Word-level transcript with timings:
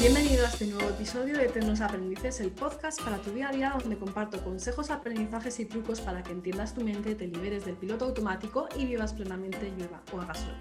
Bienvenido 0.00 0.46
a 0.46 0.48
este 0.48 0.64
nuevo 0.66 0.88
episodio 0.90 1.36
de 1.36 1.46
Eternos 1.46 1.80
Aprendices, 1.80 2.38
el 2.38 2.52
podcast 2.52 3.02
para 3.02 3.18
tu 3.18 3.32
día 3.32 3.48
a 3.48 3.52
día 3.52 3.74
donde 3.76 3.98
comparto 3.98 4.44
consejos, 4.44 4.90
aprendizajes 4.90 5.58
y 5.58 5.64
trucos 5.64 6.00
para 6.00 6.22
que 6.22 6.30
entiendas 6.30 6.72
tu 6.72 6.84
mente, 6.84 7.16
te 7.16 7.26
liberes 7.26 7.64
del 7.64 7.74
piloto 7.74 8.04
automático 8.04 8.68
y 8.76 8.86
vivas 8.86 9.12
plenamente 9.12 9.72
llueva 9.76 10.00
o 10.12 10.20
haga 10.20 10.34
sol. 10.34 10.54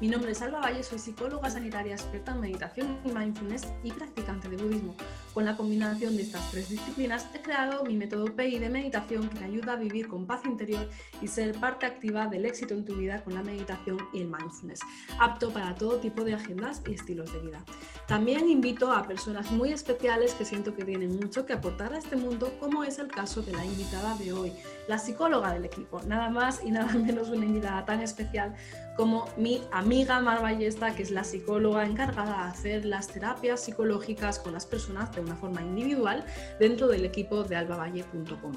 Mi 0.00 0.08
nombre 0.08 0.32
es 0.32 0.40
Alba 0.40 0.60
Valle, 0.60 0.82
soy 0.82 0.98
psicóloga 0.98 1.50
sanitaria 1.50 1.92
experta 1.92 2.32
en 2.32 2.40
meditación 2.40 2.98
y 3.04 3.12
mindfulness 3.12 3.66
y 3.84 3.92
practicante 3.92 4.48
de 4.48 4.56
budismo. 4.56 4.94
Con 5.34 5.44
la 5.44 5.58
combinación 5.58 6.16
de 6.16 6.22
estas 6.22 6.50
tres 6.50 6.70
disciplinas 6.70 7.28
he 7.34 7.42
creado 7.42 7.84
mi 7.84 7.98
método 7.98 8.24
PI 8.34 8.60
de 8.60 8.70
meditación 8.70 9.28
que 9.28 9.40
te 9.40 9.44
ayuda 9.44 9.74
a 9.74 9.76
vivir 9.76 10.08
con 10.08 10.26
paz 10.26 10.40
interior 10.46 10.88
y 11.20 11.28
ser 11.28 11.54
parte 11.60 11.84
activa 11.84 12.28
del 12.28 12.46
éxito 12.46 12.72
en 12.72 12.86
tu 12.86 12.96
vida 12.96 13.22
con 13.22 13.34
la 13.34 13.42
meditación 13.42 13.98
y 14.14 14.22
el 14.22 14.28
mindfulness, 14.28 14.80
apto 15.18 15.52
para 15.52 15.74
todo 15.74 15.98
tipo 15.98 16.24
de 16.24 16.32
agendas 16.32 16.80
y 16.88 16.94
estilos 16.94 17.30
de 17.34 17.40
vida. 17.40 17.62
También 18.08 18.48
invito 18.48 18.90
a 18.92 19.06
personas 19.06 19.50
muy 19.50 19.70
especiales 19.70 20.32
que 20.32 20.46
siento 20.46 20.74
que 20.74 20.86
tienen 20.86 21.14
mucho 21.14 21.44
que 21.44 21.52
aportar 21.52 21.92
a 21.92 21.98
este 21.98 22.16
mundo, 22.16 22.56
como 22.58 22.84
es 22.84 22.98
el 22.98 23.08
caso 23.08 23.42
de 23.42 23.52
la 23.52 23.66
invitada 23.66 24.16
de 24.16 24.32
hoy, 24.32 24.52
la 24.90 24.98
psicóloga 24.98 25.52
del 25.52 25.64
equipo, 25.64 26.02
nada 26.02 26.30
más 26.30 26.62
y 26.64 26.72
nada 26.72 26.92
menos 26.92 27.28
una 27.28 27.46
invitada 27.46 27.84
tan 27.84 28.00
especial 28.00 28.54
como 28.96 29.26
mi 29.36 29.62
amiga 29.70 30.20
Mar 30.20 30.42
Ballesta, 30.42 30.94
que 30.94 31.04
es 31.04 31.12
la 31.12 31.22
psicóloga 31.22 31.86
encargada 31.86 32.44
de 32.44 32.50
hacer 32.50 32.84
las 32.84 33.06
terapias 33.06 33.60
psicológicas 33.60 34.40
con 34.40 34.52
las 34.52 34.66
personas 34.66 35.14
de 35.14 35.20
una 35.20 35.36
forma 35.36 35.62
individual 35.62 36.24
dentro 36.58 36.88
del 36.88 37.04
equipo 37.04 37.44
de 37.44 37.56
albavalle.com. 37.56 38.52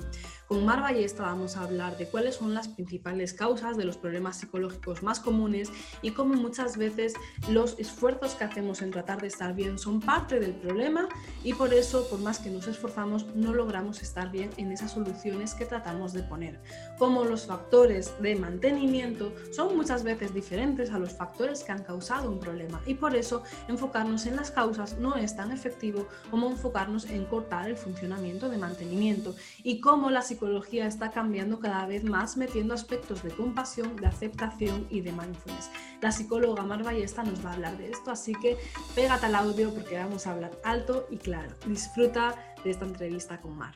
Con 0.53 0.65
Mar 0.65 0.81
Ballesta 0.81 1.23
vamos 1.23 1.57
a 1.57 1.63
hablar 1.63 1.97
de 1.97 2.05
cuáles 2.05 2.35
son 2.35 2.53
las 2.53 2.67
principales 2.67 3.33
causas 3.33 3.75
de 3.75 3.85
los 3.85 3.97
problemas 3.97 4.37
psicológicos 4.37 5.01
más 5.01 5.19
comunes 5.19 5.71
y 6.03 6.11
cómo 6.11 6.35
muchas 6.35 6.77
veces 6.77 7.15
los 7.49 7.79
esfuerzos 7.79 8.35
que 8.35 8.43
hacemos 8.43 8.83
en 8.83 8.91
tratar 8.91 9.19
de 9.19 9.29
estar 9.29 9.55
bien 9.55 9.79
son 9.79 9.99
parte 9.99 10.39
del 10.39 10.51
problema 10.53 11.09
y 11.43 11.55
por 11.55 11.73
eso, 11.73 12.07
por 12.07 12.19
más 12.19 12.37
que 12.37 12.51
nos 12.51 12.67
esforzamos, 12.67 13.25
no 13.35 13.51
logramos 13.51 14.03
estar 14.03 14.29
bien 14.31 14.51
en 14.57 14.71
esas 14.71 14.91
soluciones 14.91 15.55
que 15.55 15.65
tratamos 15.65 16.13
de 16.13 16.21
poner. 16.21 16.61
Como 16.99 17.23
los 17.23 17.47
factores 17.47 18.13
de 18.21 18.35
mantenimiento 18.35 19.33
son 19.51 19.75
muchas 19.75 20.03
veces 20.03 20.35
diferentes 20.35 20.91
a 20.91 20.99
los 20.99 21.13
factores 21.13 21.63
que 21.63 21.71
han 21.71 21.81
causado 21.81 22.29
un 22.29 22.39
problema 22.39 22.79
y 22.85 22.93
por 22.93 23.15
eso 23.15 23.41
enfocarnos 23.67 24.27
en 24.27 24.35
las 24.35 24.51
causas 24.51 24.99
no 24.99 25.15
es 25.15 25.35
tan 25.35 25.51
efectivo 25.51 26.07
como 26.29 26.47
enfocarnos 26.51 27.05
en 27.05 27.25
cortar 27.25 27.67
el 27.69 27.75
funcionamiento 27.75 28.49
de 28.49 28.59
mantenimiento 28.59 29.35
y 29.63 29.79
cómo 29.79 30.11
la 30.11 30.21
psicología 30.21 30.42
está 30.43 31.11
cambiando 31.11 31.59
cada 31.59 31.85
vez 31.85 32.03
más 32.03 32.35
metiendo 32.35 32.73
aspectos 32.73 33.23
de 33.23 33.31
compasión, 33.31 33.95
de 33.95 34.07
aceptación 34.07 34.87
y 34.89 35.01
de 35.01 35.11
mindfulness. 35.11 35.71
La 36.01 36.11
psicóloga 36.11 36.63
Mar 36.63 36.83
Ballesta 36.83 37.23
nos 37.23 37.45
va 37.45 37.51
a 37.51 37.53
hablar 37.53 37.77
de 37.77 37.91
esto, 37.91 38.11
así 38.11 38.33
que 38.33 38.57
pégate 38.93 39.27
al 39.27 39.35
audio 39.35 39.73
porque 39.73 39.97
vamos 39.97 40.27
a 40.27 40.31
hablar 40.31 40.51
alto 40.65 41.07
y 41.09 41.17
claro. 41.17 41.55
Disfruta 41.65 42.35
de 42.63 42.71
esta 42.71 42.85
entrevista 42.85 43.39
con 43.39 43.57
Mar. 43.57 43.75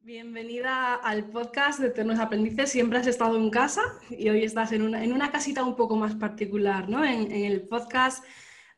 Bienvenida 0.00 0.94
al 0.94 1.24
podcast 1.24 1.80
de 1.80 1.88
Eternos 1.88 2.18
Aprendices. 2.18 2.70
Siempre 2.70 2.98
has 2.98 3.06
estado 3.06 3.36
en 3.36 3.50
casa 3.50 3.82
y 4.08 4.28
hoy 4.30 4.42
estás 4.42 4.72
en 4.72 4.82
una, 4.82 5.30
casita 5.30 5.64
un 5.64 5.76
poco 5.76 5.96
más 5.96 6.14
particular, 6.14 6.88
¿no? 6.88 7.04
En 7.04 7.30
el 7.30 7.62
podcast 7.62 8.24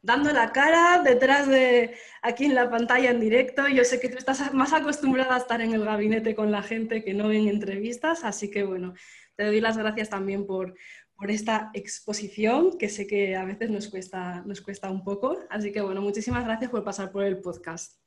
dando 0.07 0.33
la 0.33 0.53
cara 0.53 1.03
detrás 1.03 1.49
de 1.49 1.97
aquí 2.23 2.45
en 2.45 2.55
la 2.55 2.71
pantalla 2.71 3.11
en 3.11 3.21
directo. 3.21 3.67
Yo 3.67 3.85
sé 3.85 3.99
que 4.01 4.09
tú 4.09 4.17
estás 4.17 4.55
más 4.55 4.73
acostumbrada 4.73 5.35
a 5.35 5.39
estar 5.39 5.61
en 5.61 5.75
el 5.75 5.85
gabinete 5.85 6.37
con 6.37 6.53
la 6.53 6.63
gente 6.63 7.03
que 7.05 7.13
no 7.13 7.33
en 7.33 7.49
entrevistas, 7.49 8.23
así 8.23 8.49
que 8.49 8.63
bueno, 8.63 8.95
te 9.35 9.45
doy 9.45 9.61
las 9.61 9.77
gracias 9.77 10.09
también 10.09 10.47
por, 10.47 10.75
por 11.17 11.31
esta 11.31 11.71
exposición, 11.75 12.79
que 12.79 12.89
sé 12.89 13.09
que 13.09 13.35
a 13.35 13.45
veces 13.45 13.69
nos 13.69 13.89
cuesta, 13.89 14.43
nos 14.47 14.61
cuesta 14.61 14.91
un 14.91 15.03
poco. 15.03 15.39
Así 15.51 15.73
que 15.73 15.81
bueno, 15.81 16.01
muchísimas 16.01 16.45
gracias 16.45 16.71
por 16.71 16.85
pasar 16.85 17.11
por 17.11 17.25
el 17.25 17.41
podcast. 17.41 17.99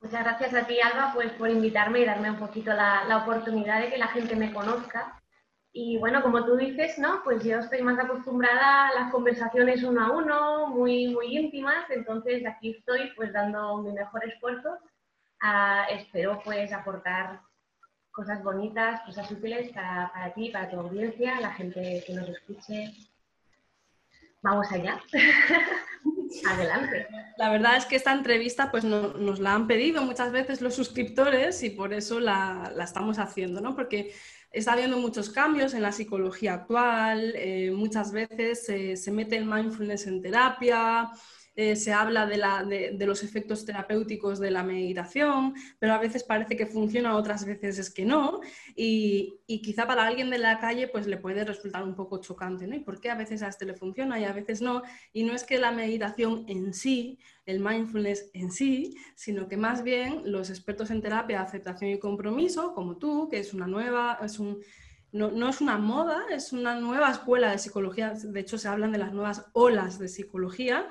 Muchas 0.00 0.24
gracias 0.24 0.54
a 0.54 0.66
ti, 0.66 0.80
Alba, 0.80 1.12
pues, 1.14 1.30
por 1.32 1.48
invitarme 1.50 2.00
y 2.00 2.04
darme 2.06 2.30
un 2.30 2.38
poquito 2.38 2.72
la, 2.72 3.04
la 3.04 3.18
oportunidad 3.18 3.82
de 3.82 3.90
que 3.90 3.98
la 3.98 4.08
gente 4.08 4.34
me 4.34 4.52
conozca 4.52 5.21
y 5.74 5.96
bueno, 5.98 6.22
como 6.22 6.44
tú 6.44 6.56
dices, 6.56 6.98
¿no? 6.98 7.22
Pues 7.24 7.42
yo 7.44 7.58
estoy 7.58 7.82
más 7.82 7.98
acostumbrada 7.98 8.88
a 8.88 8.94
las 8.94 9.10
conversaciones 9.10 9.82
uno 9.82 10.04
a 10.04 10.10
uno, 10.12 10.66
muy, 10.68 11.08
muy 11.08 11.36
íntimas, 11.36 11.88
entonces 11.90 12.44
aquí 12.46 12.72
estoy 12.72 13.10
pues 13.16 13.32
dando 13.32 13.78
mi 13.78 13.92
mejor 13.92 14.22
esfuerzo. 14.26 14.78
Ah, 15.40 15.86
espero 15.90 16.40
pues 16.44 16.72
aportar 16.72 17.40
cosas 18.10 18.42
bonitas, 18.42 19.00
cosas 19.02 19.30
útiles 19.30 19.72
para, 19.72 20.12
para 20.12 20.34
ti, 20.34 20.50
para 20.50 20.70
tu 20.70 20.78
audiencia, 20.78 21.40
la 21.40 21.54
gente 21.54 22.04
que 22.06 22.14
nos 22.14 22.28
escuche. 22.28 22.92
Vamos 24.42 24.70
allá. 24.70 25.00
Adelante. 26.48 27.06
La 27.36 27.50
verdad 27.50 27.76
es 27.76 27.86
que 27.86 27.96
esta 27.96 28.12
entrevista 28.12 28.70
pues 28.70 28.84
nos 28.84 29.40
la 29.40 29.54
han 29.54 29.66
pedido 29.66 30.02
muchas 30.02 30.32
veces 30.32 30.60
los 30.60 30.74
suscriptores 30.74 31.62
y 31.62 31.70
por 31.70 31.92
eso 31.92 32.20
la, 32.20 32.72
estamos 32.82 33.18
haciendo, 33.18 33.60
¿no? 33.60 33.74
Porque 33.74 34.14
está 34.50 34.72
habiendo 34.72 34.98
muchos 34.98 35.30
cambios 35.30 35.74
en 35.74 35.82
la 35.82 35.92
psicología 35.92 36.54
actual, 36.54 37.34
eh, 37.36 37.70
muchas 37.70 38.12
veces 38.12 38.66
se 39.02 39.10
mete 39.10 39.36
el 39.36 39.46
mindfulness 39.46 40.06
en 40.06 40.22
terapia, 40.22 41.10
eh, 41.54 41.76
se 41.76 41.92
habla 41.92 42.26
de, 42.26 43.06
los 43.06 43.22
efectos 43.22 43.66
terapéuticos 43.66 44.38
de 44.38 44.50
la 44.50 44.62
meditación, 44.62 45.54
pero 45.78 45.92
a 45.92 45.98
veces 45.98 46.24
parece 46.24 46.56
que 46.56 46.66
funciona, 46.66 47.14
otras 47.14 47.44
veces 47.44 47.78
es 47.78 47.90
que 47.90 48.06
no, 48.06 48.40
y, 48.74 49.40
quizá 49.62 49.86
para 49.86 50.06
alguien 50.06 50.30
de 50.30 50.38
la 50.38 50.58
calle 50.58 50.88
pues 50.88 51.06
le 51.06 51.18
puede 51.18 51.44
resultar 51.44 51.82
un 51.82 51.94
poco 51.94 52.18
chocante, 52.20 52.66
¿no? 52.66 52.74
¿Y 52.74 52.80
por 52.80 53.00
qué 53.00 53.10
a 53.10 53.14
veces 53.14 53.42
a 53.42 53.48
este 53.48 53.66
le 53.66 53.74
funciona 53.74 54.18
y 54.18 54.24
a 54.24 54.32
veces 54.32 54.62
no? 54.62 54.82
Y 55.12 55.24
no 55.24 55.34
es 55.34 55.44
que 55.44 55.58
la 55.58 55.72
meditación 55.72 56.44
en 56.48 56.72
sí, 56.72 57.18
el 57.44 57.60
mindfulness 57.60 58.30
en 58.32 58.50
sí, 58.50 58.96
sino 59.14 59.46
que 59.46 59.58
más 59.58 59.82
bien 59.82 60.22
los 60.24 60.48
expertos 60.48 60.90
en 60.90 61.02
terapia, 61.02 61.42
aceptación 61.42 61.90
y 61.90 61.98
compromiso, 61.98 62.72
como 62.74 62.96
tú, 62.96 63.28
que 63.28 63.38
es 63.38 63.52
una 63.52 63.66
nueva, 63.66 64.18
es 64.24 64.38
un... 64.38 64.60
No, 65.12 65.50
es 65.50 65.60
una 65.60 65.76
moda, 65.76 66.22
es 66.30 66.54
una 66.54 66.80
nueva 66.80 67.10
escuela 67.10 67.50
de 67.50 67.58
psicología. 67.58 68.14
De 68.14 68.40
hecho, 68.40 68.56
se 68.56 68.66
hablan 68.66 68.92
de 68.92 68.98
las 68.98 69.12
nuevas 69.12 69.44
olas 69.52 69.98
de 69.98 70.08
psicología, 70.08 70.90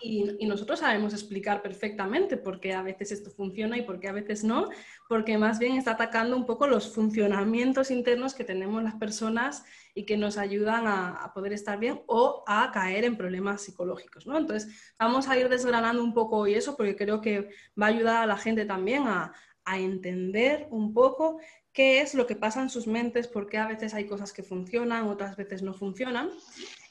y, 0.00 0.46
nosotros 0.46 0.80
sabemos 0.80 1.12
explicar 1.12 1.60
perfectamente 1.60 2.36
por 2.36 2.60
qué 2.60 2.72
a 2.72 2.82
veces 2.82 3.12
esto 3.12 3.30
funciona 3.30 3.76
y 3.76 3.82
por 3.82 3.98
qué 3.98 4.08
a 4.08 4.12
veces 4.12 4.44
no, 4.44 4.68
porque 5.08 5.38
más 5.38 5.58
bien 5.58 5.76
está 5.76 5.92
atacando 5.92 6.36
un 6.36 6.46
poco 6.46 6.66
los 6.66 6.92
funcionamientos 6.94 7.90
internos 7.90 8.34
que 8.34 8.44
tenemos 8.44 8.82
las 8.82 8.94
personas 8.94 9.64
y 9.94 10.04
que 10.04 10.16
nos 10.16 10.38
ayudan 10.38 10.86
a, 10.86 11.32
poder 11.34 11.52
estar 11.52 11.78
bien 11.78 12.00
o 12.06 12.44
a 12.46 12.70
caer 12.72 13.04
en 13.04 13.16
problemas 13.16 13.62
psicológicos. 13.62 14.26
¿no? 14.26 14.38
Entonces, 14.38 14.94
vamos 14.98 15.28
a 15.28 15.36
ir 15.36 15.48
desgranando 15.48 16.02
un 16.02 16.14
poco 16.14 16.38
hoy 16.38 16.54
eso 16.54 16.76
porque 16.76 16.96
creo 16.96 17.20
que 17.20 17.50
va 17.80 17.86
a 17.86 17.90
ayudar 17.90 18.22
a 18.22 18.26
la 18.26 18.36
gente 18.36 18.64
también 18.64 19.06
a, 19.06 19.32
a 19.64 19.78
entender 19.78 20.66
un 20.70 20.94
poco 20.94 21.38
qué 21.72 22.00
es 22.00 22.14
lo 22.14 22.26
que 22.26 22.34
pasa 22.34 22.62
en 22.62 22.70
sus 22.70 22.86
mentes, 22.86 23.28
por 23.28 23.48
qué 23.48 23.58
a 23.58 23.68
veces 23.68 23.94
hay 23.94 24.06
cosas 24.06 24.32
que 24.32 24.42
funcionan, 24.42 25.06
otras 25.06 25.36
veces 25.36 25.62
no 25.62 25.74
funcionan. 25.74 26.30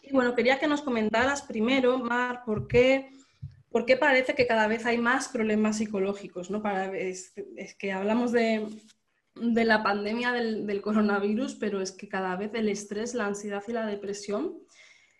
Y 0.09 0.13
bueno, 0.13 0.35
quería 0.35 0.57
que 0.57 0.67
nos 0.67 0.81
comentaras 0.81 1.41
primero, 1.41 1.99
Mar, 1.99 2.43
por 2.45 2.67
qué, 2.67 3.09
por 3.69 3.85
qué 3.85 3.97
parece 3.97 4.35
que 4.35 4.47
cada 4.47 4.67
vez 4.67 4.85
hay 4.85 4.97
más 4.97 5.27
problemas 5.27 5.77
psicológicos, 5.77 6.49
¿no? 6.49 6.63
Es, 6.93 7.33
que 7.77 7.91
hablamos 7.91 8.31
de, 8.31 8.67
la 9.35 9.83
pandemia 9.83 10.31
del, 10.31 10.81
coronavirus, 10.81 11.55
pero 11.55 11.81
es 11.81 11.91
que 11.91 12.07
cada 12.07 12.37
vez 12.37 12.51
el 12.53 12.69
estrés, 12.69 13.15
la 13.15 13.25
ansiedad 13.25 13.63
y 13.67 13.73
la 13.73 13.85
depresión 13.85 14.59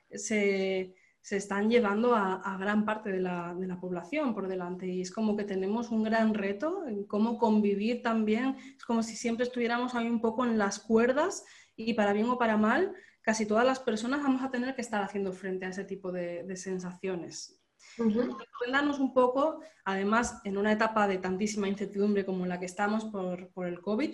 se, 0.10 0.96
se 1.20 1.36
están 1.36 1.70
llevando 1.70 2.16
a, 2.16 2.36
a 2.36 2.58
gran 2.58 2.86
parte 2.86 3.12
de 3.12 3.20
la, 3.20 3.54
de 3.60 3.68
la, 3.68 3.82
población 3.82 4.34
por 4.34 4.48
delante. 4.48 4.88
Y 4.88 5.02
es 5.02 5.12
como 5.12 5.36
que 5.36 5.44
tenemos 5.44 5.92
un 5.92 6.04
gran 6.04 6.34
reto 6.34 6.88
en 6.88 7.04
cómo 7.04 7.38
convivir 7.38 8.02
también. 8.02 8.56
Es 8.78 8.86
como 8.86 9.04
si 9.04 9.18
siempre 9.18 9.44
estuviéramos 9.44 9.96
ahí 9.96 10.08
un 10.08 10.22
poco 10.22 10.46
en 10.46 10.58
las 10.58 10.80
cuerdas 10.80 11.44
y 11.76 11.94
para 11.94 12.14
bien 12.14 12.30
o 12.30 12.40
para 12.40 12.56
mal, 12.56 12.96
casi 13.28 13.46
todas 13.46 13.66
las 13.66 13.82
personas 13.82 14.24
vamos 14.24 14.42
a 14.42 14.50
tener 14.50 14.74
que 14.74 14.80
estar 14.80 15.04
haciendo 15.04 15.34
frente 15.34 15.66
a 15.66 15.70
ese 15.70 15.84
tipo 15.84 16.14
de, 16.14 16.56
sensaciones. 16.56 17.62
Cuéntanos 17.98 19.00
un 19.00 19.14
poco, 19.14 19.60
además, 19.84 20.40
en 20.46 20.58
una 20.58 20.72
etapa 20.72 21.10
de 21.10 21.18
tantísima 21.18 21.68
incertidumbre 21.68 22.26
como 22.26 22.46
la 22.46 22.58
que 22.58 22.68
estamos 22.68 23.04
por, 23.04 23.68
el 23.68 23.82
COVID, 23.82 24.12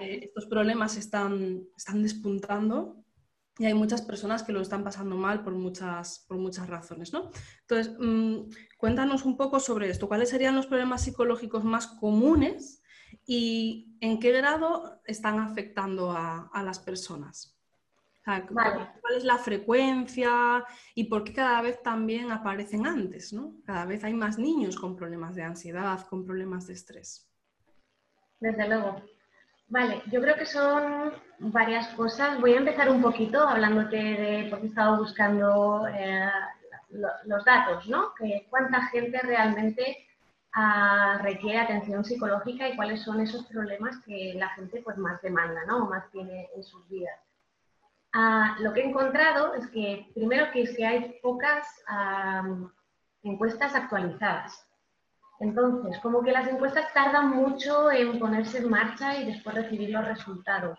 eh, 0.00 0.20
estos 0.24 0.46
problemas 0.46 0.96
están, 0.96 1.62
están 1.76 2.02
despuntando 2.02 3.04
y 3.56 3.66
hay 3.66 3.74
muchas 3.74 4.02
personas 4.02 4.42
que 4.42 4.52
lo 4.52 4.62
están 4.62 4.82
pasando 4.82 5.14
mal 5.14 5.44
por 5.44 5.52
muchas, 5.52 6.24
por 6.26 6.36
muchas 6.36 6.68
razones. 6.68 7.12
¿no? 7.12 7.30
Entonces, 7.60 7.94
mm, 8.00 8.50
cuéntanos 8.78 9.24
un 9.26 9.36
poco 9.36 9.60
sobre 9.60 9.90
esto. 9.90 10.08
¿Cuáles 10.08 10.30
serían 10.30 10.56
los 10.56 10.66
problemas 10.66 11.04
psicológicos 11.04 11.62
más 11.62 11.86
comunes 11.86 12.82
y 13.24 13.96
en 14.00 14.18
qué 14.18 14.32
grado 14.32 15.00
están 15.04 15.38
afectando 15.38 16.10
a, 16.10 16.50
a 16.52 16.64
las 16.64 16.80
personas? 16.80 17.54
¿Cuál 18.24 19.14
es 19.16 19.24
la 19.24 19.36
frecuencia 19.36 20.64
y 20.94 21.04
por 21.04 21.24
qué 21.24 21.34
cada 21.34 21.60
vez 21.60 21.82
también 21.82 22.32
aparecen 22.32 22.86
antes? 22.86 23.32
¿no? 23.32 23.56
Cada 23.66 23.84
vez 23.84 24.02
hay 24.02 24.14
más 24.14 24.38
niños 24.38 24.76
con 24.76 24.96
problemas 24.96 25.34
de 25.34 25.42
ansiedad, 25.42 26.00
con 26.08 26.24
problemas 26.24 26.66
de 26.66 26.72
estrés. 26.72 27.28
Desde 28.40 28.66
luego. 28.66 29.02
Vale, 29.68 30.02
yo 30.10 30.20
creo 30.20 30.36
que 30.36 30.46
son 30.46 31.12
varias 31.38 31.88
cosas. 31.88 32.40
Voy 32.40 32.54
a 32.54 32.58
empezar 32.58 32.90
un 32.90 33.02
poquito 33.02 33.46
hablándote 33.46 33.96
de, 33.96 34.46
porque 34.50 34.66
he 34.66 34.68
estado 34.68 34.98
buscando 34.98 35.86
eh, 35.88 36.30
los 37.24 37.44
datos, 37.44 37.86
¿no? 37.88 38.14
Que 38.14 38.46
cuánta 38.48 38.86
gente 38.86 39.18
realmente 39.20 40.06
ah, 40.54 41.18
requiere 41.22 41.58
atención 41.58 42.04
psicológica 42.04 42.68
y 42.68 42.76
cuáles 42.76 43.02
son 43.02 43.20
esos 43.20 43.46
problemas 43.46 43.98
que 44.04 44.34
la 44.36 44.48
gente 44.50 44.80
pues 44.82 44.96
más 44.96 45.20
demanda, 45.20 45.64
¿no? 45.66 45.84
O 45.84 45.90
más 45.90 46.10
tiene 46.10 46.48
en 46.54 46.62
sus 46.62 46.88
vidas. 46.88 47.18
Ah, 48.16 48.56
lo 48.60 48.72
que 48.72 48.80
he 48.80 48.88
encontrado 48.88 49.54
es 49.54 49.66
que, 49.70 50.08
primero, 50.14 50.46
que, 50.52 50.72
que 50.72 50.86
hay 50.86 51.18
pocas 51.20 51.66
encuestas 53.24 53.74
actualizadas. 53.74 54.64
Entonces, 55.40 55.98
como 56.00 56.22
que 56.22 56.30
las 56.30 56.46
encuestas 56.46 56.92
tardan 56.92 57.30
mucho 57.30 57.90
en 57.90 58.20
ponerse 58.20 58.58
en 58.58 58.70
marcha 58.70 59.16
y 59.16 59.26
después 59.26 59.56
recibir 59.56 59.90
los 59.90 60.06
resultados. 60.06 60.78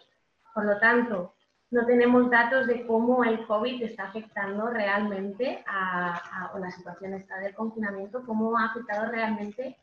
Por 0.53 0.63
lo 0.63 0.79
tanto, 0.79 1.35
no 1.71 1.85
tenemos 1.85 2.29
datos 2.29 2.67
de 2.67 2.87
cómo 2.87 3.25
el 3.25 3.45
COVID 3.45 3.83
está 3.83 4.05
afectando 4.05 4.67
realmente 4.69 5.61
a, 5.67 6.51
o 6.53 6.59
la 6.59 6.71
situación 6.71 7.15
esta 7.15 7.37
del 7.39 7.53
confinamiento, 7.53 8.25
cómo 8.25 8.57
ha 8.57 8.67
afectado 8.67 9.11
realmente 9.11 9.75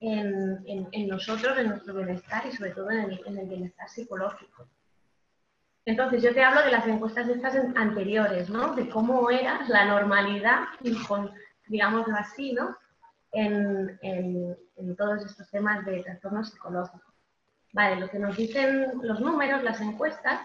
en, 0.00 1.08
nosotros, 1.08 1.56
en 1.56 1.70
nuestro 1.70 1.94
bienestar 1.94 2.44
y 2.44 2.52
sobre 2.52 2.72
todo 2.72 2.90
en 2.90 3.38
el 3.38 3.46
bienestar 3.48 3.88
psicológico. 3.88 4.66
Entonces, 5.86 6.22
yo 6.22 6.34
te 6.34 6.42
hablo 6.42 6.62
de 6.62 6.70
las 6.70 6.86
encuestas 6.86 7.28
estas 7.28 7.56
anteriores, 7.74 8.50
¿no? 8.50 8.74
De 8.74 8.88
cómo 8.88 9.30
era 9.30 9.60
la 9.68 9.86
normalidad, 9.86 10.64
digámoslo 11.68 12.14
así, 12.16 12.52
¿no? 12.52 12.76
En, 13.32 13.98
todos 14.96 15.24
estos 15.24 15.48
temas 15.50 15.84
de 15.86 16.02
trastorno 16.02 16.44
psicológico. 16.44 17.12
Vale, 17.72 18.00
lo 18.00 18.08
que 18.08 18.18
nos 18.18 18.36
dicen 18.36 19.00
los 19.02 19.20
números, 19.20 19.62
las 19.62 19.80
encuestas, 19.80 20.40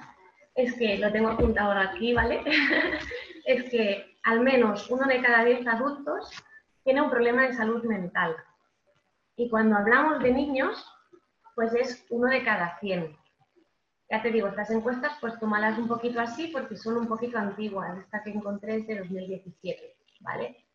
es 0.53 0.73
que, 0.75 0.97
lo 0.97 1.11
tengo 1.11 1.29
apuntado 1.29 1.71
aquí, 1.71 2.13
¿vale? 2.13 2.41
es 3.45 3.69
que 3.69 4.17
al 4.23 4.39
menos 4.39 4.89
uno 4.89 5.05
de 5.07 5.21
cada 5.21 5.43
diez 5.43 5.67
adultos 5.67 6.31
tiene 6.83 7.01
un 7.01 7.09
problema 7.09 7.43
de 7.43 7.53
salud 7.53 7.83
mental. 7.83 8.35
Y 9.35 9.49
cuando 9.49 9.75
hablamos 9.75 10.23
de 10.23 10.31
niños, 10.31 10.87
pues 11.55 11.73
es 11.73 12.05
uno 12.09 12.27
de 12.27 12.43
cada 12.43 12.79
cien. 12.79 13.17
Ya 14.09 14.21
te 14.21 14.31
digo, 14.31 14.47
estas 14.47 14.69
encuestas 14.69 15.13
pues 15.19 15.39
tómalas 15.39 15.79
un 15.79 15.87
poquito 15.87 16.19
así 16.19 16.47
porque 16.47 16.77
son 16.77 16.97
un 16.97 17.07
poquito 17.07 17.37
antiguas. 17.37 17.97
Esta 17.97 18.23
que 18.23 18.31
encontré 18.31 18.77
es 18.77 18.87
de 18.87 18.99
2017, 18.99 19.95
¿vale? 20.19 20.65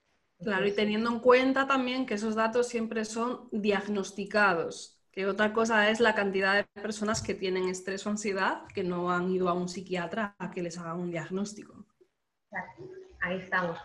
Claro, 0.43 0.67
y 0.67 0.73
teniendo 0.73 1.11
en 1.11 1.21
cuenta 1.21 1.67
también 1.67 2.07
que 2.07 2.15
esos 2.15 2.35
datos 2.35 2.67
siempre 2.67 3.05
son 3.05 3.49
diagnosticados, 3.53 4.99
que 5.13 5.27
otra 5.27 5.53
cosa 5.53 5.91
es 5.91 6.01
la 6.01 6.15
cantidad 6.15 6.55
de 6.55 6.65
personas 6.81 7.23
que 7.23 7.35
tienen 7.35 7.69
estrés 7.69 8.07
o 8.07 8.11
ansiedad 8.11 8.63
que 8.75 8.83
no 8.83 9.13
han 9.13 9.31
ido 9.31 9.49
a 9.49 9.53
un 9.53 9.69
psiquiatra 9.69 10.35
a 10.39 10.51
que 10.51 10.63
les 10.63 10.79
haga 10.79 10.95
un 10.95 11.11
diagnóstico. 11.11 11.85
Ahí 13.21 13.37
estamos. 13.37 13.79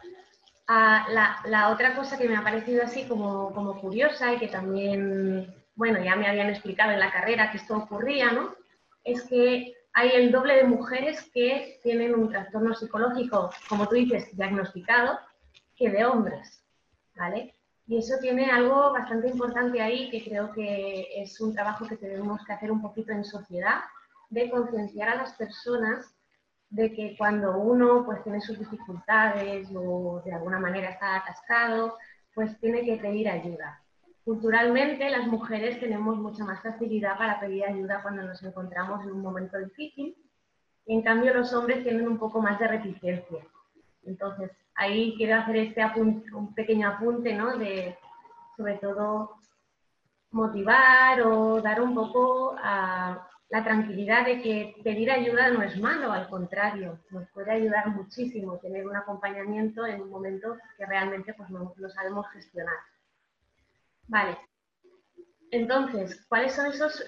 Ah, 0.67 1.05
la, 1.09 1.37
la, 1.45 1.69
otra 1.69 1.95
cosa 1.95 2.17
que 2.17 2.27
me 2.27 2.37
ha 2.37 2.43
parecido 2.43 2.83
así 2.83 3.05
como, 3.05 3.53
como 3.53 3.79
curiosa 3.79 4.33
y 4.33 4.39
que 4.39 4.47
también, 4.47 5.53
bueno, 5.75 6.03
ya 6.03 6.15
me 6.15 6.27
habían 6.27 6.49
explicado 6.49 6.91
en 6.91 6.99
la 6.99 7.11
carrera 7.11 7.51
que 7.51 7.57
esto 7.57 7.77
ocurría, 7.77 8.31
¿no? 8.31 8.55
Es 9.05 9.23
que 9.23 9.73
hay 9.93 10.09
el 10.09 10.31
doble 10.31 10.55
de 10.55 10.65
mujeres 10.65 11.29
que 11.33 11.79
tienen 11.81 12.13
un 12.15 12.29
trastorno 12.29 12.73
psicológico, 12.73 13.49
como 13.69 13.87
tú 13.87 13.95
dices, 13.95 14.35
diagnosticado, 14.35 15.17
que 15.77 15.89
de 15.89 16.05
hombres, 16.05 16.65
¿vale? 17.15 17.53
Y 17.87 17.97
eso 17.97 18.15
tiene 18.19 18.49
algo 18.51 18.91
bastante 18.91 19.29
importante 19.29 19.81
ahí, 19.81 20.09
que 20.09 20.23
creo 20.23 20.51
que 20.51 21.07
es 21.15 21.39
un 21.39 21.53
trabajo 21.53 21.87
que 21.87 21.97
tenemos 21.97 22.43
que 22.45 22.53
hacer 22.53 22.71
un 22.71 22.81
poquito 22.81 23.13
en 23.13 23.23
sociedad, 23.23 23.81
de 24.29 24.49
concienciar 24.49 25.09
a 25.09 25.15
las 25.15 25.33
personas 25.33 26.13
de 26.69 26.91
que 26.91 27.15
cuando 27.17 27.57
uno 27.57 28.03
pues 28.05 28.23
tiene 28.23 28.41
sus 28.41 28.57
dificultades 28.59 29.69
o 29.73 30.21
de 30.25 30.33
alguna 30.33 30.59
manera 30.59 30.89
está 30.89 31.17
atascado, 31.17 31.97
pues 32.33 32.59
tiene 32.59 32.83
que 32.83 32.97
pedir 32.97 33.29
ayuda. 33.29 33.84
Culturalmente, 34.25 35.09
las 35.09 35.27
mujeres 35.27 35.79
tenemos 35.79 36.17
mucha 36.17 36.43
más 36.43 36.61
facilidad 36.61 37.17
para 37.17 37.39
pedir 37.39 37.63
ayuda 37.63 38.01
cuando 38.01 38.23
nos 38.23 38.41
encontramos 38.43 39.05
en 39.05 39.11
un 39.11 39.21
momento 39.21 39.57
difícil 39.57 40.17
y 40.87 40.95
en 40.95 41.03
cambio 41.03 41.33
los 41.33 41.53
hombres 41.53 41.83
tienen 41.83 42.07
un 42.07 42.17
poco 42.17 42.41
más 42.41 42.59
de 42.59 42.67
reticencia. 42.67 43.45
Entonces, 44.03 44.51
ahí 44.73 45.13
quiero 45.15 45.35
hacer 45.35 45.55
este 45.57 45.83
un 45.95 46.53
pequeño 46.53 46.89
apunte, 46.89 47.33
¿no? 47.33 47.57
De, 47.57 47.97
sobre 48.57 48.75
todo, 48.79 49.37
motivar 50.31 51.21
o 51.21 51.61
dar 51.61 51.81
un 51.81 51.95
poco 51.95 52.55
a 52.57 53.27
la 53.49 53.63
tranquilidad 53.63 54.25
de 54.25 54.41
que 54.41 54.75
pedir 54.83 55.11
ayuda 55.11 55.49
no 55.49 55.61
es 55.61 55.79
malo, 55.79 56.11
al 56.11 56.27
contrario, 56.27 56.99
nos 57.11 57.29
puede 57.29 57.51
ayudar 57.51 57.89
muchísimo 57.89 58.57
tener 58.57 58.85
un 58.87 58.95
acompañamiento 58.95 59.85
en 59.85 60.01
un 60.01 60.09
momento 60.09 60.57
que 60.77 60.85
realmente 60.85 61.33
pues, 61.35 61.49
no, 61.49 61.73
sabemos 61.93 62.27
gestionar. 62.33 62.75
Vale. 64.07 64.37
Entonces, 65.51 66.25
¿cuáles 66.27 66.53
son 66.53 66.67
esos 66.67 67.03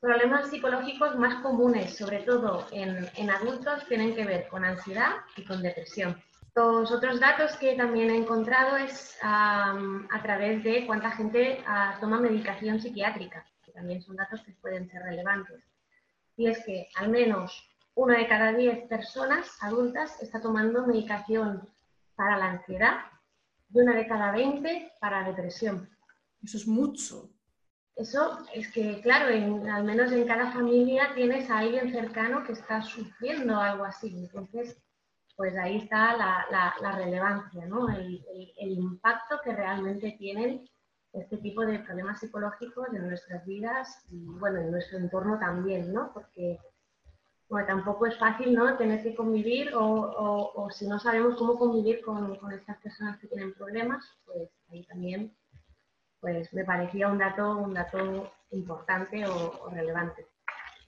problemas 0.00 0.50
psicológicos 0.50 1.16
más 1.16 1.42
comunes, 1.42 1.96
sobre 1.96 2.20
todo 2.20 2.66
en, 2.72 3.30
adultos, 3.30 3.86
tienen 3.86 4.14
que 4.14 4.24
ver 4.24 4.48
con 4.48 4.64
ansiedad 4.64 5.12
y 5.36 5.44
con 5.44 5.62
depresión? 5.62 6.20
Los 6.54 6.90
otros 6.90 7.20
datos 7.20 7.56
que 7.56 7.76
también 7.76 8.10
he 8.10 8.16
encontrado 8.16 8.76
es 8.76 9.16
a 9.22 10.20
través 10.22 10.64
de 10.64 10.86
cuánta 10.86 11.10
gente 11.12 11.62
ah, 11.66 11.96
toma 12.00 12.18
medicación 12.18 12.80
psiquiátrica, 12.80 13.46
que 13.64 13.70
también 13.70 14.02
son 14.02 14.16
datos 14.16 14.40
que 14.42 14.52
pueden 14.52 14.88
ser 14.90 15.02
relevantes. 15.02 15.62
Y 16.36 16.48
es 16.48 16.64
que 16.64 16.88
al 16.96 17.10
menos 17.10 17.68
una 17.94 18.18
de 18.18 18.26
cada 18.26 18.52
diez 18.52 18.88
personas 18.88 19.56
adultas 19.60 20.20
está 20.20 20.40
tomando 20.40 20.86
medicación 20.86 21.68
para 22.16 22.36
la 22.38 22.50
ansiedad 22.50 22.98
de 23.68 23.82
una 23.82 23.94
de 23.96 24.06
cada 24.06 24.32
20 24.32 24.92
para 25.00 25.24
depresión. 25.24 25.88
Eso 26.42 26.56
es 26.56 26.66
mucho. 26.66 27.30
Eso 27.96 28.38
es 28.54 28.70
que, 28.70 29.00
claro, 29.00 29.26
al 29.72 29.84
menos 29.84 30.12
en 30.12 30.26
cada 30.26 30.52
familia 30.52 31.10
tienes 31.14 31.50
a 31.50 31.58
alguien 31.58 31.90
cercano 31.90 32.44
que 32.44 32.52
está 32.52 32.80
sufriendo 32.80 33.58
algo 33.58 33.84
así. 33.84 34.16
Entonces, 34.16 34.80
pues 35.36 35.56
ahí 35.56 35.78
está 35.78 36.16
la, 36.16 36.94
relevancia, 36.96 37.66
¿no? 37.66 37.88
El, 37.88 38.24
el, 38.56 38.70
impacto 38.70 39.40
que 39.42 39.52
realmente 39.52 40.16
tienen 40.18 40.68
este 41.12 41.38
tipo 41.38 41.66
de 41.66 41.80
problemas 41.80 42.20
psicológicos 42.20 42.88
en 42.92 43.08
nuestras 43.08 43.44
vidas 43.46 44.04
y, 44.10 44.24
bueno, 44.38 44.60
en 44.60 44.70
nuestro 44.70 44.98
entorno 44.98 45.38
también, 45.38 45.92
¿no? 45.92 46.12
Porque 46.12 46.58
bueno, 47.48 47.66
tampoco 47.66 48.06
es 48.06 48.16
fácil 48.18 48.54
¿no? 48.54 48.76
tener 48.76 49.02
que 49.02 49.14
convivir 49.14 49.70
o, 49.74 50.68
si 50.70 50.86
no 50.86 50.98
sabemos 50.98 51.36
cómo 51.36 51.58
convivir 51.58 52.02
con, 52.02 52.38
estas 52.52 52.76
personas 52.78 53.18
que 53.18 53.26
tienen 53.26 53.54
problemas, 53.54 54.04
pues 54.24 54.50
ahí 54.70 54.84
también 54.84 55.34
pues 56.20 56.52
me 56.52 56.64
parecía 56.64 57.08
un 57.08 57.18
dato, 57.18 57.56
un 57.56 57.72
dato 57.72 58.32
importante 58.50 59.24
o, 59.26 59.70
relevante. 59.70 60.26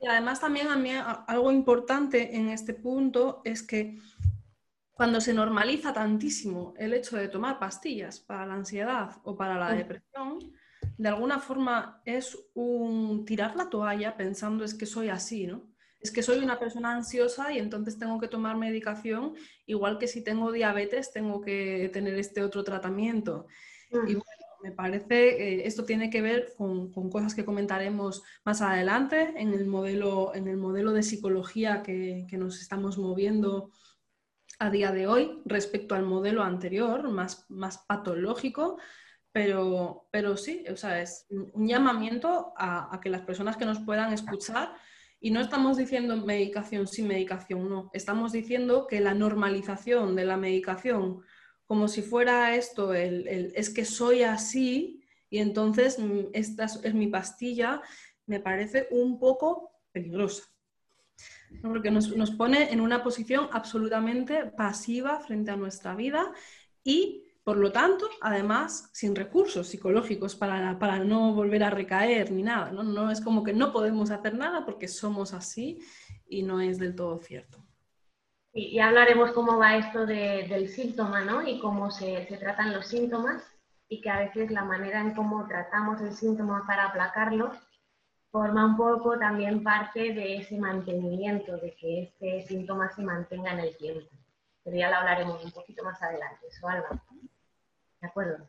Y 0.01 0.07
además 0.07 0.41
también 0.41 0.69
a 0.69 0.77
mí 0.77 0.93
algo 1.27 1.53
importante 1.53 2.37
en 2.37 2.49
este 2.49 2.75
punto 2.75 3.43
es 3.45 3.63
que 3.63 3.99
cuando 4.93 5.21
se 5.21 5.33
normaliza 5.33 5.93
tantísimo 5.93 6.75
el 6.77 6.93
hecho 6.93 7.17
de 7.17 7.29
tomar 7.29 7.59
pastillas 7.59 8.21
para 8.21 8.45
la 8.45 8.55
ansiedad 8.55 9.17
o 9.25 9.37
para 9.37 9.59
la 9.59 9.73
depresión, 9.73 10.39
de 10.99 11.09
alguna 11.09 11.39
forma 11.39 12.03
es 12.05 12.37
un 12.55 13.25
tirar 13.25 13.57
la 13.57 13.71
toalla 13.71 14.17
pensando 14.17 14.65
es 14.65 14.75
que 14.75 14.87
soy 14.87 15.09
así, 15.09 15.47
¿no? 15.47 15.71
Es 16.01 16.11
que 16.11 16.23
soy 16.23 16.39
una 16.39 16.59
persona 16.59 16.93
ansiosa 16.93 17.53
y 17.53 17.59
entonces 17.59 17.99
tengo 17.99 18.19
que 18.19 18.29
tomar 18.29 18.57
medicación, 18.57 19.35
igual 19.67 19.99
que 19.99 20.09
si 20.09 20.25
tengo 20.25 20.51
diabetes 20.51 21.13
tengo 21.13 21.41
que 21.41 21.91
tener 21.93 22.19
este 22.19 22.43
otro 22.43 22.65
tratamiento. 22.65 23.47
Mm. 23.91 24.09
Y 24.09 24.15
bueno, 24.15 24.41
me 24.63 24.73
parece 24.73 25.07
que 25.07 25.67
esto 25.67 25.85
tiene 25.85 26.11
que 26.11 26.23
ver 26.23 26.53
con, 26.57 26.91
cosas 27.11 27.35
que 27.35 27.45
comentaremos 27.45 28.23
más 28.45 28.63
adelante 28.63 29.35
en 29.37 29.53
el 29.53 29.67
modelo, 29.67 30.35
en 30.35 30.49
el 30.49 30.57
modelo 30.57 30.93
de 30.93 31.03
psicología 31.03 31.83
que, 31.83 32.27
nos 32.33 32.61
estamos 32.61 32.97
moviendo 32.97 33.71
a 34.59 34.71
día 34.71 34.93
de 34.93 35.07
hoy 35.07 35.43
respecto 35.45 35.95
al 35.95 36.05
modelo 36.05 36.43
anterior, 36.43 37.09
más, 37.09 37.47
más 37.51 37.79
patológico, 37.79 38.79
pero, 39.33 40.09
pero 40.11 40.37
sí, 40.37 40.65
o 40.71 40.77
sea, 40.77 41.01
es 41.01 41.27
un 41.31 41.69
llamamiento 41.69 42.53
a, 42.57 42.95
a 42.95 43.01
que 43.01 43.11
las 43.11 43.23
personas 43.23 43.57
que 43.57 43.65
nos 43.65 43.79
puedan 43.81 44.13
escuchar 44.13 44.75
y 45.21 45.31
no 45.31 45.41
estamos 45.41 45.77
diciendo 45.77 46.17
medicación 46.17 46.87
sin 46.87 47.07
medicación, 47.07 47.69
no. 47.69 47.91
Estamos 47.93 48.33
diciendo 48.33 48.87
que 48.87 49.01
la 49.01 49.13
normalización 49.13 50.17
de 50.17 50.25
la 50.25 50.39
medicación, 50.39 51.21
como 51.67 51.89
si 51.89 52.01
fuera 52.01 52.57
esto, 52.57 52.95
el, 52.95 53.53
es 53.55 53.69
que 53.69 53.85
soy 53.85 54.23
así 54.23 55.05
y 55.29 55.39
entonces 55.39 55.99
mm, 55.99 56.31
esta 56.33 56.65
es 56.65 56.95
mi 56.95 57.07
pastilla, 57.09 57.83
me 58.27 58.41
parece 58.41 58.89
un 58.91 59.19
poco 59.19 59.71
peligrosa. 59.93 60.45
Porque 61.63 61.91
nos, 61.91 62.31
pone 62.31 62.73
en 62.73 62.81
una 62.81 63.03
posición 63.03 63.49
absolutamente 63.53 64.47
pasiva 64.47 65.21
frente 65.21 65.51
a 65.51 65.57
nuestra 65.57 65.95
vida 65.95 66.33
y 66.83 67.25
Por 67.51 67.59
lo 67.59 67.73
tanto, 67.73 68.09
además, 68.21 68.91
sin 68.93 69.17
recursos 69.17 69.67
psicológicos 69.67 70.37
para, 70.37 70.79
para 70.79 71.01
no 71.01 71.35
volver 71.35 71.65
a 71.65 71.71
recaer 71.71 72.31
ni 72.31 72.45
nada. 72.45 72.71
¿no? 72.71 72.85
¿no? 72.85 73.11
es 73.11 73.21
como 73.21 73.43
que 73.43 73.53
no 73.53 73.73
podemos 73.73 74.13
hacer 74.13 74.35
nada 74.35 74.65
porque 74.65 74.87
somos 74.87 75.35
así 75.35 75.81
y 76.29 76.45
no 76.45 76.61
es 76.61 76.79
del 76.79 76.95
todo 76.95 77.19
cierto. 77.19 77.59
Y 78.53 78.79
hablaremos 78.79 79.33
cómo 79.33 79.59
va 79.59 79.77
esto 79.77 80.07
del 80.07 80.69
síntoma, 80.69 81.23
¿no? 81.23 81.43
Y 81.43 81.59
cómo 81.59 81.91
se, 81.91 82.25
se, 82.29 82.37
tratan 82.37 82.73
los 82.73 82.87
síntomas 82.87 83.43
y 83.89 84.01
que 84.01 84.11
a 84.11 84.21
veces 84.21 84.53
la 84.53 84.63
manera 84.63 85.01
en 85.01 85.13
cómo 85.13 85.45
tratamos 85.49 86.01
el 86.03 86.13
síntoma 86.13 86.63
para 86.69 86.87
aplacarlo 86.87 87.51
forma 88.31 88.65
un 88.65 88.77
poco 88.77 89.19
también 89.19 89.65
parte 89.65 90.15
de 90.15 90.37
ese 90.37 90.57
mantenimiento, 90.57 91.57
de 91.57 91.75
que 91.75 92.03
este 92.05 92.47
síntoma 92.47 92.93
se 92.93 93.03
mantenga 93.03 93.55
en 93.55 93.59
el 93.59 93.77
tiempo. 93.77 94.09
Pero 94.63 94.77
ya 94.77 94.89
lo 94.89 94.99
hablaremos 94.99 95.45
un 95.45 95.51
poquito 95.51 95.83
más 95.83 96.01
adelante, 96.01 96.47
eso, 96.47 96.69
Alba. 96.69 96.91
¿De 98.01 98.09
acuerdo? 98.09 98.49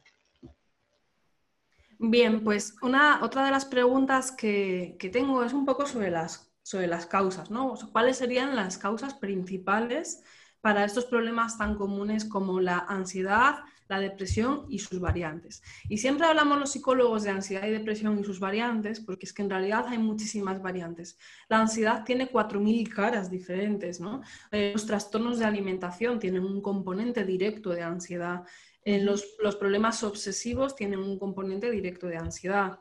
Bien, 2.00 2.44
pues 2.44 2.76
una, 2.82 3.24
otra 3.24 3.46
de 3.46 3.52
las 3.52 3.66
preguntas 3.66 4.32
que, 4.32 4.96
que 5.00 5.10
tengo 5.10 5.44
es 5.44 5.54
un 5.54 5.66
poco 5.66 5.86
sobre 5.86 6.10
las 6.10 6.52
sobre 6.64 6.88
las 6.88 7.06
causas, 7.06 7.50
¿no? 7.50 7.76
¿Cuáles 7.92 8.18
serían 8.18 8.56
las 8.56 8.78
causas 8.78 9.14
principales 9.16 10.24
para 10.62 10.86
estos 10.86 11.06
problemas 11.06 11.58
tan 11.58 11.76
comunes 11.76 12.24
como 12.26 12.60
la 12.60 12.78
ansiedad, 12.88 13.60
la 13.88 14.00
depresión 14.00 14.68
y 14.70 14.80
sus 14.80 15.00
variantes? 15.00 15.64
Y 15.90 15.98
siempre 15.98 16.28
hablamos 16.28 16.60
los 16.60 16.72
psicólogos 16.72 17.24
de 17.24 17.32
ansiedad 17.32 17.68
y 17.68 17.72
depresión 17.72 18.20
y 18.20 18.24
sus 18.24 18.40
variantes 18.40 19.00
porque 19.00 19.26
es 19.26 19.34
que 19.34 19.42
en 19.42 19.50
realidad 19.50 19.86
hay 19.88 19.98
muchísimas 19.98 20.62
variantes. 20.62 21.18
La 21.50 21.60
ansiedad 21.60 22.04
tiene 22.06 22.32
4.000 22.32 22.88
caras 22.90 23.32
diferentes, 23.32 24.00
¿no? 24.00 24.22
Eh, 24.52 24.72
los 24.74 24.86
trastornos 24.86 25.40
de 25.40 25.46
alimentación 25.46 26.20
tienen 26.20 26.44
un 26.44 26.62
componente 26.62 27.26
directo 27.26 27.72
de 27.72 27.82
ansiedad. 27.82 28.44
Eh, 28.84 29.02
los, 29.02 29.36
los 29.40 29.56
problemas 29.56 30.04
obsesivos 30.04 30.76
tienen 30.76 31.00
un 31.00 31.20
componente 31.20 31.70
directo 31.70 32.08
de 32.08 32.18
ansiedad 32.18 32.80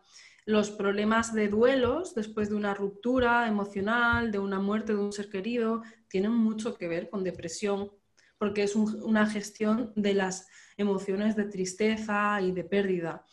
los 0.50 0.70
problemas 0.70 1.32
de 1.32 1.48
duelos 1.48 2.14
después 2.14 2.48
de 2.48 2.56
una 2.56 2.74
ruptura 2.74 3.46
emocional, 3.46 4.32
de 4.32 4.38
una 4.38 4.58
muerte 4.58 4.92
de 4.92 4.98
un 4.98 5.12
ser 5.12 5.28
querido, 5.28 5.82
tienen 6.08 6.32
mucho 6.32 6.76
que 6.76 6.88
ver 6.88 7.08
con 7.08 7.22
depresión, 7.22 7.92
porque 8.36 8.62
es 8.62 8.74
una 8.74 9.26
gestión 9.26 9.92
de 9.96 10.14
las 10.14 10.48
emociones 10.76 11.36
de 11.36 11.44
tristeza 11.44 12.40
y 12.40 12.52
de 12.52 12.64
pérdida. 12.64 13.24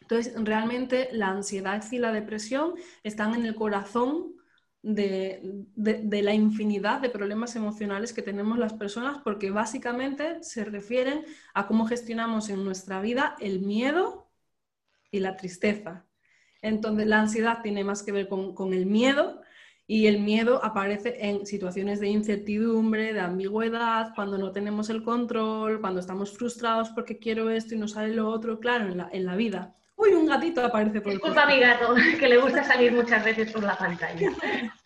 Entonces, 0.00 0.34
realmente 0.36 1.08
la 1.12 1.30
ansiedad 1.30 1.82
y 1.90 1.98
la 1.98 2.12
depresión 2.12 2.74
están 3.02 3.34
en 3.34 3.44
el 3.44 3.56
corazón 3.56 4.35
de, 4.82 5.40
de, 5.74 6.22
la 6.22 6.32
infinidad 6.32 7.00
de 7.00 7.10
problemas 7.10 7.56
emocionales 7.56 8.12
que 8.12 8.22
tenemos 8.22 8.58
las 8.58 8.72
personas 8.72 9.18
porque 9.24 9.50
básicamente 9.50 10.42
se 10.44 10.64
refieren 10.64 11.24
a 11.54 11.66
cómo 11.66 11.86
gestionamos 11.86 12.48
en 12.50 12.64
nuestra 12.64 13.00
vida 13.00 13.36
el 13.40 13.60
miedo 13.60 14.30
y 15.10 15.20
la 15.20 15.36
tristeza. 15.36 16.06
Entonces, 16.62 17.06
la 17.06 17.20
ansiedad 17.20 17.62
tiene 17.62 17.84
más 17.84 18.02
que 18.02 18.12
ver 18.12 18.28
con, 18.28 18.72
el 18.72 18.86
miedo 18.86 19.40
y 19.86 20.06
el 20.06 20.20
miedo 20.20 20.64
aparece 20.64 21.16
en 21.28 21.46
situaciones 21.46 22.00
de 22.00 22.08
incertidumbre, 22.08 23.12
de 23.12 23.20
ambigüedad, 23.20 24.12
cuando 24.14 24.38
no 24.38 24.52
tenemos 24.52 24.90
el 24.90 25.02
control, 25.02 25.80
cuando 25.80 26.00
estamos 26.00 26.36
frustrados 26.36 26.90
porque 26.90 27.18
quiero 27.18 27.50
esto 27.50 27.74
y 27.74 27.78
no 27.78 27.88
sale 27.88 28.14
lo 28.14 28.28
otro, 28.28 28.58
claro, 28.58 28.86
en 28.88 28.98
la, 28.98 29.08
en 29.12 29.26
la 29.26 29.36
vida. 29.36 29.76
Uy, 29.96 30.14
un 30.14 30.26
gatito 30.26 30.64
aparece 30.64 31.00
por 31.00 31.12
Disculpa 31.12 31.42
a 31.42 31.46
mi 31.46 31.58
gato, 31.58 31.94
que 32.18 32.28
le 32.28 32.38
gusta 32.38 32.62
salir 32.62 32.92
muchas 32.92 33.24
veces 33.24 33.50
por 33.50 33.62
la 33.62 33.76
pantalla. 33.76 34.30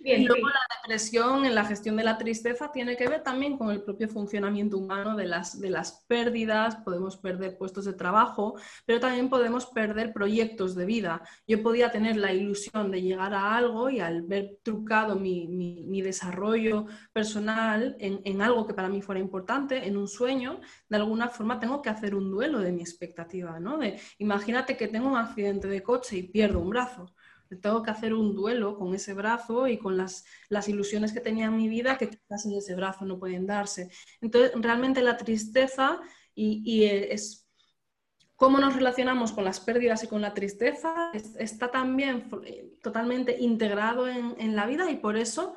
y 0.00 0.24
luego 0.24 0.48
la 0.48 0.60
depresión 0.82 1.44
en 1.44 1.54
la 1.54 1.64
gestión 1.64 1.96
de 1.96 2.04
la 2.04 2.18
tristeza 2.18 2.70
tiene 2.72 2.96
que 2.96 3.08
ver 3.08 3.22
también 3.22 3.56
con 3.56 3.70
el 3.70 3.82
propio 3.82 4.08
funcionamiento 4.08 4.78
humano 4.78 5.16
de 5.16 5.26
las, 5.26 5.60
de 5.60 5.70
las 5.70 6.04
pérdidas. 6.06 6.76
Podemos 6.76 7.16
perder 7.16 7.56
puestos 7.56 7.84
de 7.84 7.92
trabajo, 7.92 8.54
pero 8.84 9.00
también 9.00 9.28
podemos 9.28 9.66
perder 9.66 10.12
proyectos 10.12 10.74
de 10.74 10.84
vida. 10.84 11.22
Yo 11.46 11.62
podía 11.62 11.90
tener 11.90 12.16
la 12.16 12.32
ilusión 12.32 12.90
de 12.90 13.02
llegar 13.02 13.34
a 13.34 13.56
algo 13.56 13.90
y 13.90 14.00
al 14.00 14.22
ver 14.22 14.58
trucado 14.62 15.16
mi, 15.16 15.46
mi, 15.48 16.02
desarrollo 16.06 16.86
personal 17.12 17.96
en, 17.98 18.20
en, 18.24 18.40
algo 18.40 18.66
que 18.66 18.74
para 18.74 18.88
mí 18.88 19.02
fuera 19.02 19.20
importante, 19.20 19.88
en 19.88 19.96
un 19.96 20.06
sueño, 20.06 20.60
de 20.88 20.96
alguna 20.96 21.28
forma 21.28 21.58
tengo 21.58 21.82
que 21.82 21.88
hacer 21.88 22.14
un 22.14 22.30
duelo 22.30 22.60
de 22.60 22.70
mi 22.70 22.82
expectativa. 22.82 23.58
¿no? 23.58 23.78
De, 23.78 23.98
imagínate 24.18 24.76
que 24.76 24.86
tengo 24.86 25.08
un 25.08 25.16
accidente 25.16 25.66
de 25.66 25.82
coche 25.82 26.18
y 26.18 26.22
pierdo 26.24 26.60
un 26.60 26.70
brazo 26.70 27.15
tengo 27.60 27.82
que 27.82 27.90
hacer 27.90 28.14
un 28.14 28.34
duelo 28.34 28.76
con 28.76 28.94
ese 28.94 29.14
brazo 29.14 29.68
y 29.68 29.78
con 29.78 29.96
las, 29.96 30.24
las 30.48 30.68
ilusiones 30.68 31.12
que 31.12 31.20
tenía 31.20 31.46
en 31.46 31.56
mi 31.56 31.68
vida 31.68 31.98
que 31.98 32.10
quizás 32.10 32.46
en 32.46 32.52
ese 32.52 32.74
brazo 32.74 33.04
no 33.04 33.18
pueden 33.18 33.46
darse. 33.46 33.90
Entonces, 34.20 34.52
realmente 34.56 35.02
la 35.02 35.16
tristeza 35.16 36.00
y, 36.34 36.84
es 36.84 37.48
cómo 38.34 38.58
nos 38.58 38.74
relacionamos 38.74 39.32
con 39.32 39.44
las 39.44 39.60
pérdidas 39.60 40.04
y 40.04 40.08
con 40.08 40.20
la 40.20 40.34
tristeza 40.34 41.10
está 41.38 41.70
también 41.70 42.28
totalmente 42.82 43.36
integrado 43.38 44.08
en, 44.08 44.34
en 44.38 44.54
la 44.54 44.66
vida 44.66 44.90
y 44.90 44.96
por 44.96 45.16
eso 45.16 45.56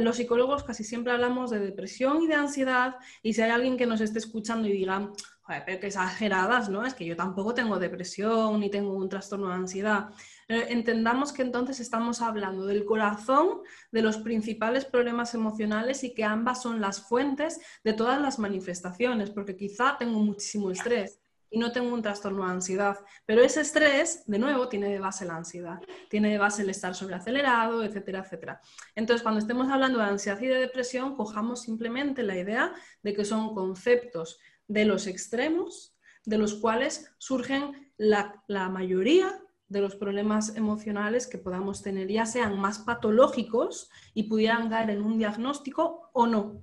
los 0.00 0.16
psicólogos 0.16 0.64
casi 0.64 0.84
siempre 0.84 1.12
hablamos 1.12 1.50
de 1.50 1.58
depresión 1.58 2.22
y 2.22 2.26
de 2.26 2.34
ansiedad 2.34 2.96
y 3.22 3.34
si 3.34 3.42
hay 3.42 3.50
alguien 3.50 3.76
que 3.76 3.86
nos 3.86 4.00
esté 4.00 4.18
escuchando 4.18 4.68
y 4.68 4.72
diga, 4.72 5.10
joder, 5.42 5.62
pero 5.66 5.80
qué 5.80 5.86
exageradas, 5.88 6.68
¿no? 6.68 6.86
Es 6.86 6.94
que 6.94 7.04
yo 7.04 7.16
tampoco 7.16 7.54
tengo 7.54 7.78
depresión 7.78 8.60
ni 8.60 8.70
tengo 8.70 8.94
un 8.94 9.08
trastorno 9.08 9.48
de 9.48 9.54
ansiedad. 9.54 10.10
Eh, 10.48 10.66
entendamos 10.70 11.32
que 11.32 11.42
entonces 11.42 11.80
estamos 11.80 12.20
hablando 12.20 12.66
del 12.66 12.84
corazón 12.84 13.60
de 13.90 14.02
los 14.02 14.18
principales 14.18 14.84
problemas 14.84 15.34
emocionales 15.34 16.04
y 16.04 16.14
que 16.14 16.24
ambas 16.24 16.62
son 16.62 16.80
las 16.80 17.08
fuentes 17.08 17.60
de 17.84 17.92
todas 17.92 18.20
las 18.20 18.38
manifestaciones, 18.38 19.30
porque 19.30 19.56
quizá 19.56 19.96
tengo 19.98 20.18
muchísimo 20.18 20.70
estrés 20.70 21.18
y 21.52 21.58
no 21.58 21.70
tengo 21.70 21.94
un 21.94 22.00
trastorno 22.00 22.46
de 22.46 22.52
ansiedad, 22.52 22.98
pero 23.26 23.42
ese 23.42 23.60
estrés, 23.60 24.24
de 24.26 24.38
nuevo, 24.38 24.68
tiene 24.68 24.88
de 24.88 24.98
base 24.98 25.26
la 25.26 25.36
ansiedad, 25.36 25.80
tiene 26.08 26.30
de 26.30 26.38
base 26.38 26.62
el 26.62 26.70
estar 26.70 26.94
sobreacelerado, 26.94 27.84
etcétera, 27.84 28.20
etcétera. 28.20 28.60
Entonces, 28.94 29.22
cuando 29.22 29.38
estemos 29.38 29.70
hablando 29.70 29.98
de 29.98 30.06
ansiedad 30.06 30.40
y 30.40 30.46
de 30.46 30.58
depresión, 30.58 31.14
cojamos 31.14 31.60
simplemente 31.60 32.22
la 32.22 32.38
idea 32.38 32.72
de 33.02 33.12
que 33.12 33.26
son 33.26 33.54
conceptos 33.54 34.38
de 34.66 34.86
los 34.86 35.06
extremos, 35.06 35.94
de 36.24 36.38
los 36.38 36.54
cuales 36.54 37.12
surgen 37.18 37.92
la, 37.98 38.42
la 38.46 38.70
mayoría 38.70 39.38
de 39.72 39.80
los 39.80 39.96
problemas 39.96 40.54
emocionales 40.54 41.26
que 41.26 41.38
podamos 41.38 41.82
tener, 41.82 42.08
ya 42.08 42.26
sean 42.26 42.60
más 42.60 42.78
patológicos 42.80 43.90
y 44.14 44.24
pudieran 44.24 44.68
dar 44.68 44.90
en 44.90 45.02
un 45.02 45.18
diagnóstico 45.18 46.10
o 46.12 46.26
no. 46.26 46.62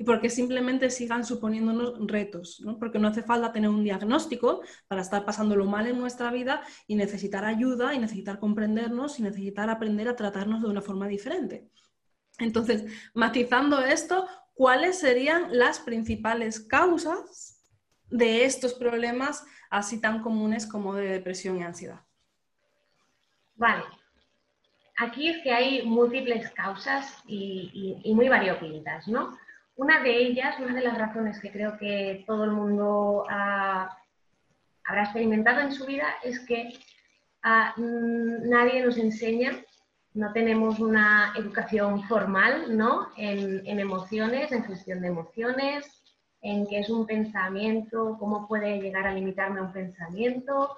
Y 0.00 0.04
porque 0.04 0.30
simplemente 0.30 0.90
sigan 0.90 1.24
suponiéndonos 1.24 1.94
retos, 2.06 2.60
¿no? 2.64 2.78
porque 2.78 3.00
no 3.00 3.08
hace 3.08 3.22
falta 3.22 3.52
tener 3.52 3.70
un 3.70 3.82
diagnóstico 3.82 4.62
para 4.86 5.02
estar 5.02 5.24
pasándolo 5.24 5.64
mal 5.64 5.88
en 5.88 5.98
nuestra 5.98 6.30
vida 6.30 6.62
y 6.86 6.94
necesitar 6.94 7.44
ayuda 7.44 7.94
y 7.94 7.98
necesitar 7.98 8.38
comprendernos 8.38 9.18
y 9.18 9.22
necesitar 9.22 9.70
aprender 9.70 10.08
a 10.08 10.14
tratarnos 10.14 10.62
de 10.62 10.68
una 10.68 10.82
forma 10.82 11.08
diferente. 11.08 11.68
Entonces, 12.38 12.84
matizando 13.14 13.80
esto, 13.80 14.28
¿cuáles 14.54 15.00
serían 15.00 15.48
las 15.50 15.80
principales 15.80 16.60
causas 16.60 17.60
de 18.08 18.44
estos 18.44 18.74
problemas 18.74 19.44
así 19.70 20.00
tan 20.00 20.22
comunes 20.22 20.66
como 20.66 20.94
de 20.94 21.08
depresión 21.08 21.58
y 21.58 21.64
ansiedad? 21.64 22.07
Vale. 23.58 23.82
Aquí 24.98 25.28
es 25.28 25.42
que 25.42 25.52
hay 25.52 25.82
múltiples 25.84 26.50
causas 26.52 27.22
y, 27.26 28.12
muy 28.14 28.28
variopintas, 28.28 29.06
¿no? 29.06 29.36
Una 29.76 30.00
de 30.00 30.16
ellas, 30.16 30.58
una 30.58 30.74
de 30.74 30.80
las 30.80 30.96
razones 30.96 31.38
que 31.40 31.52
creo 31.52 31.76
que 31.78 32.24
todo 32.26 32.44
el 32.44 32.52
mundo 32.52 33.24
habrá 33.28 35.02
experimentado 35.02 35.60
en 35.60 35.72
su 35.72 35.86
vida 35.86 36.06
es 36.24 36.40
que 36.40 36.72
ah, 37.42 37.74
mm, 37.76 38.48
nadie 38.48 38.84
nos 38.84 38.96
enseña, 38.96 39.52
no 40.14 40.32
tenemos 40.32 40.80
una 40.80 41.32
educación 41.36 42.02
formal 42.04 42.76
¿no? 42.76 43.08
en, 43.16 43.64
en, 43.66 43.78
emociones, 43.78 44.50
en 44.50 44.64
gestión 44.64 45.00
de 45.00 45.08
emociones, 45.08 46.02
en 46.40 46.66
qué 46.66 46.80
es 46.80 46.90
un 46.90 47.06
pensamiento, 47.06 48.16
cómo 48.18 48.48
puede 48.48 48.80
llegar 48.80 49.06
a 49.06 49.14
limitarme 49.14 49.60
un 49.60 49.72
pensamiento, 49.72 50.76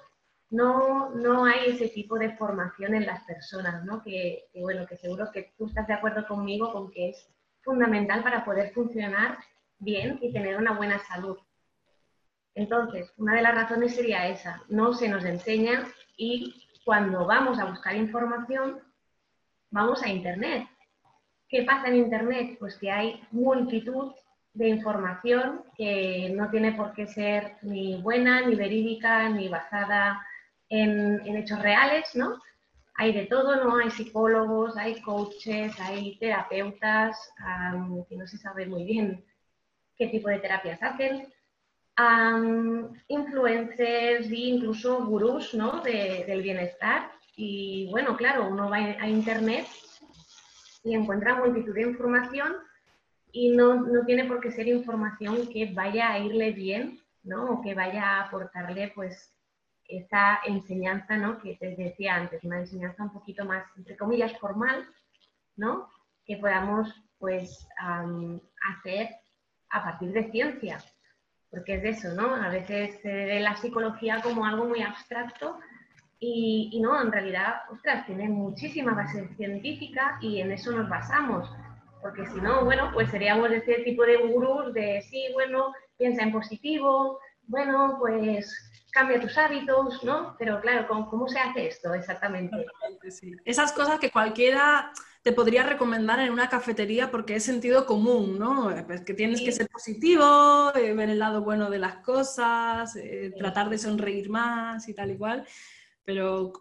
no, 0.51 1.09
no 1.11 1.45
hay 1.45 1.71
ese 1.71 1.87
tipo 1.87 2.19
de 2.19 2.35
formación 2.35 2.93
en 2.93 3.05
las 3.05 3.23
personas, 3.23 3.83
¿no? 3.85 4.03
Que, 4.03 4.49
bueno, 4.55 4.85
que 4.85 4.97
seguro 4.97 5.31
que 5.31 5.53
tú 5.57 5.65
estás 5.65 5.87
de 5.87 5.93
acuerdo 5.93 6.27
conmigo 6.27 6.73
con 6.73 6.91
que 6.91 7.09
es 7.09 7.29
fundamental 7.61 8.21
para 8.21 8.43
poder 8.43 8.73
funcionar 8.73 9.37
bien 9.79 10.19
y 10.21 10.33
tener 10.33 10.57
una 10.57 10.73
buena 10.73 10.99
salud. 10.99 11.37
Entonces, 12.53 13.13
una 13.17 13.35
de 13.35 13.43
las 13.43 13.55
razones 13.55 13.95
sería 13.95 14.27
esa, 14.27 14.61
no 14.67 14.93
se 14.93 15.07
nos 15.07 15.23
enseña 15.23 15.87
y 16.17 16.67
cuando 16.83 17.25
vamos 17.25 17.57
a 17.57 17.65
buscar 17.65 17.95
información, 17.95 18.81
vamos 19.69 20.03
a 20.03 20.09
Internet. 20.09 20.67
¿Qué 21.47 21.63
pasa 21.63 21.87
en 21.87 21.95
Internet? 21.95 22.57
Pues 22.59 22.77
que 22.77 22.91
hay 22.91 23.23
multitud 23.31 24.13
de 24.53 24.67
información 24.67 25.63
que 25.77 26.33
no 26.35 26.49
tiene 26.49 26.73
por 26.73 26.93
qué 26.93 27.07
ser 27.07 27.55
ni 27.61 28.01
buena, 28.01 28.41
ni 28.41 28.55
verídica, 28.55 29.29
ni 29.29 29.47
basada 29.47 30.21
en, 30.71 31.37
hechos 31.37 31.61
reales, 31.61 32.15
¿no? 32.15 32.39
Hay 32.95 33.13
de 33.13 33.25
todo, 33.25 33.63
¿no? 33.63 33.77
Hay 33.77 33.91
psicólogos, 33.91 34.77
hay 34.77 35.01
coaches, 35.01 35.79
hay 35.79 36.17
terapeutas, 36.17 37.17
que 38.09 38.15
no 38.15 38.25
se 38.25 38.37
sabe 38.37 38.65
muy 38.65 38.83
bien 38.85 39.23
qué 39.97 40.07
tipo 40.07 40.29
de 40.29 40.39
terapias 40.39 40.81
hacen. 40.81 41.27
influencers 43.07 44.27
e 44.31 44.35
incluso 44.35 45.05
gurús 45.05 45.53
¿no? 45.53 45.81
del 45.81 46.41
bienestar. 46.41 47.11
Y 47.35 47.89
bueno, 47.91 48.17
claro, 48.17 48.47
uno 48.47 48.69
va 48.69 48.77
a 48.77 49.07
internet 49.07 49.67
y 50.83 50.95
encuentra 50.95 51.35
multitud 51.35 51.73
de 51.73 51.83
información 51.83 52.55
y 53.31 53.49
no, 53.49 53.75
no, 53.75 54.05
tiene 54.05 54.25
por 54.25 54.41
qué 54.41 54.51
ser 54.51 54.67
información 54.67 55.47
que 55.47 55.71
vaya 55.73 56.11
a 56.11 56.19
irle 56.19 56.51
bien, 56.51 56.99
¿no? 57.23 57.45
O 57.51 57.61
que 57.61 57.73
vaya 57.73 58.03
a 58.03 58.21
aportarle, 58.25 58.91
pues, 58.93 59.33
esa 59.97 60.39
enseñanza, 60.45 61.17
¿no? 61.17 61.39
Que 61.39 61.55
te 61.55 61.75
decía 61.75 62.15
antes, 62.15 62.43
una 62.43 62.59
enseñanza 62.59 63.03
un 63.03 63.13
poquito 63.13 63.45
más, 63.45 63.65
entre 63.77 63.97
comillas, 63.97 64.37
formal, 64.39 64.87
¿no? 65.55 65.89
Que 66.25 66.37
podamos, 66.37 66.93
pues, 67.19 67.67
hacer 67.77 69.09
a 69.69 69.83
partir 69.83 70.11
de 70.11 70.31
ciencia, 70.31 70.79
porque 71.49 71.75
es 71.75 71.83
de 71.83 71.89
eso, 71.89 72.13
¿no? 72.13 72.35
A 72.35 72.49
veces 72.49 72.99
se 73.01 73.11
ve 73.11 73.39
la 73.39 73.55
psicología 73.55 74.21
como 74.21 74.45
algo 74.45 74.65
muy 74.65 74.81
abstracto 74.81 75.59
y, 76.19 76.69
y, 76.73 76.79
no, 76.79 77.01
en 77.01 77.11
realidad, 77.11 77.61
ostras, 77.71 78.05
tiene 78.05 78.29
muchísima 78.29 78.93
base 78.93 79.27
científica 79.35 80.17
y 80.21 80.41
en 80.41 80.51
eso 80.51 80.71
nos 80.71 80.89
basamos 80.89 81.49
porque 82.01 82.25
si 82.27 82.41
no, 82.41 82.65
bueno, 82.65 82.89
pues 82.93 83.09
seríamos 83.11 83.51
ese 83.51 83.75
tipo 83.83 84.03
de 84.03 84.17
gurús 84.17 84.73
de 84.73 85.01
sí, 85.03 85.29
bueno, 85.33 85.73
piensa 85.97 86.23
en 86.23 86.31
positivo, 86.31 87.19
bueno, 87.43 87.97
pues 87.99 88.70
cambia 88.91 89.19
tus 89.19 89.37
hábitos, 89.37 90.03
¿no? 90.03 90.35
Pero 90.37 90.59
claro, 90.61 90.87
¿cómo, 90.87 91.27
se 91.27 91.39
hace 91.39 91.67
esto 91.67 91.93
exactamente? 91.93 92.65
Esas 93.45 93.71
cosas 93.71 93.99
que 93.99 94.11
cualquiera 94.11 94.91
te 95.23 95.31
podría 95.31 95.63
recomendar 95.63 96.19
en 96.19 96.31
una 96.31 96.49
cafetería 96.49 97.11
porque 97.11 97.35
es 97.35 97.43
sentido 97.43 97.85
común, 97.85 98.39
¿no? 98.39 98.73
Pues 98.87 99.01
que 99.01 99.13
tienes 99.13 99.41
que 99.41 99.51
ser 99.51 99.69
positivo, 99.69 100.71
eh, 100.75 100.93
ver 100.93 101.09
el 101.09 101.19
lado 101.19 101.41
bueno 101.41 101.69
de 101.69 101.79
las 101.79 101.97
cosas, 101.97 102.95
eh, 102.95 103.33
tratar 103.37 103.69
de 103.69 103.77
sonreír 103.77 104.29
más 104.29 104.87
y 104.89 104.93
tal 104.93 105.11
y 105.11 105.17
cual, 105.17 105.45
pero 106.03 106.53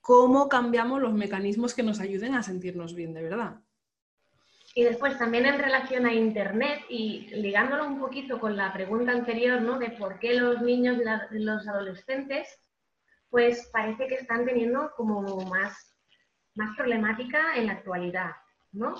¿cómo 0.00 0.48
cambiamos 0.48 1.00
los 1.00 1.12
mecanismos 1.12 1.74
que 1.74 1.82
nos 1.82 2.00
ayuden 2.00 2.34
a 2.34 2.42
sentirnos 2.42 2.94
bien 2.94 3.14
de 3.14 3.22
verdad? 3.22 3.63
Y 4.76 4.82
después 4.82 5.16
también 5.16 5.46
en 5.46 5.58
relación 5.58 6.04
a 6.04 6.12
Internet 6.12 6.80
y 6.88 7.28
ligándolo 7.36 7.86
un 7.86 8.00
poquito 8.00 8.40
con 8.40 8.56
la 8.56 8.72
pregunta 8.72 9.12
anterior, 9.12 9.62
¿no? 9.62 9.78
De 9.78 9.90
por 9.90 10.18
qué 10.18 10.34
los 10.34 10.60
niños 10.62 10.98
y 11.30 11.38
los 11.38 11.68
adolescentes, 11.68 12.48
pues 13.30 13.68
parece 13.72 14.08
que 14.08 14.16
están 14.16 14.44
teniendo 14.44 14.90
como 14.96 15.22
más, 15.46 15.94
más 16.56 16.76
problemática 16.76 17.54
en 17.56 17.68
la 17.68 17.74
actualidad, 17.74 18.32
¿no? 18.72 18.96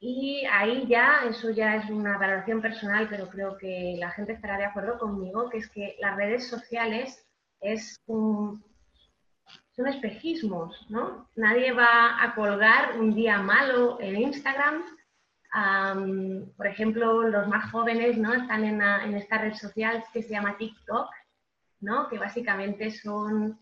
Y 0.00 0.44
ahí 0.50 0.86
ya, 0.88 1.26
eso 1.28 1.50
ya 1.50 1.76
es 1.76 1.90
una 1.90 2.16
valoración 2.16 2.62
personal, 2.62 3.08
pero 3.10 3.28
creo 3.28 3.56
que 3.58 3.94
la 3.98 4.10
gente 4.10 4.32
estará 4.32 4.56
de 4.56 4.64
acuerdo 4.64 4.98
conmigo, 4.98 5.50
que 5.50 5.58
es 5.58 5.68
que 5.68 5.96
las 6.00 6.16
redes 6.16 6.48
sociales 6.48 7.24
es 7.60 8.00
un, 8.06 8.64
son 9.74 9.86
espejismos, 9.88 10.86
¿no? 10.90 11.28
Nadie 11.36 11.72
va 11.72 12.22
a 12.22 12.34
colgar 12.34 12.98
un 12.98 13.14
día 13.14 13.38
malo 13.38 13.98
en 14.00 14.16
Instagram. 14.16 14.82
por 16.56 16.66
ejemplo, 16.66 17.22
los 17.28 17.48
más 17.48 17.70
jóvenes 17.70 18.16
¿no? 18.16 18.32
están 18.34 18.64
en, 18.64 19.14
esta 19.14 19.38
red 19.38 19.54
social 19.54 20.04
que 20.12 20.22
se 20.22 20.30
llama 20.30 20.56
TikTok, 20.56 21.08
¿no? 21.80 22.08
que 22.08 22.18
básicamente 22.18 22.90
son 22.90 23.58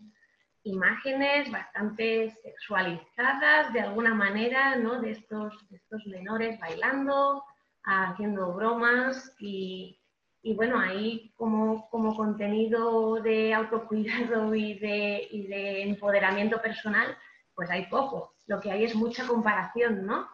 imágenes 0.63 1.51
bastante 1.51 2.29
sexualizadas 2.43 3.73
de 3.73 3.81
alguna 3.81 4.13
manera 4.13 4.75
¿no? 4.75 5.01
de, 5.01 5.11
estos, 5.11 5.53
de 5.69 5.77
estos 5.77 6.05
menores 6.07 6.59
bailando, 6.59 7.43
haciendo 7.83 8.53
bromas 8.53 9.33
y, 9.39 10.00
y 10.43 10.55
bueno, 10.55 10.79
ahí 10.79 11.33
como, 11.35 11.89
como 11.89 12.15
contenido 12.15 13.21
de 13.21 13.53
autocuidado 13.53 14.55
y 14.55 14.79
de, 14.79 15.27
y 15.29 15.47
de, 15.47 15.83
empoderamiento 15.83 16.61
personal, 16.61 17.15
pues 17.53 17.69
hay 17.69 17.85
poco. 17.85 18.35
Lo 18.47 18.59
que 18.59 18.71
hay 18.71 18.85
es 18.85 18.95
mucha 18.95 19.27
comparación, 19.27 20.05
¿no? 20.05 20.27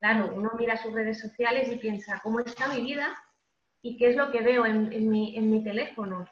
Claro, 0.00 0.32
uno 0.34 0.52
mira 0.56 0.76
sus 0.76 0.92
redes 0.92 1.20
sociales 1.20 1.68
y 1.72 1.76
piensa, 1.76 2.20
¿cómo 2.22 2.38
está 2.40 2.68
mi 2.68 2.82
vida? 2.82 3.16
¿Y 3.82 3.96
qué 3.96 4.10
es 4.10 4.16
lo 4.16 4.30
que 4.30 4.42
veo 4.42 4.64
en, 4.64 4.92
en, 4.92 5.08
mi, 5.08 5.36
en 5.36 5.50
mi, 5.50 5.64
teléfono? 5.64 6.26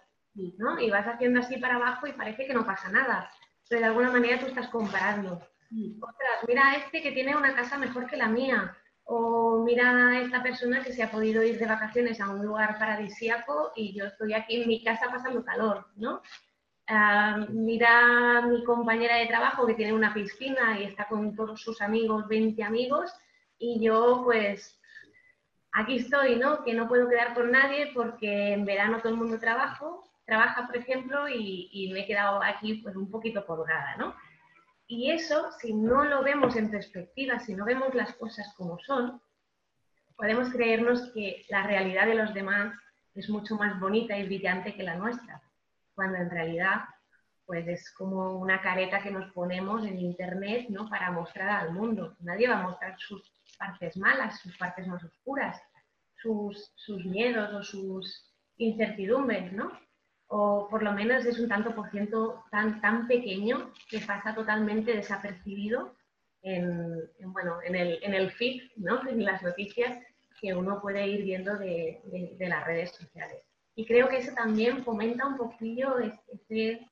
¿no? 0.59 0.79
Y 0.79 0.90
vas 0.90 1.07
haciendo 1.07 1.40
así 1.40 1.57
para 1.57 1.77
abajo 1.77 2.07
y 2.07 2.12
parece 2.12 2.46
que 2.46 2.55
no 2.55 2.64
pasa 2.64 2.90
nada. 2.90 3.31
Pero 3.68 3.81
de 3.81 3.87
alguna 3.87 4.11
manera 4.11 4.38
tú 4.38 4.46
estás 4.46 4.68
comparando. 4.68 5.40
Mm. 5.70 6.00
Ostras, 6.00 6.44
mira 6.46 6.77
este 6.77 7.03
que 7.03 7.12
tiene 7.12 7.35
una 7.35 7.55
casa 7.55 7.77
mejor 7.79 8.07
que 8.07 8.16
la 8.16 8.29
mía 8.29 8.77
o 9.07 9.62
mira 9.64 10.09
a 10.09 10.21
esta 10.21 10.42
persona 10.42 10.83
que 10.83 10.92
se 10.92 11.03
ha 11.03 11.11
podido 11.11 11.42
ir 11.42 11.59
de 11.59 11.66
vacaciones 11.66 12.21
a 12.21 12.29
un 12.29 12.45
lugar 12.45 12.77
paradisíaco 12.79 13.73
y 13.77 13.95
yo 13.95 14.07
estoy 14.07 14.35
aquí 14.35 14.61
en 14.61 14.69
mi 14.69 14.83
casa 14.83 15.09
pasando 15.09 15.45
calor, 15.45 15.87
¿no? 15.97 16.23
Ah, 16.88 17.47
mira 17.49 18.38
a 18.38 18.42
mi 18.42 18.64
compañera 18.64 19.16
de 19.16 19.27
trabajo 19.27 19.66
que 19.66 19.75
tiene 19.75 19.92
una 19.92 20.12
piscina 20.12 20.79
y 20.81 20.85
está 20.85 21.07
con 21.07 21.37
todos 21.37 21.61
sus 21.61 21.81
amigos, 21.81 22.27
20 22.27 22.62
amigos, 22.64 23.12
y 23.59 23.81
yo 23.81 24.23
pues 24.25 24.81
aquí 25.73 25.99
estoy, 25.99 26.37
¿no? 26.37 26.64
Que 26.64 26.75
no 26.75 26.88
puedo 26.88 27.09
quedar 27.09 27.35
con 27.35 27.53
nadie 27.53 27.92
porque 27.95 28.55
en 28.55 28.64
verano 28.64 28.99
todo 28.99 29.11
el 29.11 29.19
mundo 29.19 29.38
trabajo, 29.38 30.03
trabaja, 30.25 30.66
por 30.66 30.77
ejemplo, 30.77 31.29
y, 31.29 31.69
y 31.73 31.92
me 31.92 32.01
he 32.01 32.07
quedado 32.07 32.42
aquí 32.42 32.75
pues 32.83 32.97
un 32.97 33.09
poquito 33.09 33.47
colgada, 33.47 33.97
¿no? 33.97 34.16
Y 34.88 35.11
eso, 35.11 35.51
si 35.61 35.75
no 35.75 36.05
lo 36.05 36.22
vemos 36.22 36.55
en 36.57 36.70
perspectiva, 36.70 37.40
si 37.40 37.55
no 37.55 37.64
vemos 37.64 37.94
las 37.94 38.14
cosas 38.14 38.55
como 38.57 38.79
son, 38.79 39.20
podemos 40.16 40.51
creernos 40.51 41.11
que 41.12 41.44
la 41.49 41.66
realidad 41.66 42.07
de 42.07 42.14
los 42.14 42.33
demás 42.33 42.72
es 43.14 43.29
mucho 43.29 43.57
más 43.57 43.79
bonita 43.81 44.16
y 44.16 44.25
brillante 44.25 44.75
que 44.75 44.83
la 44.83 44.96
nuestra, 44.96 45.42
cuando 45.94 46.18
en 46.18 46.31
realidad 46.31 46.83
pues 47.46 47.66
es 47.68 47.90
como 47.92 48.38
una 48.38 48.61
careta 48.61 49.01
que 49.01 49.11
nos 49.11 49.33
ponemos 49.33 49.87
en 49.87 50.01
internet 50.01 50.66
¿no? 50.68 50.88
para 50.88 51.12
mostrar 51.12 51.49
al 51.49 51.72
mundo. 51.72 52.16
Nadie 52.20 52.49
va 52.49 52.59
a 52.59 52.62
mostrar 52.62 52.99
sus 52.99 53.22
partes 53.57 53.96
malas, 53.96 54.40
sus 54.40 54.57
partes 54.59 54.87
más 54.88 55.03
oscuras, 55.05 55.61
sus, 56.16 56.72
sus 56.75 57.05
miedos 57.05 57.55
o 57.55 57.62
sus 57.62 58.35
incertidumbres, 58.59 59.53
¿no? 59.53 59.70
O 60.28 60.68
por 60.68 60.82
lo 60.82 60.92
menos 60.92 61.24
es 61.24 61.38
un 61.38 61.48
tanto 61.48 61.74
por 61.74 61.90
ciento 61.90 62.44
tan, 62.50 62.80
tan 62.80 63.06
pequeño 63.06 63.72
que 63.88 64.00
pasa 64.00 64.34
totalmente 64.34 64.92
desapercibido 64.92 65.94
en, 66.42 67.08
bueno, 67.32 67.58
en, 67.64 67.74
el, 67.74 67.98
en 68.02 68.14
el 68.14 68.30
feed, 68.30 68.62
¿no? 68.76 69.06
en 69.08 69.24
las 69.24 69.42
noticias 69.42 69.98
que 70.40 70.54
uno 70.54 70.80
puede 70.80 71.06
ir 71.06 71.24
viendo 71.24 71.56
de, 71.56 72.00
de, 72.38 72.48
las 72.48 72.64
redes 72.66 72.90
sociales. 72.90 73.42
Y 73.74 73.86
creo 73.86 74.08
que 74.08 74.18
eso 74.18 74.32
también 74.34 74.84
fomenta 74.84 75.26
un 75.26 75.36
poquillo 75.36 75.98
ese, 75.98 76.86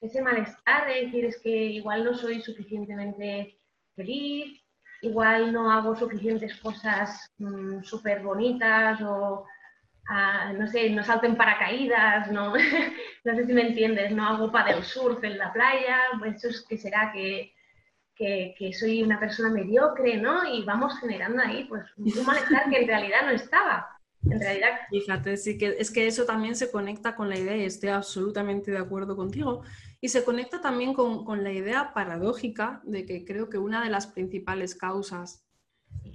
ese 0.00 0.22
malestar 0.22 0.86
de 0.86 1.04
decir 1.06 1.24
es 1.24 1.38
que 1.40 1.50
igual 1.50 2.04
no 2.04 2.14
soy 2.14 2.40
suficientemente 2.40 3.58
feliz, 3.94 4.60
igual 5.02 5.52
no 5.52 5.70
hago 5.70 5.96
suficientes 5.96 6.56
cosas 6.60 7.30
mm, 7.38 7.82
súper 7.82 8.22
bonitas 8.22 9.00
o 9.02 9.46
no 10.58 10.66
sé, 10.66 10.90
no 10.90 11.04
salto 11.04 11.26
en 11.26 11.36
paracaídas, 11.36 12.30
no, 12.32 12.54
no 13.24 13.34
sé 13.34 13.46
si 13.46 13.52
me 13.52 13.68
entiendes, 13.68 14.12
no 14.12 14.26
hago 14.26 14.50
paddle 14.50 14.82
surf 14.82 15.22
en 15.22 15.38
la 15.38 15.52
playa, 15.52 15.98
pues 16.18 16.36
eso 16.36 16.48
es 16.48 16.66
que 16.68 16.76
será 16.76 17.12
que, 17.12 17.52
que, 18.14 18.54
que, 18.58 18.72
soy 18.72 19.02
una 19.02 19.20
persona 19.20 19.50
mediocre, 19.50 20.16
¿no? 20.16 20.52
Y 20.52 20.64
vamos 20.64 20.98
generando 20.98 21.42
ahí 21.42 21.64
pues 21.64 21.84
un 21.96 22.26
malestar 22.26 22.68
que 22.70 22.80
en 22.80 22.88
realidad 22.88 23.22
no 23.24 23.30
estaba. 23.30 23.86
En 24.24 24.38
realidad... 24.38 24.80
Fíjate, 24.90 25.36
sí 25.36 25.56
que 25.56 25.76
es 25.78 25.90
que 25.90 26.06
eso 26.06 26.26
también 26.26 26.54
se 26.54 26.70
conecta 26.70 27.14
con 27.14 27.28
la 27.28 27.38
idea, 27.38 27.56
y 27.56 27.64
estoy 27.64 27.90
absolutamente 27.90 28.70
de 28.70 28.78
acuerdo 28.78 29.16
contigo, 29.16 29.62
y 30.00 30.08
se 30.08 30.24
conecta 30.24 30.60
también 30.60 30.92
con, 30.92 31.24
con 31.24 31.44
la 31.44 31.52
idea 31.52 31.94
paradójica 31.94 32.80
de 32.84 33.06
que 33.06 33.24
creo 33.24 33.48
que 33.48 33.58
una 33.58 33.82
de 33.82 33.90
las 33.90 34.08
principales 34.08 34.74
causas 34.74 35.46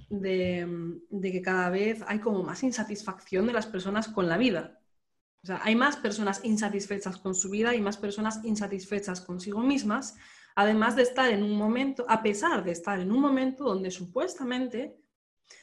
de, 0.08 1.00
que 1.22 1.42
cada 1.42 1.70
vez 1.70 2.02
hay 2.06 2.20
como 2.20 2.42
más 2.42 2.62
insatisfacción 2.62 3.46
de 3.46 3.52
las 3.52 3.66
personas 3.66 4.08
con 4.08 4.28
la 4.28 4.36
vida. 4.36 4.80
O 5.42 5.46
sea, 5.46 5.60
hay 5.62 5.76
más 5.76 5.96
personas 5.96 6.40
insatisfechas 6.44 7.18
con 7.18 7.34
su 7.34 7.50
vida 7.50 7.74
y 7.74 7.80
más 7.80 7.96
personas 7.96 8.40
insatisfechas 8.44 9.20
consigo 9.20 9.60
mismas, 9.60 10.16
además 10.54 10.96
de 10.96 11.02
estar 11.02 11.30
en 11.30 11.42
un 11.42 11.56
momento, 11.56 12.04
a 12.08 12.22
pesar 12.22 12.64
de 12.64 12.72
estar 12.72 12.98
en 12.98 13.12
un 13.12 13.20
momento 13.20 13.64
donde 13.64 13.90
supuestamente 13.90 14.96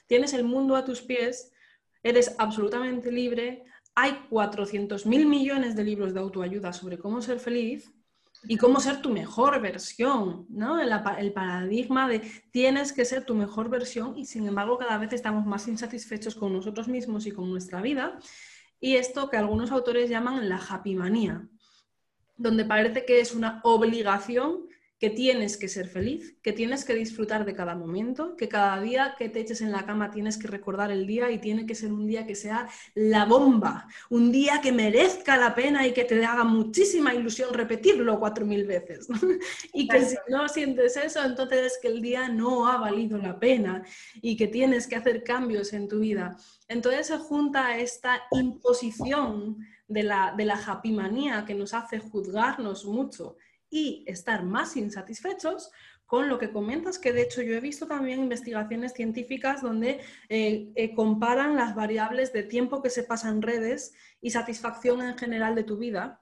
tienes 0.07 0.33
el 0.33 0.43
mundo 0.43 0.75
a 0.75 0.85
tus 0.85 1.01
pies, 1.01 1.51
eres 2.01 2.35
absolutamente 2.37 3.11
libre, 3.11 3.65
hay 3.95 4.25
400 4.29 5.05
mil 5.05 5.25
millones 5.25 5.75
de 5.75 5.83
libros 5.83 6.13
de 6.13 6.19
autoayuda 6.19 6.73
sobre 6.73 6.97
cómo 6.97 7.21
ser 7.21 7.39
feliz 7.39 7.93
y 8.45 8.57
cómo 8.57 8.79
ser 8.79 9.01
tu 9.01 9.09
mejor 9.09 9.61
versión, 9.61 10.45
¿no? 10.49 10.79
El, 10.79 10.91
el, 11.17 11.33
paradigma 11.33 12.07
de 12.09 12.19
tienes 12.51 12.91
que 12.91 13.05
ser 13.05 13.25
tu 13.25 13.35
mejor 13.35 13.69
versión 13.69 14.17
y 14.17 14.25
sin 14.25 14.47
embargo 14.47 14.77
cada 14.77 14.97
vez 14.97 15.13
estamos 15.13 15.45
más 15.45 15.67
insatisfechos 15.67 16.35
con 16.35 16.51
nosotros 16.51 16.87
mismos 16.87 17.25
y 17.25 17.31
con 17.31 17.49
nuestra 17.49 17.81
vida. 17.81 18.19
Y 18.79 18.95
esto 18.95 19.29
que 19.29 19.37
algunos 19.37 19.71
autores 19.71 20.09
llaman 20.09 20.49
la 20.49 20.57
happy 20.57 20.95
manía, 20.95 21.47
donde 22.35 22.65
parece 22.65 23.05
que 23.05 23.21
es 23.21 23.33
una 23.33 23.61
obligación 23.63 24.67
que 25.03 25.09
tienes 25.09 25.57
que 25.57 25.67
ser 25.67 25.89
feliz, 25.89 26.37
que 26.41 26.53
tienes 26.53 26.85
que 26.85 26.95
disfrutar 26.95 27.43
de 27.43 27.53
cada 27.53 27.75
momento, 27.75 28.37
que 28.37 28.47
cada 28.47 28.79
día 28.79 29.15
que 29.19 29.27
te 29.27 29.41
eches 29.41 29.59
en 29.59 29.73
la 29.73 29.85
cama 29.85 30.11
tienes 30.11 30.37
que 30.37 30.47
recordar 30.47 30.91
el 30.91 31.05
día 31.05 31.29
y 31.29 31.39
tiene 31.39 31.65
que 31.65 31.75
ser 31.75 31.91
un 31.91 32.07
día 32.07 32.25
que 32.25 32.35
sea 32.35 32.69
la 32.95 33.25
bomba, 33.25 33.85
un 34.09 34.31
día 34.31 34.61
que 34.61 34.71
merezca 34.71 35.35
la 35.35 35.53
pena 35.55 35.85
y 35.85 35.91
que 35.91 36.05
te 36.05 36.23
haga 36.23 36.45
muchísima 36.45 37.13
ilusión 37.13 37.53
repetirlo 37.53 38.17
cuatro 38.17 38.45
mil 38.45 38.65
veces. 38.65 39.09
y 39.73 39.89
que 39.89 40.05
si 40.05 40.15
no 40.29 40.47
sientes 40.47 40.95
eso, 40.95 41.21
entonces 41.21 41.73
es 41.73 41.79
que 41.81 41.89
el 41.89 42.01
día 42.01 42.29
no 42.29 42.65
ha 42.69 42.77
valido 42.77 43.17
la 43.17 43.37
pena 43.37 43.83
y 44.21 44.37
que 44.37 44.47
tienes 44.47 44.87
que 44.87 44.95
hacer 44.95 45.21
cambios 45.25 45.73
en 45.73 45.89
tu 45.89 45.99
vida. 45.99 46.37
Entonces 46.69 47.07
se 47.07 47.17
junta 47.17 47.77
esta 47.77 48.21
imposición 48.31 49.57
de 49.85 50.03
la, 50.03 50.33
de 50.37 50.45
la 50.45 50.55
japimanía 50.55 51.43
que 51.43 51.55
nos 51.55 51.73
hace 51.73 51.99
juzgarnos 51.99 52.85
mucho 52.85 53.35
y 53.73 54.03
estar 54.05 54.43
más 54.43 54.77
insatisfechos 54.77 55.71
con 56.05 56.29
lo 56.29 56.37
que 56.37 56.51
comentas, 56.51 56.99
que 56.99 57.11
de 57.11 57.23
hecho 57.23 57.41
yo 57.41 57.55
he 57.55 57.59
visto 57.59 57.87
también 57.87 58.19
investigaciones 58.19 58.93
científicas 58.93 59.63
donde 59.63 59.99
eh, 60.29 60.71
eh, 60.75 60.93
comparan 60.93 61.55
las 61.55 61.73
variables 61.73 62.31
de 62.33 62.43
tiempo 62.43 62.83
que 62.83 62.91
se 62.91 63.01
pasa 63.01 63.29
en 63.29 63.41
redes 63.41 63.95
y 64.21 64.29
satisfacción 64.29 65.01
en 65.01 65.17
general 65.17 65.55
de 65.55 65.63
tu 65.63 65.77
vida. 65.77 66.21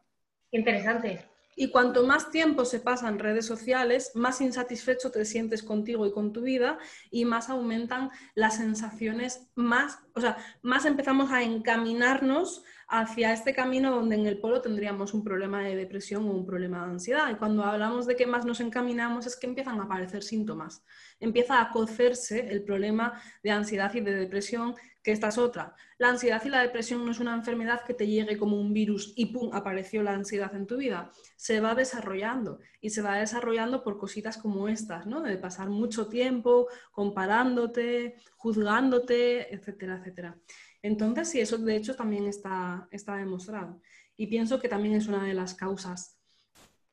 Interesante. 0.51 1.25
Y 1.57 1.71
cuanto 1.71 2.07
más 2.07 2.31
tiempo 2.31 2.63
se 2.63 2.79
pasa 2.79 3.09
en 3.09 3.19
redes 3.19 3.45
sociales, 3.45 4.11
más 4.15 4.39
insatisfecho 4.39 5.11
te 5.11 5.25
sientes 5.25 5.61
contigo 5.61 6.07
y 6.07 6.13
con 6.13 6.31
tu 6.31 6.43
vida 6.43 6.79
y 7.11 7.25
más 7.25 7.49
aumentan 7.49 8.11
las 8.33 8.55
sensaciones, 8.55 9.49
más, 9.55 9.99
o 10.15 10.21
sea, 10.21 10.37
más 10.61 10.85
empezamos 10.85 11.31
a 11.31 11.43
encaminarnos 11.43 12.63
hacia 12.91 13.31
este 13.31 13.53
camino 13.53 13.91
donde 13.91 14.15
en 14.15 14.27
el 14.27 14.37
polo 14.37 14.61
tendríamos 14.61 15.13
un 15.13 15.23
problema 15.23 15.63
de 15.63 15.77
depresión 15.77 16.27
o 16.27 16.31
un 16.31 16.45
problema 16.45 16.85
de 16.85 16.91
ansiedad. 16.91 17.29
Y 17.31 17.35
cuando 17.35 17.63
hablamos 17.63 18.05
de 18.05 18.17
que 18.17 18.27
más 18.27 18.45
nos 18.45 18.59
encaminamos 18.59 19.25
es 19.25 19.37
que 19.37 19.47
empiezan 19.47 19.79
a 19.79 19.83
aparecer 19.83 20.23
síntomas. 20.23 20.83
Empieza 21.19 21.61
a 21.61 21.71
cocerse 21.71 22.49
el 22.49 22.63
problema 22.63 23.21
de 23.43 23.51
ansiedad 23.51 23.93
y 23.93 24.01
de 24.01 24.13
depresión, 24.13 24.75
que 25.01 25.13
esta 25.13 25.29
es 25.29 25.37
otra. 25.37 25.73
La 25.97 26.09
ansiedad 26.09 26.43
y 26.43 26.49
la 26.49 26.61
depresión 26.61 27.05
no 27.05 27.11
es 27.11 27.19
una 27.19 27.33
enfermedad 27.33 27.81
que 27.85 27.93
te 27.93 28.07
llegue 28.07 28.37
como 28.37 28.59
un 28.59 28.73
virus 28.73 29.13
y 29.15 29.27
¡pum! 29.27 29.51
apareció 29.53 30.03
la 30.03 30.13
ansiedad 30.13 30.53
en 30.53 30.67
tu 30.67 30.77
vida. 30.77 31.11
Se 31.37 31.61
va 31.61 31.73
desarrollando 31.75 32.59
y 32.81 32.89
se 32.89 33.01
va 33.01 33.17
desarrollando 33.17 33.83
por 33.83 33.97
cositas 33.97 34.37
como 34.37 34.67
estas, 34.67 35.05
¿no? 35.07 35.21
De 35.21 35.37
pasar 35.37 35.69
mucho 35.69 36.07
tiempo 36.07 36.67
comparándote, 36.91 38.15
juzgándote, 38.35 39.53
etcétera, 39.53 40.00
etcétera. 40.01 40.37
Entonces, 40.81 41.29
sí, 41.29 41.39
eso 41.39 41.57
de 41.57 41.75
hecho 41.75 41.95
también 41.95 42.25
está, 42.25 42.87
está 42.91 43.15
demostrado. 43.15 43.81
Y 44.17 44.27
pienso 44.27 44.59
que 44.59 44.69
también 44.69 44.95
es 44.95 45.07
una 45.07 45.23
de 45.23 45.33
las 45.33 45.53
causas 45.53 46.17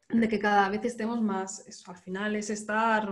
de 0.09 0.29
que 0.29 0.39
cada 0.39 0.69
vez 0.69 0.85
estemos 0.85 1.21
más, 1.21 1.67
eso, 1.67 1.91
al 1.91 1.99
final 1.99 2.37
es 2.37 2.51
estar 2.51 3.11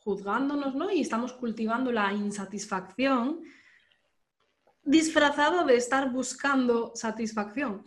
juzgándonos, 0.00 0.74
¿no? 0.74 0.90
Y 0.90 1.02
estamos 1.02 1.32
cultivando 1.34 1.92
la 1.92 2.12
insatisfacción 2.12 3.42
disfrazado 4.82 5.64
de 5.64 5.76
estar 5.76 6.10
buscando 6.10 6.92
satisfacción. 6.94 7.84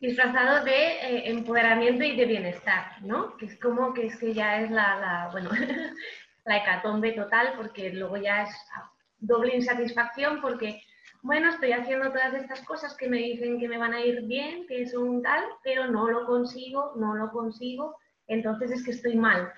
Disfrazado 0.00 0.64
de 0.64 0.72
eh, 0.72 1.30
empoderamiento 1.30 2.04
y 2.04 2.16
de 2.16 2.26
bienestar, 2.26 3.00
¿no? 3.02 3.36
Que 3.36 3.46
es 3.46 3.60
como 3.60 3.94
que 3.94 4.06
es 4.06 4.16
que 4.16 4.34
ya 4.34 4.60
es 4.60 4.70
la, 4.70 4.98
la 4.98 5.28
bueno, 5.30 5.50
la 6.44 6.56
hecatombe 6.56 7.12
total, 7.12 7.54
porque 7.56 7.90
luego 7.90 8.16
ya 8.16 8.42
es 8.42 8.50
doble 9.18 9.56
insatisfacción 9.56 10.40
porque 10.40 10.82
bueno, 11.22 11.50
estoy 11.50 11.72
haciendo 11.72 12.10
todas 12.10 12.34
estas 12.34 12.60
cosas 12.62 12.96
que 12.96 13.08
me 13.08 13.18
dicen 13.18 13.58
que 13.58 13.68
me 13.68 13.78
van 13.78 13.92
a 13.92 14.00
ir 14.00 14.22
bien, 14.22 14.66
que 14.66 14.82
es 14.82 14.94
un 14.94 15.22
tal, 15.22 15.42
pero 15.62 15.88
no 15.88 16.08
lo 16.08 16.26
consigo, 16.26 16.92
no 16.96 17.14
lo 17.14 17.30
consigo, 17.32 17.96
entonces 18.26 18.70
es 18.70 18.84
que 18.84 18.92
estoy 18.92 19.16
mal, 19.16 19.52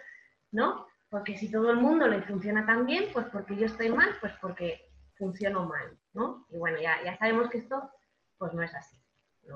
¿no? 0.52 0.86
Porque 1.10 1.36
si 1.36 1.50
todo 1.50 1.70
el 1.70 1.76
mundo 1.76 2.06
le 2.06 2.22
funciona 2.22 2.64
tan 2.64 2.86
bien, 2.86 3.06
pues 3.12 3.26
porque 3.26 3.56
yo 3.56 3.66
estoy 3.66 3.90
mal, 3.90 4.16
pues 4.20 4.32
porque 4.40 4.88
funciono 5.16 5.66
mal, 5.66 5.98
¿no? 6.14 6.46
Y 6.50 6.56
bueno, 6.56 6.78
ya, 6.80 7.02
ya 7.04 7.18
sabemos 7.18 7.50
que 7.50 7.58
esto, 7.58 7.90
pues 8.38 8.54
no 8.54 8.62
es 8.62 8.74
así. 8.74 8.96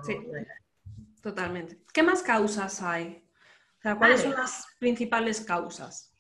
sí, 0.02 0.18
totalmente. 1.22 1.78
¿Qué 1.92 2.02
más 2.02 2.22
causas 2.22 2.82
hay? 2.82 3.26
O 3.78 3.82
sea, 3.82 3.96
¿cuáles 3.96 4.22
son 4.22 4.32
las 4.32 4.66
principales 4.78 5.40
causas? 5.40 6.14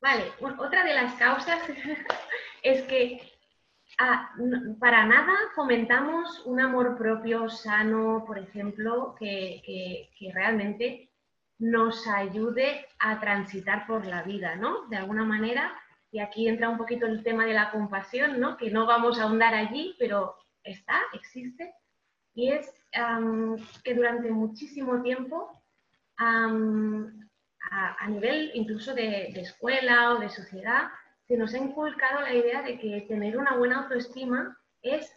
Vale, 0.00 0.32
otra 0.58 0.84
de 0.84 0.94
las 0.94 1.14
causas 1.14 1.60
es 2.64 2.82
que 2.82 3.20
Ah, 3.98 4.32
para 4.80 5.06
nada 5.06 5.32
fomentamos 5.54 6.42
un 6.46 6.60
amor 6.60 6.96
propio 6.98 7.48
sano, 7.48 8.24
por 8.26 8.38
ejemplo, 8.38 9.14
que, 9.18 10.10
realmente 10.34 11.10
nos 11.58 12.06
ayude 12.08 12.86
a 12.98 13.20
transitar 13.20 13.86
por 13.86 14.04
la 14.06 14.22
vida, 14.22 14.56
¿no? 14.56 14.88
De 14.88 14.96
alguna 14.96 15.24
manera, 15.24 15.72
y 16.10 16.18
aquí 16.18 16.48
entra 16.48 16.68
un 16.68 16.76
poquito 16.78 17.06
el 17.06 17.22
tema 17.22 17.46
de 17.46 17.54
la 17.54 17.70
compasión, 17.70 18.40
¿no? 18.40 18.56
Que 18.56 18.70
no 18.70 18.86
vamos 18.86 19.18
a 19.18 19.24
ahondar 19.24 19.54
allí, 19.54 19.94
pero 19.98 20.34
está, 20.64 21.00
existe, 21.12 21.72
y 22.34 22.50
es 22.50 22.68
que 23.84 23.94
durante 23.94 24.30
muchísimo 24.30 25.02
tiempo, 25.02 25.62
a, 26.16 26.48
nivel 28.08 28.50
incluso 28.54 28.94
de 28.94 29.28
escuela 29.36 30.14
o 30.14 30.18
de 30.18 30.28
sociedad, 30.28 30.90
se 31.26 31.36
nos 31.36 31.54
ha 31.54 31.58
inculcado 31.58 32.20
la 32.20 32.34
idea 32.34 32.62
de 32.62 32.78
que 32.78 33.02
tener 33.08 33.38
una 33.38 33.56
buena 33.56 33.82
autoestima 33.82 34.58
es 34.82 35.10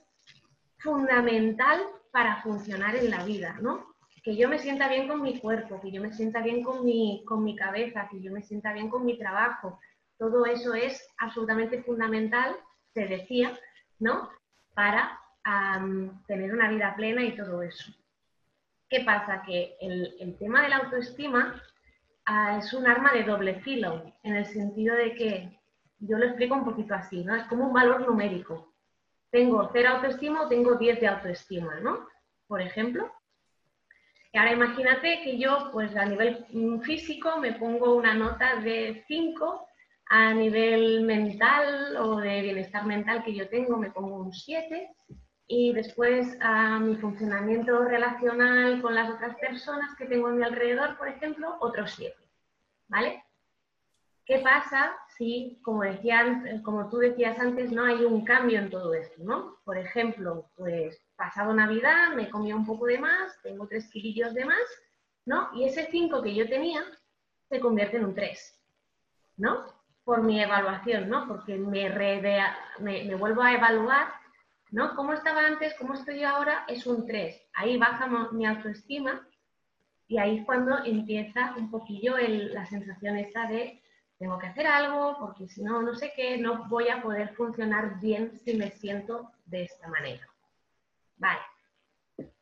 fundamental 0.79 1.81
para 2.11 2.41
funcionar 2.41 2.95
en 2.95 3.09
la 3.09 3.23
vida, 3.23 3.57
¿no? 3.61 3.95
Que 4.23 4.35
yo 4.35 4.49
me 4.49 4.59
sienta 4.59 4.89
bien 4.89 5.07
con 5.07 5.21
mi 5.21 5.39
cuerpo, 5.39 5.79
que 5.81 5.91
yo 5.91 6.01
me 6.01 6.13
sienta 6.13 6.41
bien 6.41 6.63
con 6.63 6.85
mi, 6.85 7.23
con 7.25 7.43
mi 7.43 7.55
cabeza, 7.55 8.07
que 8.09 8.21
yo 8.21 8.31
me 8.31 8.41
sienta 8.41 8.73
bien 8.73 8.89
con 8.89 9.05
mi 9.05 9.17
trabajo. 9.17 9.79
Todo 10.17 10.45
eso 10.45 10.73
es 10.73 11.07
absolutamente 11.17 11.83
fundamental, 11.83 12.55
se 12.93 13.05
decía, 13.05 13.57
¿no? 13.99 14.29
Para 14.73 15.19
tener 16.27 16.53
una 16.53 16.69
vida 16.69 16.93
plena 16.95 17.23
y 17.23 17.35
todo 17.35 17.61
eso. 17.61 17.93
¿Qué 18.89 19.01
pasa? 19.01 19.43
Que 19.45 19.75
el, 19.79 20.35
tema 20.37 20.61
de 20.61 20.69
la 20.69 20.77
autoestima 20.77 21.61
ah, 22.25 22.57
es 22.57 22.73
un 22.73 22.85
arma 22.85 23.13
de 23.13 23.23
doble 23.23 23.61
filo, 23.61 24.13
en 24.23 24.35
el 24.35 24.45
sentido 24.45 24.95
de 24.95 25.13
que 25.15 25.56
yo 25.99 26.17
lo 26.17 26.25
explico 26.25 26.55
un 26.55 26.65
poquito 26.65 26.93
así, 26.93 27.23
¿no? 27.23 27.35
Es 27.35 27.43
como 27.45 27.67
un 27.67 27.73
valor 27.73 28.07
numérico. 28.07 28.73
Tengo 29.29 29.69
cero 29.73 29.89
autoestima 29.93 30.43
o 30.43 30.47
tengo 30.47 30.75
10 30.75 30.99
de 30.99 31.07
autoestima, 31.07 31.79
¿no? 31.79 32.07
Por 32.47 32.61
ejemplo. 32.61 33.11
Y 34.31 34.37
ahora 34.37 34.53
imagínate 34.53 35.21
que 35.23 35.37
yo, 35.37 35.69
pues 35.71 35.95
a 35.95 36.05
nivel 36.05 36.45
físico, 36.81 37.37
me 37.39 37.53
pongo 37.53 37.95
una 37.95 38.13
nota 38.13 38.57
de 38.57 39.03
5, 39.07 39.67
a 40.09 40.33
nivel 40.33 41.01
mental 41.01 41.97
o 41.97 42.17
de 42.17 42.41
bienestar 42.41 42.85
mental 42.85 43.23
que 43.23 43.33
yo 43.33 43.49
tengo, 43.49 43.77
me 43.77 43.91
pongo 43.91 44.17
un 44.17 44.31
7, 44.31 44.89
y 45.47 45.73
después 45.73 46.37
a 46.41 46.77
mi 46.79 46.95
funcionamiento 46.97 47.85
relacional 47.85 48.81
con 48.81 48.95
las 48.95 49.09
otras 49.09 49.35
personas 49.37 49.95
que 49.97 50.05
tengo 50.05 50.27
a 50.27 50.31
mi 50.31 50.43
alrededor, 50.43 50.97
por 50.97 51.07
ejemplo, 51.07 51.55
otro 51.59 51.87
7, 51.87 52.15
¿vale? 52.87 53.23
¿Qué 54.27 54.39
pasa 54.39 54.93
si, 55.17 55.57
como, 55.63 55.83
decían, 55.83 56.61
como 56.61 56.89
tú 56.89 56.97
decías 56.97 57.39
antes, 57.39 57.71
no 57.71 57.85
hay 57.85 58.03
un 58.03 58.25
cambio 58.25 58.59
en 58.59 58.69
todo 58.69 58.93
esto? 58.93 59.23
¿no? 59.23 59.55
Por 59.63 59.77
ejemplo, 59.77 60.49
pues 60.57 61.01
pasado 61.15 61.53
Navidad 61.53 62.13
me 62.13 62.29
comí 62.29 62.51
un 62.51 62.65
poco 62.65 62.87
de 62.87 62.99
más, 62.99 63.41
tengo 63.41 63.67
tres 63.67 63.89
kilillos 63.89 64.33
de 64.33 64.43
más, 64.43 64.67
¿no? 65.25 65.49
Y 65.55 65.63
ese 65.63 65.87
5 65.89 66.21
que 66.21 66.35
yo 66.35 66.47
tenía 66.49 66.83
se 67.49 67.61
convierte 67.61 67.97
en 67.97 68.05
un 68.05 68.15
3, 68.15 68.61
¿no? 69.37 69.63
Por 70.03 70.23
mi 70.23 70.41
evaluación, 70.41 71.07
¿no? 71.07 71.25
Porque 71.25 71.55
me, 71.55 71.89
me, 72.79 73.03
me 73.05 73.15
vuelvo 73.15 73.41
a 73.41 73.53
evaluar, 73.53 74.09
¿no? 74.71 74.93
¿Cómo 74.95 75.13
estaba 75.13 75.45
antes? 75.45 75.73
¿Cómo 75.75 75.93
estoy 75.93 76.25
ahora? 76.25 76.65
Es 76.67 76.85
un 76.85 77.07
3. 77.07 77.49
Ahí 77.53 77.77
baja 77.77 78.07
mi 78.33 78.45
autoestima 78.45 79.25
y 80.05 80.17
ahí 80.17 80.39
es 80.39 80.45
cuando 80.45 80.83
empieza 80.83 81.55
un 81.55 81.71
poquillo 81.71 82.17
la 82.17 82.65
sensación 82.65 83.17
esta 83.17 83.47
de 83.47 83.81
tengo 84.17 84.39
que 84.39 84.47
hacer 84.47 84.65
algo 84.65 85.17
porque 85.19 85.47
si 85.47 85.63
no, 85.63 85.81
no 85.81 85.93
sé 85.95 86.11
qué, 86.15 86.37
no 86.37 86.65
voy 86.67 86.89
a 86.89 87.01
poder 87.01 87.35
funcionar 87.35 87.99
bien 87.99 88.37
si 88.43 88.55
me 88.55 88.71
siento 88.71 89.31
de 89.45 89.63
esta 89.63 89.87
manera. 89.87 90.27
Vale. 91.17 91.39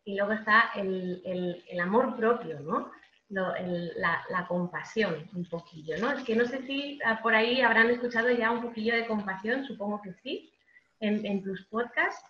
Y 0.05 0.15
luego 0.15 0.33
está 0.33 0.71
el, 0.75 1.63
amor 1.81 2.15
propio, 2.15 2.59
¿no? 2.59 2.91
la, 3.29 4.45
compasión 4.47 5.27
un 5.33 5.45
poquillo, 5.49 5.97
¿no? 5.97 6.11
Es 6.11 6.23
que 6.23 6.35
no 6.35 6.45
sé 6.45 6.61
si 6.65 6.99
ah, 7.03 7.19
por 7.21 7.33
ahí 7.33 7.61
habrán 7.61 7.89
escuchado 7.89 8.29
ya 8.31 8.51
un 8.51 8.61
poquillo 8.61 8.95
de 8.95 9.07
compasión, 9.07 9.65
supongo 9.65 10.01
que 10.01 10.13
sí, 10.13 10.53
en, 10.99 11.43
tus 11.43 11.65
podcasts. 11.65 12.23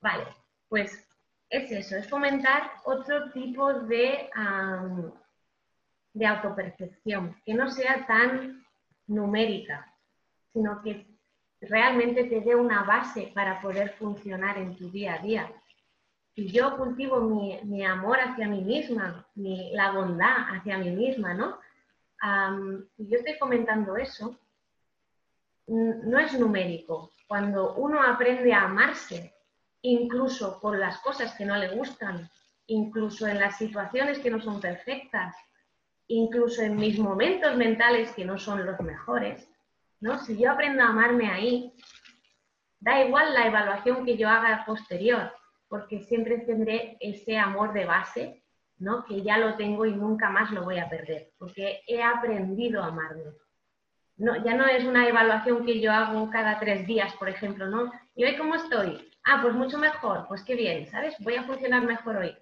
Vale, 0.00 0.24
pues 0.68 1.06
es 1.50 1.70
eso, 1.70 1.96
es 1.96 2.08
fomentar 2.08 2.72
otro 2.84 3.30
tipo 3.32 3.72
de, 3.72 4.30
de 6.12 6.26
autopercepción, 6.26 7.36
que 7.44 7.54
no 7.54 7.70
sea 7.70 8.06
tan 8.06 8.64
numérica, 9.06 9.94
sino 10.52 10.82
que 10.82 11.06
realmente 11.60 12.24
te 12.24 12.40
dé 12.40 12.54
una 12.54 12.84
base 12.84 13.32
para 13.34 13.60
poder 13.60 13.90
funcionar 13.98 14.58
en 14.58 14.76
tu 14.76 14.90
día 14.90 15.14
a 15.14 15.18
día. 15.18 15.52
si 16.34 16.50
yo 16.50 16.76
cultivo 16.76 17.20
mi, 17.20 17.84
amor 17.84 18.18
hacia 18.20 18.48
mí 18.48 18.62
misma, 18.62 19.26
mi, 19.34 19.72
la 19.72 19.90
bondad 19.90 20.54
hacia 20.54 20.78
mí 20.78 20.90
misma, 20.90 21.34
¿no? 21.34 21.58
si 22.96 23.08
yo 23.08 23.18
estoy 23.18 23.38
comentando 23.38 23.96
eso, 23.96 24.38
no 25.66 26.18
es 26.18 26.38
numérico. 26.38 27.12
Cuando 27.26 27.74
uno 27.74 28.02
aprende 28.02 28.52
a 28.52 28.64
amarse, 28.64 29.34
incluso 29.82 30.60
por 30.60 30.78
las 30.78 30.98
cosas 30.98 31.34
que 31.34 31.44
no 31.44 31.56
le 31.56 31.74
gustan, 31.74 32.28
incluso 32.66 33.26
en 33.26 33.38
las 33.38 33.56
situaciones 33.56 34.18
que 34.18 34.30
no 34.30 34.40
son 34.40 34.60
perfectas, 34.60 35.34
incluso 36.10 36.62
en 36.62 36.76
mis 36.76 36.98
momentos 36.98 37.56
mentales 37.56 38.10
que 38.12 38.24
no 38.24 38.36
son 38.36 38.66
los 38.66 38.80
mejores, 38.80 39.48
¿no? 40.00 40.18
Si 40.18 40.36
yo 40.36 40.50
aprendo 40.50 40.82
a 40.82 40.88
amarme 40.88 41.30
ahí, 41.30 41.72
da 42.80 43.04
igual 43.04 43.32
la 43.32 43.46
evaluación 43.46 44.04
que 44.04 44.16
yo 44.16 44.28
haga 44.28 44.64
posterior, 44.66 45.32
porque 45.68 46.00
siempre 46.00 46.38
tendré 46.38 46.96
ese 46.98 47.38
amor 47.38 47.72
de 47.72 47.84
base, 47.84 48.42
¿no? 48.78 49.04
Que 49.04 49.22
ya 49.22 49.38
lo 49.38 49.54
tengo 49.56 49.86
y 49.86 49.94
nunca 49.94 50.30
más 50.30 50.50
lo 50.50 50.64
voy 50.64 50.78
a 50.78 50.88
perder, 50.88 51.30
porque 51.38 51.82
he 51.86 52.02
aprendido 52.02 52.82
a 52.82 52.86
amarme. 52.86 53.24
No, 54.16 54.44
ya 54.44 54.54
no 54.54 54.66
es 54.66 54.84
una 54.84 55.08
evaluación 55.08 55.64
que 55.64 55.80
yo 55.80 55.92
hago 55.92 56.28
cada 56.30 56.58
tres 56.58 56.86
días, 56.88 57.14
por 57.14 57.28
ejemplo, 57.28 57.68
¿no? 57.68 57.92
¿Y 58.16 58.24
hoy 58.24 58.36
cómo 58.36 58.56
estoy? 58.56 59.08
Ah, 59.24 59.38
pues 59.42 59.54
mucho 59.54 59.78
mejor, 59.78 60.26
pues 60.26 60.42
qué 60.42 60.56
bien, 60.56 60.88
¿sabes? 60.88 61.14
Voy 61.20 61.36
a 61.36 61.44
funcionar 61.44 61.84
mejor 61.84 62.16
hoy. 62.16 62.36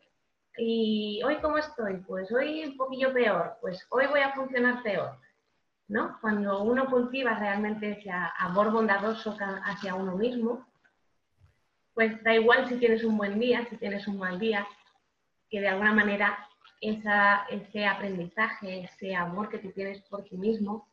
¿Y 0.58 1.22
hoy 1.24 1.36
cómo 1.40 1.58
estoy? 1.58 1.98
Pues 2.06 2.30
hoy 2.32 2.64
un 2.64 2.76
poquillo 2.76 3.12
peor, 3.12 3.56
pues 3.60 3.86
hoy 3.90 4.06
voy 4.06 4.20
a 4.20 4.34
funcionar 4.34 4.82
peor. 4.82 5.18
¿no? 5.88 6.18
Cuando 6.20 6.62
uno 6.62 6.86
cultiva 6.90 7.38
realmente 7.38 7.92
ese 7.92 8.10
amor 8.38 8.70
bondadoso 8.70 9.36
hacia 9.64 9.94
uno 9.94 10.16
mismo, 10.16 10.66
pues 11.94 12.22
da 12.22 12.34
igual 12.34 12.68
si 12.68 12.76
tienes 12.76 13.02
un 13.02 13.16
buen 13.16 13.40
día, 13.40 13.66
si 13.68 13.76
tienes 13.78 14.06
un 14.06 14.18
mal 14.18 14.38
día, 14.38 14.66
que 15.50 15.60
de 15.60 15.68
alguna 15.68 15.94
manera 15.94 16.46
ese 16.80 17.86
aprendizaje, 17.86 18.84
ese 18.84 19.16
amor 19.16 19.48
que 19.48 19.58
tú 19.58 19.72
tienes 19.72 20.00
por 20.02 20.24
ti 20.24 20.36
mismo, 20.36 20.86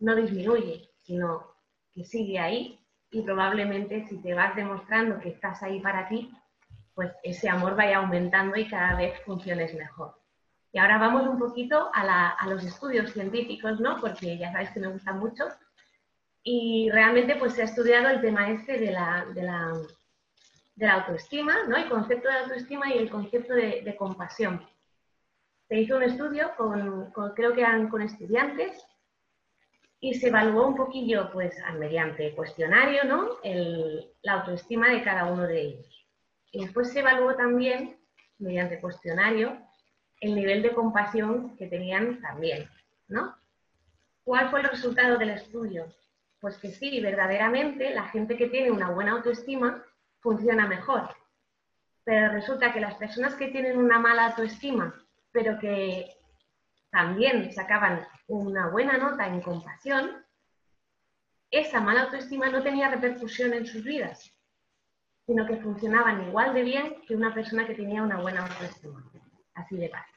no 0.00 0.16
disminuye, 0.16 0.88
sino 1.02 1.54
que 1.94 2.04
sigue 2.04 2.38
ahí 2.38 2.80
y 3.10 3.22
probablemente 3.22 4.06
si 4.08 4.20
te 4.22 4.34
vas 4.34 4.56
demostrando 4.56 5.20
que 5.20 5.28
estás 5.28 5.62
ahí 5.62 5.80
para 5.80 6.08
ti, 6.08 6.32
pues 6.98 7.12
ese 7.22 7.48
amor 7.48 7.76
vaya 7.76 7.98
aumentando 7.98 8.56
y 8.56 8.66
cada 8.66 8.96
vez 8.96 9.20
funciones 9.24 9.72
mejor. 9.72 10.16
Y 10.72 10.78
ahora 10.80 10.98
vamos 10.98 11.28
un 11.28 11.38
poquito 11.38 11.92
a, 11.94 12.44
los 12.48 12.64
estudios 12.64 13.12
científicos, 13.12 13.78
¿no? 13.78 14.00
Porque 14.00 14.36
ya 14.36 14.50
sabéis 14.50 14.70
que 14.70 14.80
me 14.80 14.88
gustan 14.88 15.20
mucho. 15.20 15.44
Y 16.42 16.90
realmente 16.90 17.36
pues 17.36 17.52
se 17.52 17.62
ha 17.62 17.66
estudiado 17.66 18.08
el 18.08 18.20
tema 18.20 18.50
este 18.50 18.80
de 18.80 18.90
la, 18.90 19.72
autoestima, 20.90 21.68
¿no? 21.68 21.76
El 21.76 21.88
concepto 21.88 22.28
de 22.28 22.38
autoestima 22.38 22.92
y 22.92 22.98
el 22.98 23.10
concepto 23.10 23.54
de, 23.54 23.94
compasión. 23.96 24.68
Se 25.68 25.78
hizo 25.78 25.98
un 25.98 26.02
estudio 26.02 26.50
con, 26.56 27.12
creo 27.36 27.52
que 27.52 27.64
con 27.90 28.02
estudiantes 28.02 28.84
y 30.00 30.14
se 30.14 30.30
evaluó 30.30 30.66
un 30.66 30.74
poquillo, 30.74 31.30
pues, 31.32 31.56
mediante 31.78 32.34
cuestionario, 32.34 33.04
¿no? 33.04 33.36
la 34.22 34.32
autoestima 34.32 34.90
de 34.90 35.04
cada 35.04 35.26
uno 35.26 35.46
de 35.46 35.60
ellos. 35.60 35.97
Y 36.50 36.64
después 36.64 36.92
se 36.92 37.00
evaluó 37.00 37.34
también, 37.34 37.98
mediante 38.38 38.80
cuestionario, 38.80 39.58
el 40.20 40.34
nivel 40.34 40.62
de 40.62 40.74
compasión 40.74 41.56
que 41.56 41.66
tenían 41.66 42.20
también, 42.20 42.68
¿no? 43.08 43.36
¿Cuál 44.24 44.50
fue 44.50 44.60
el 44.60 44.68
resultado 44.68 45.16
del 45.16 45.30
estudio? 45.30 45.86
Pues 46.40 46.58
que 46.58 46.70
sí, 46.70 47.00
verdaderamente 47.00 47.94
la 47.94 48.04
gente 48.04 48.36
que 48.36 48.48
tiene 48.48 48.70
una 48.70 48.90
buena 48.90 49.12
autoestima 49.12 49.84
funciona 50.20 50.66
mejor. 50.66 51.08
Pero 52.04 52.32
resulta 52.32 52.72
que 52.72 52.80
las 52.80 52.94
personas 52.94 53.34
que 53.34 53.48
tienen 53.48 53.78
una 53.78 53.98
mala 53.98 54.26
autoestima, 54.26 54.94
pero 55.32 55.58
que 55.58 56.14
también 56.90 57.52
sacaban 57.52 58.06
una 58.26 58.68
buena 58.68 58.96
nota 58.96 59.26
en 59.26 59.40
compasión, 59.40 60.24
esa 61.50 61.80
mala 61.80 62.02
autoestima 62.02 62.48
no 62.48 62.62
tenía 62.62 62.90
repercusión 62.90 63.52
en 63.52 63.66
sus 63.66 63.82
vidas, 63.82 64.30
sino 65.28 65.46
que 65.46 65.58
funcionaban 65.58 66.26
igual 66.26 66.54
de 66.54 66.62
bien 66.62 67.02
que 67.06 67.14
una 67.14 67.34
persona 67.34 67.66
que 67.66 67.74
tenía 67.74 68.02
una 68.02 68.18
buena 68.18 68.46
autoestima 68.46 69.04
así 69.52 69.76
de 69.76 69.90
fácil. 69.90 70.14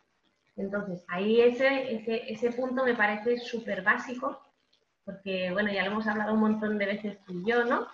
Entonces, 0.55 1.03
ahí 1.09 1.41
ese, 1.41 1.95
ese, 1.95 2.31
ese 2.31 2.51
punto 2.53 2.85
me 2.85 2.95
parece 2.95 3.37
súper 3.37 3.81
básico, 3.81 4.41
porque, 5.03 5.51
bueno, 5.51 5.69
ya 5.69 5.83
lo 5.83 5.91
hemos 5.91 6.07
hablado 6.07 6.33
un 6.33 6.39
montón 6.39 6.77
de 6.77 6.85
veces 6.85 7.21
tú 7.25 7.33
y 7.33 7.45
yo, 7.45 7.65
¿no? 7.65 7.87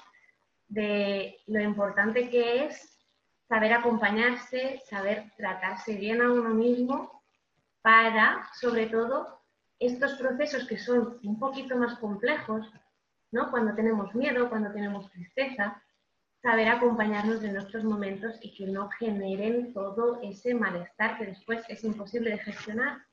De 0.68 1.40
lo 1.48 1.60
importante 1.60 2.30
que 2.30 2.66
es 2.66 3.00
saber 3.50 3.74
acompañarse, 3.74 4.80
saber 4.86 5.32
tratarse 5.38 5.96
bien 5.96 6.22
a 6.22 6.32
uno 6.32 6.50
mismo 6.50 7.24
para, 7.82 8.48
sobre 8.54 8.86
todo, 8.86 9.42
estos 9.80 10.14
procesos 10.20 10.68
que 10.68 10.78
son 10.78 11.18
un 11.24 11.40
poquito 11.40 11.76
más 11.78 11.98
complejos, 11.98 12.72
¿no? 13.32 13.50
Cuando 13.50 13.74
tenemos 13.74 14.14
miedo, 14.14 14.50
cuando 14.50 14.72
tenemos 14.72 15.10
tristeza, 15.10 15.82
saber 16.41 16.69
acompañarnos 16.69 17.43
en 17.43 17.54
nuestros 17.54 17.84
momentos 17.84 18.38
y 18.41 18.56
que 18.56 18.67
no 18.67 18.89
generen 18.89 19.73
todo 19.73 20.19
ese 20.21 20.54
malestar 20.54 21.17
que 21.17 21.26
después 21.26 21.63
es 21.67 21.84
imposible 21.84 22.32
de 22.32 22.39
gestionar 22.39 23.06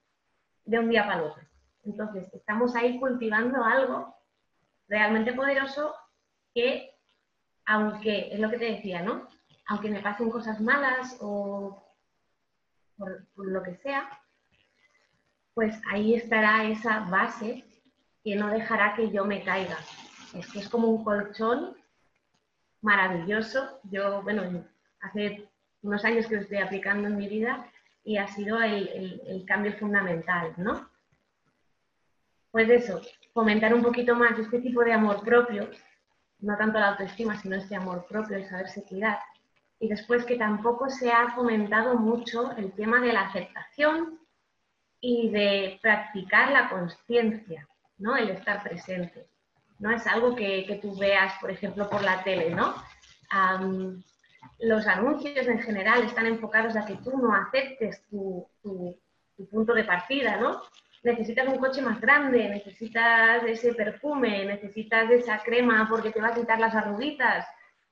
de 0.64 0.78
un 0.78 0.90
día 0.90 1.06
para 1.06 1.24
otro. 1.24 1.42
Entonces, 1.84 2.32
estamos 2.32 2.74
ahí 2.74 2.98
cultivando 2.98 3.62
algo 3.62 4.14
realmente 4.88 5.32
poderoso 5.32 5.94
que, 6.54 6.94
aunque, 7.66 8.32
es 8.32 8.40
lo 8.40 8.50
que 8.50 8.58
te 8.58 8.72
decía, 8.72 9.02
¿no? 9.02 9.28
Aunque 9.66 9.90
me 9.90 10.00
pasen 10.00 10.30
cosas 10.30 10.60
malas 10.60 11.16
o 11.20 11.82
por, 12.96 13.26
por 13.34 13.46
lo 13.46 13.62
que 13.62 13.76
sea, 13.76 14.08
pues 15.54 15.74
ahí 15.90 16.14
estará 16.14 16.64
esa 16.64 17.00
base 17.00 17.64
que 18.22 18.36
no 18.36 18.48
dejará 18.48 18.94
que 18.94 19.10
yo 19.10 19.24
me 19.24 19.42
caiga. 19.42 19.78
Es 20.34 20.50
que 20.50 20.58
es 20.58 20.68
como 20.68 20.88
un 20.88 21.04
colchón 21.04 21.76
maravilloso. 22.84 23.80
Yo, 23.90 24.22
bueno, 24.22 24.64
hace 25.00 25.48
unos 25.82 26.04
años 26.04 26.26
que 26.26 26.36
lo 26.36 26.42
estoy 26.42 26.58
aplicando 26.58 27.08
en 27.08 27.16
mi 27.16 27.28
vida 27.28 27.66
y 28.04 28.18
ha 28.18 28.28
sido 28.28 28.60
el, 28.60 29.44
cambio 29.46 29.72
fundamental, 29.72 30.52
¿no? 30.58 30.88
Pues 32.50 32.68
eso, 32.68 33.00
fomentar 33.32 33.74
un 33.74 33.82
poquito 33.82 34.14
más 34.14 34.38
este 34.38 34.60
tipo 34.60 34.84
de 34.84 34.92
amor 34.92 35.24
propio, 35.24 35.68
no 36.40 36.56
tanto 36.56 36.78
la 36.78 36.90
autoestima, 36.90 37.36
sino 37.40 37.56
este 37.56 37.74
amor 37.74 38.06
propio, 38.06 38.36
el 38.36 38.48
saberse 38.48 38.84
cuidar. 38.84 39.18
Y 39.80 39.88
después 39.88 40.24
que 40.24 40.36
tampoco 40.36 40.88
se 40.88 41.10
ha 41.10 41.32
fomentado 41.34 41.96
mucho 41.96 42.52
el 42.56 42.72
tema 42.72 43.00
de 43.00 43.12
la 43.12 43.22
aceptación 43.22 44.20
y 45.00 45.30
de 45.30 45.78
practicar 45.82 46.52
la 46.52 46.68
conciencia, 46.68 47.66
¿no? 47.98 48.16
El 48.16 48.30
estar 48.30 48.62
presente 48.62 49.26
no 49.78 49.90
es 49.90 50.06
algo 50.06 50.34
que, 50.34 50.78
tú 50.80 50.96
veas, 50.96 51.34
por 51.40 51.50
ejemplo, 51.50 51.88
por 51.88 52.02
la 52.02 52.22
tele, 52.22 52.50
¿no? 52.50 52.74
los 54.60 54.86
anuncios 54.86 55.46
en 55.46 55.60
general 55.60 56.04
están 56.04 56.26
enfocados 56.26 56.76
a 56.76 56.86
que 56.86 56.94
tú 56.96 57.18
no 57.18 57.34
aceptes 57.34 58.02
tu, 58.08 58.46
punto 59.50 59.74
de 59.74 59.82
partida, 59.82 60.36
¿no? 60.36 60.62
Necesitas 61.02 61.48
un 61.48 61.58
coche 61.58 61.82
más 61.82 62.00
grande, 62.00 62.48
necesitas 62.48 63.42
ese 63.44 63.74
perfume, 63.74 64.44
necesitas 64.44 65.10
esa 65.10 65.42
crema 65.42 65.88
porque 65.90 66.12
te 66.12 66.20
va 66.20 66.28
a 66.28 66.34
quitar 66.34 66.60
las 66.60 66.74
arruguitas 66.74 67.44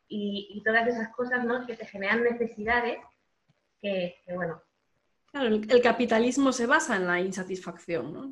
y, 0.09 0.63
todas 0.65 0.87
esas 0.87 1.09
cosas, 1.09 1.45
¿no? 1.45 1.67
Que 1.67 1.77
te 1.77 1.87
generan 1.87 2.23
necesidades 2.23 2.99
que, 3.81 4.15
bueno. 4.33 4.63
Claro, 5.33 5.49
el 5.49 5.83
capitalismo 5.83 6.53
se 6.53 6.67
basa 6.67 6.97
en 6.97 7.07
la 7.07 7.21
insatisfacción, 7.21 8.13
¿no? 8.13 8.31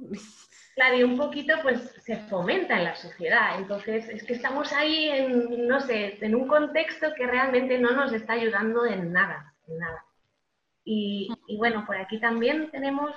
Claro, 0.74 0.96
y 0.96 1.02
un 1.02 1.16
poquito 1.16 1.54
pues 1.62 1.80
se 2.04 2.16
fomenta 2.28 2.78
en 2.78 2.84
la 2.84 2.94
sociedad. 2.94 3.58
Entonces, 3.58 4.08
es 4.08 4.24
que 4.24 4.34
estamos 4.34 4.72
ahí 4.72 5.08
en, 5.08 5.66
no 5.66 5.80
sé, 5.80 6.18
en 6.24 6.34
un 6.34 6.46
contexto 6.46 7.08
que 7.16 7.26
realmente 7.26 7.78
no 7.78 7.90
nos 7.92 8.12
está 8.12 8.34
ayudando 8.34 8.86
en 8.86 9.12
nada, 9.12 9.54
en 9.66 9.78
nada. 9.78 10.04
Y, 10.84 11.28
bueno, 11.58 11.84
por 11.86 11.96
aquí 11.96 12.18
también 12.18 12.70
tenemos... 12.70 13.14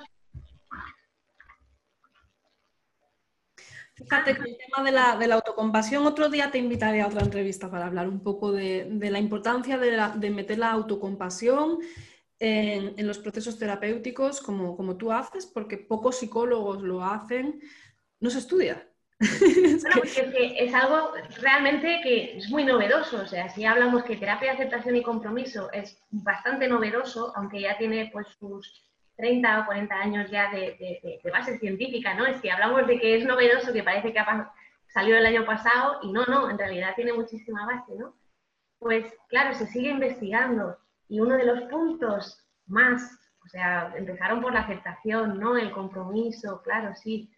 Fíjate 3.96 4.36
que 4.36 4.42
el 4.42 4.58
tema 4.58 4.84
de 4.84 4.92
la, 4.92 5.18
de 5.18 5.28
la, 5.28 5.36
autocompasión, 5.36 6.06
otro 6.06 6.28
día 6.28 6.52
te 6.52 6.58
invitaré 6.58 7.02
a 7.02 7.08
otra 7.08 7.22
entrevista 7.22 7.70
para 7.70 7.86
hablar 7.86 8.10
un 8.10 8.22
poco 8.22 8.52
de, 8.52 8.88
de 8.90 9.12
la 9.12 9.20
importancia 9.20 9.78
de, 9.78 9.92
la, 9.92 10.10
de 10.10 10.30
meter 10.32 10.58
la 10.58 10.72
autocompasión 10.72 11.80
en, 12.40 13.08
los 13.08 13.20
procesos 13.20 13.58
terapéuticos 13.58 14.42
como, 14.42 14.76
como, 14.76 14.98
tú 14.98 15.12
haces, 15.12 15.46
porque 15.46 15.78
pocos 15.78 16.20
psicólogos 16.20 16.82
lo 16.82 17.04
hacen, 17.04 17.62
no 18.20 18.30
se 18.30 18.40
estudia. 18.40 18.88
Bueno, 19.84 20.02
es, 20.04 20.16
que 20.16 20.56
es 20.66 20.74
algo 20.74 21.12
realmente 21.42 22.00
que 22.04 22.38
es 22.38 22.50
muy 22.50 22.64
novedoso. 22.64 23.22
O 23.22 23.26
sea, 23.26 23.50
si 23.50 23.66
hablamos 23.66 24.04
que 24.04 24.18
terapia 24.18 24.52
de 24.52 24.56
aceptación 24.56 24.96
y 24.96 25.04
compromiso 25.04 25.72
es 25.72 26.02
bastante 26.10 26.68
novedoso, 26.68 27.34
aunque 27.36 27.62
ya 27.62 27.78
tiene 27.78 28.10
pues 28.12 28.28
sus 28.40 28.84
30 29.18 29.62
o 29.62 29.66
40 29.66 29.96
años 29.96 30.32
ya 30.32 30.52
de, 30.52 31.20
de, 31.24 31.32
base 31.32 31.60
científica, 31.60 32.14
¿no? 32.14 32.26
Es 32.26 32.42
que 32.42 32.52
hablamos 32.52 32.88
de 32.88 33.00
que 33.00 33.18
es 33.18 33.26
novedoso, 33.26 33.72
que 33.72 33.84
parece 33.84 34.12
que 34.12 34.20
ha 34.20 34.54
salido 34.88 35.18
el 35.18 35.26
año 35.26 35.46
pasado 35.46 36.00
y 36.02 36.12
no, 36.12 36.26
no, 36.26 36.50
en 36.50 36.58
realidad 36.58 36.94
tiene 36.96 37.14
muchísima 37.14 37.66
base, 37.66 37.94
¿no? 37.96 38.16
Pues 38.80 39.06
claro, 39.30 39.54
se 39.54 39.68
sigue 39.68 39.90
investigando 39.90 40.78
Y 41.08 41.20
uno 41.20 41.36
de 41.36 41.46
los 41.46 41.62
puntos 41.70 42.46
más, 42.68 43.02
o 43.44 43.48
sea, 43.48 43.94
empezaron 43.96 44.42
por 44.42 44.54
la 44.54 44.62
aceptación, 44.62 45.40
¿no? 45.40 45.58
El 45.58 45.72
compromiso, 45.72 46.62
claro, 46.64 46.96
sí. 46.96 47.32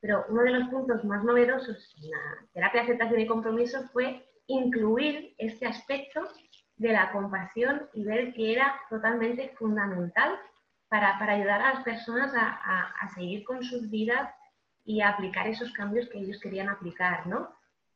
Pero 0.00 0.24
uno 0.28 0.42
de 0.42 0.50
los 0.50 0.68
puntos 0.68 1.04
más 1.04 1.22
novedosos 1.24 1.94
en 2.02 2.10
la 2.10 2.48
terapia 2.52 2.80
de 2.80 2.86
aceptación 2.86 3.20
y 3.20 3.26
compromiso 3.26 3.82
fue 3.92 4.26
incluir 4.46 5.34
este 5.38 5.66
aspecto 5.66 6.28
de 6.76 6.92
la 6.92 7.12
compasión 7.12 7.88
y 7.92 8.04
ver 8.04 8.32
que 8.34 8.52
era 8.52 8.74
totalmente 8.90 9.54
fundamental 9.56 10.38
para, 10.88 11.16
ayudar 11.32 11.62
a 11.62 11.74
las 11.74 11.84
personas 11.84 12.32
a, 12.34 13.08
seguir 13.14 13.44
con 13.44 13.62
sus 13.62 13.88
vidas 13.88 14.30
y 14.84 15.00
a 15.00 15.10
aplicar 15.10 15.46
esos 15.46 15.72
cambios 15.72 16.08
que 16.08 16.18
ellos 16.18 16.38
querían 16.40 16.68
aplicar, 16.68 17.26
¿no? 17.26 17.54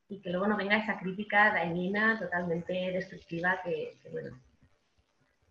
Y 0.09 0.23
que 0.23 0.31
luego 0.31 0.47
no 0.47 0.57
venga 0.57 0.79
esa 0.79 0.99
crítica 0.99 1.53
dañina, 1.53 2.19
totalmente 2.19 2.73
destructiva, 2.73 3.61
que, 3.63 3.99
bueno. 4.11 4.39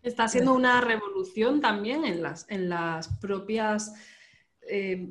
Está 0.06 0.28
siendo 0.28 0.54
una 0.54 0.80
revolución 0.80 1.60
también 1.60 2.04
en 2.04 2.22
las, 2.22 2.46
en 2.48 2.68
las 2.68 3.08
propias 3.18 3.92
eh, 4.62 5.10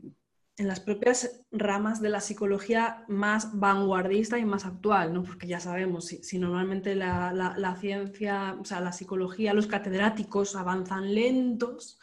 en 0.58 0.67
las 0.69 0.79
propias 0.79 1.41
ramas 1.51 2.01
de 2.01 2.08
la 2.08 2.21
psicología 2.21 3.03
más 3.10 3.60
vanguardista 3.60 4.39
y 4.39 4.45
más 4.45 4.65
actual, 4.65 5.13
¿no? 5.13 5.23
porque 5.23 5.47
ya 5.47 5.60
sabemos, 5.60 6.05
si, 6.05 6.39
normalmente 6.39 6.95
la, 6.95 7.77
ciencia, 7.81 8.55
o 8.60 8.63
sea, 8.63 8.79
la 8.79 8.93
psicología, 8.93 9.53
los 9.53 9.67
catedráticos 9.67 10.55
avanzan 10.55 11.13
lentos, 11.13 11.99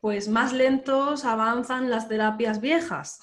pues 0.00 0.28
más 0.28 0.52
lentos 0.52 1.24
avanzan 1.24 1.88
las 1.88 2.08
terapias 2.08 2.60
viejas. 2.60 3.20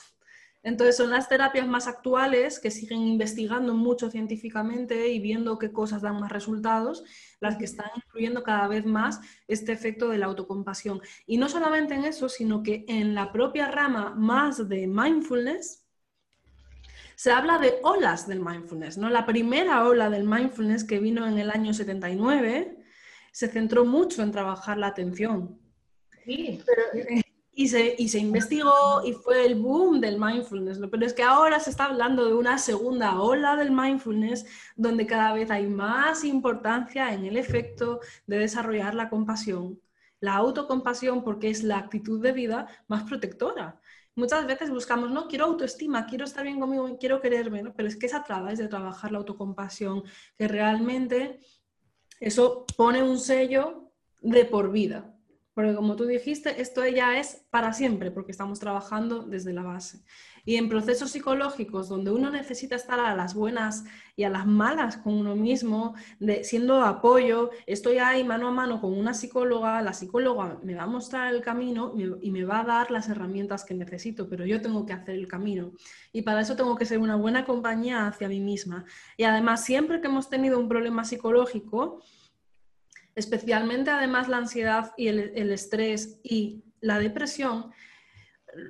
Entonces 0.64 0.96
son 0.96 1.10
las 1.10 1.28
terapias 1.28 1.68
más 1.68 1.88
actuales 1.88 2.60
que 2.60 2.70
siguen 2.70 3.02
investigando 3.02 3.74
mucho 3.74 4.12
científicamente 4.12 5.10
y 5.10 5.20
viendo 5.20 5.58
qué 5.58 5.72
cosas 5.72 6.04
dan 6.04 6.20
más 6.20 6.32
resultados, 6.32 7.04
las 7.40 7.58
que 7.58 7.66
están 7.66 7.90
incluyendo 7.96 8.44
cada 8.44 8.68
vez 8.68 8.86
más 8.86 9.20
este 9.48 9.72
efecto 9.72 10.10
de 10.10 10.20
la 10.20 10.28
autocompasión. 10.28 11.02
Y 11.26 11.38
no 11.38 11.50
solamente 11.50 11.96
en 11.96 12.06
eso, 12.06 12.30
sino 12.30 12.62
que 12.62 12.86
en 12.88 13.16
la 13.16 13.32
propia 13.32 13.70
rama 13.70 14.14
más 14.16 14.70
de 14.70 14.86
mindfulness, 14.88 15.82
se 17.16 17.32
habla 17.32 17.60
de 17.60 17.76
olas 17.84 18.28
del 18.28 18.40
mindfulness. 18.40 18.98
¿no? 18.98 19.10
La 19.10 19.26
primera 19.26 19.88
ola 19.88 20.10
del 20.10 20.24
mindfulness 20.24 20.84
que 20.84 21.00
vino 21.00 21.28
en 21.28 21.38
el 21.38 21.52
año 21.52 21.74
79 21.74 22.78
se 23.32 23.48
centró 23.48 23.86
mucho 23.86 24.24
en 24.24 24.32
trabajar 24.32 24.78
la 24.78 24.88
atención. 24.88 25.60
Sí. 26.26 26.62
Pero, 26.66 27.21
y 27.54 27.68
se, 27.68 27.96
y 27.98 28.08
se 28.10 28.20
investigó 28.20 29.04
y 29.06 29.14
fue 29.14 29.46
el 29.46 29.56
boom 29.56 30.00
del 30.00 30.20
mindfulness. 30.20 30.80
Pero 30.90 31.06
es 31.06 31.14
que 31.14 31.24
ahora 31.24 31.60
se 31.60 31.70
está 31.70 31.86
hablando 31.86 32.26
de 32.26 32.34
una 32.34 32.58
segunda 32.58 33.20
ola 33.22 33.56
del 33.56 33.72
mindfulness 33.72 34.46
donde 34.76 35.06
cada 35.06 35.34
vez 35.34 35.52
hay 35.52 35.68
más 35.68 36.24
importancia 36.24 37.14
en 37.14 37.26
el 37.26 37.38
efecto 37.38 38.00
de 38.28 38.40
desarrollar 38.40 38.96
la 38.96 39.10
compasión, 39.10 39.80
la 40.20 40.36
autocompasión, 40.36 41.24
porque 41.24 41.50
es 41.50 41.64
la 41.64 41.78
actitud 41.78 42.22
de 42.22 42.32
vida 42.32 42.68
más 42.88 43.04
protectora. 43.04 43.80
Muchas 44.16 44.46
veces 44.46 44.70
buscamos, 44.70 45.10
no, 45.10 45.28
quiero 45.28 45.46
autoestima, 45.46 46.06
quiero 46.06 46.26
estar 46.26 46.44
bien 46.44 46.60
conmigo, 46.60 46.98
quiero 47.00 47.22
quererme, 47.22 47.72
pero 47.72 47.88
es 47.88 47.96
que 47.96 48.08
esa 48.08 48.24
traba 48.24 48.52
es 48.52 48.60
de 48.60 48.68
trabajar 48.68 49.12
la 49.12 49.20
autocompasión, 49.20 50.04
que 50.38 50.48
realmente 50.48 51.40
eso 52.20 52.66
pone 52.78 53.02
un 53.04 53.18
sello 53.20 53.92
de 54.20 54.46
por 54.46 54.72
vida. 54.72 55.11
Porque 55.54 55.76
como 55.76 55.96
tú 55.96 56.06
dijiste, 56.06 56.62
esto 56.62 56.86
ya 56.88 57.20
es 57.20 57.46
para 57.50 57.74
siempre, 57.74 58.10
porque 58.10 58.32
estamos 58.32 58.60
trabajando 58.60 59.24
desde 59.24 59.52
la 59.52 59.64
base. 59.64 60.02
Y 60.46 60.56
en 60.56 60.70
procesos 60.70 61.12
psicológicos 61.12 61.90
donde 61.90 62.12
uno 62.12 62.32
necesita 62.32 62.76
estar 62.76 63.00
a 63.00 63.16
las 63.16 63.36
buenas 63.36 63.84
y 64.16 64.24
a 64.24 64.30
las 64.30 64.48
malas 64.48 64.98
con 64.98 65.14
uno 65.14 65.36
mismo, 65.36 65.94
de, 66.20 66.44
siendo 66.44 66.82
apoyo, 66.84 67.52
estoy 67.68 67.98
ahí 67.98 68.24
mano 68.24 68.48
a 68.48 68.52
mano 68.52 68.82
con 68.82 68.98
una 68.98 69.14
psicóloga, 69.14 69.82
la 69.82 69.94
psicóloga 69.94 70.60
me 70.64 70.76
va 70.76 70.84
a 70.84 70.88
mostrar 70.88 71.34
el 71.34 71.42
camino 71.42 71.94
y 72.22 72.32
me 72.32 72.44
va 72.44 72.62
a 72.62 72.66
dar 72.66 72.92
las 72.92 73.10
herramientas 73.10 73.64
que 73.66 73.74
necesito, 73.74 74.30
pero 74.30 74.46
yo 74.46 74.62
tengo 74.62 74.86
que 74.86 74.94
hacer 74.94 75.16
el 75.16 75.28
camino. 75.28 75.74
Y 76.12 76.24
para 76.24 76.42
eso 76.42 76.56
tengo 76.56 76.76
que 76.76 76.86
ser 76.86 77.00
una 77.00 77.16
buena 77.16 77.46
compañía 77.46 78.08
hacia 78.08 78.28
mí 78.28 78.40
misma. 78.40 78.86
Y 79.18 79.24
además, 79.24 79.64
siempre 79.64 80.02
que 80.02 80.08
hemos 80.08 80.30
tenido 80.30 80.60
un 80.60 80.70
problema 80.70 81.04
psicológico, 81.04 82.02
especialmente 83.16 83.92
además 83.92 84.28
la 84.28 84.38
ansiedad 84.38 84.92
y 84.98 85.08
el, 85.08 85.52
estrés 85.52 86.20
y 86.24 86.64
la 86.80 87.00
depresión, 87.00 87.72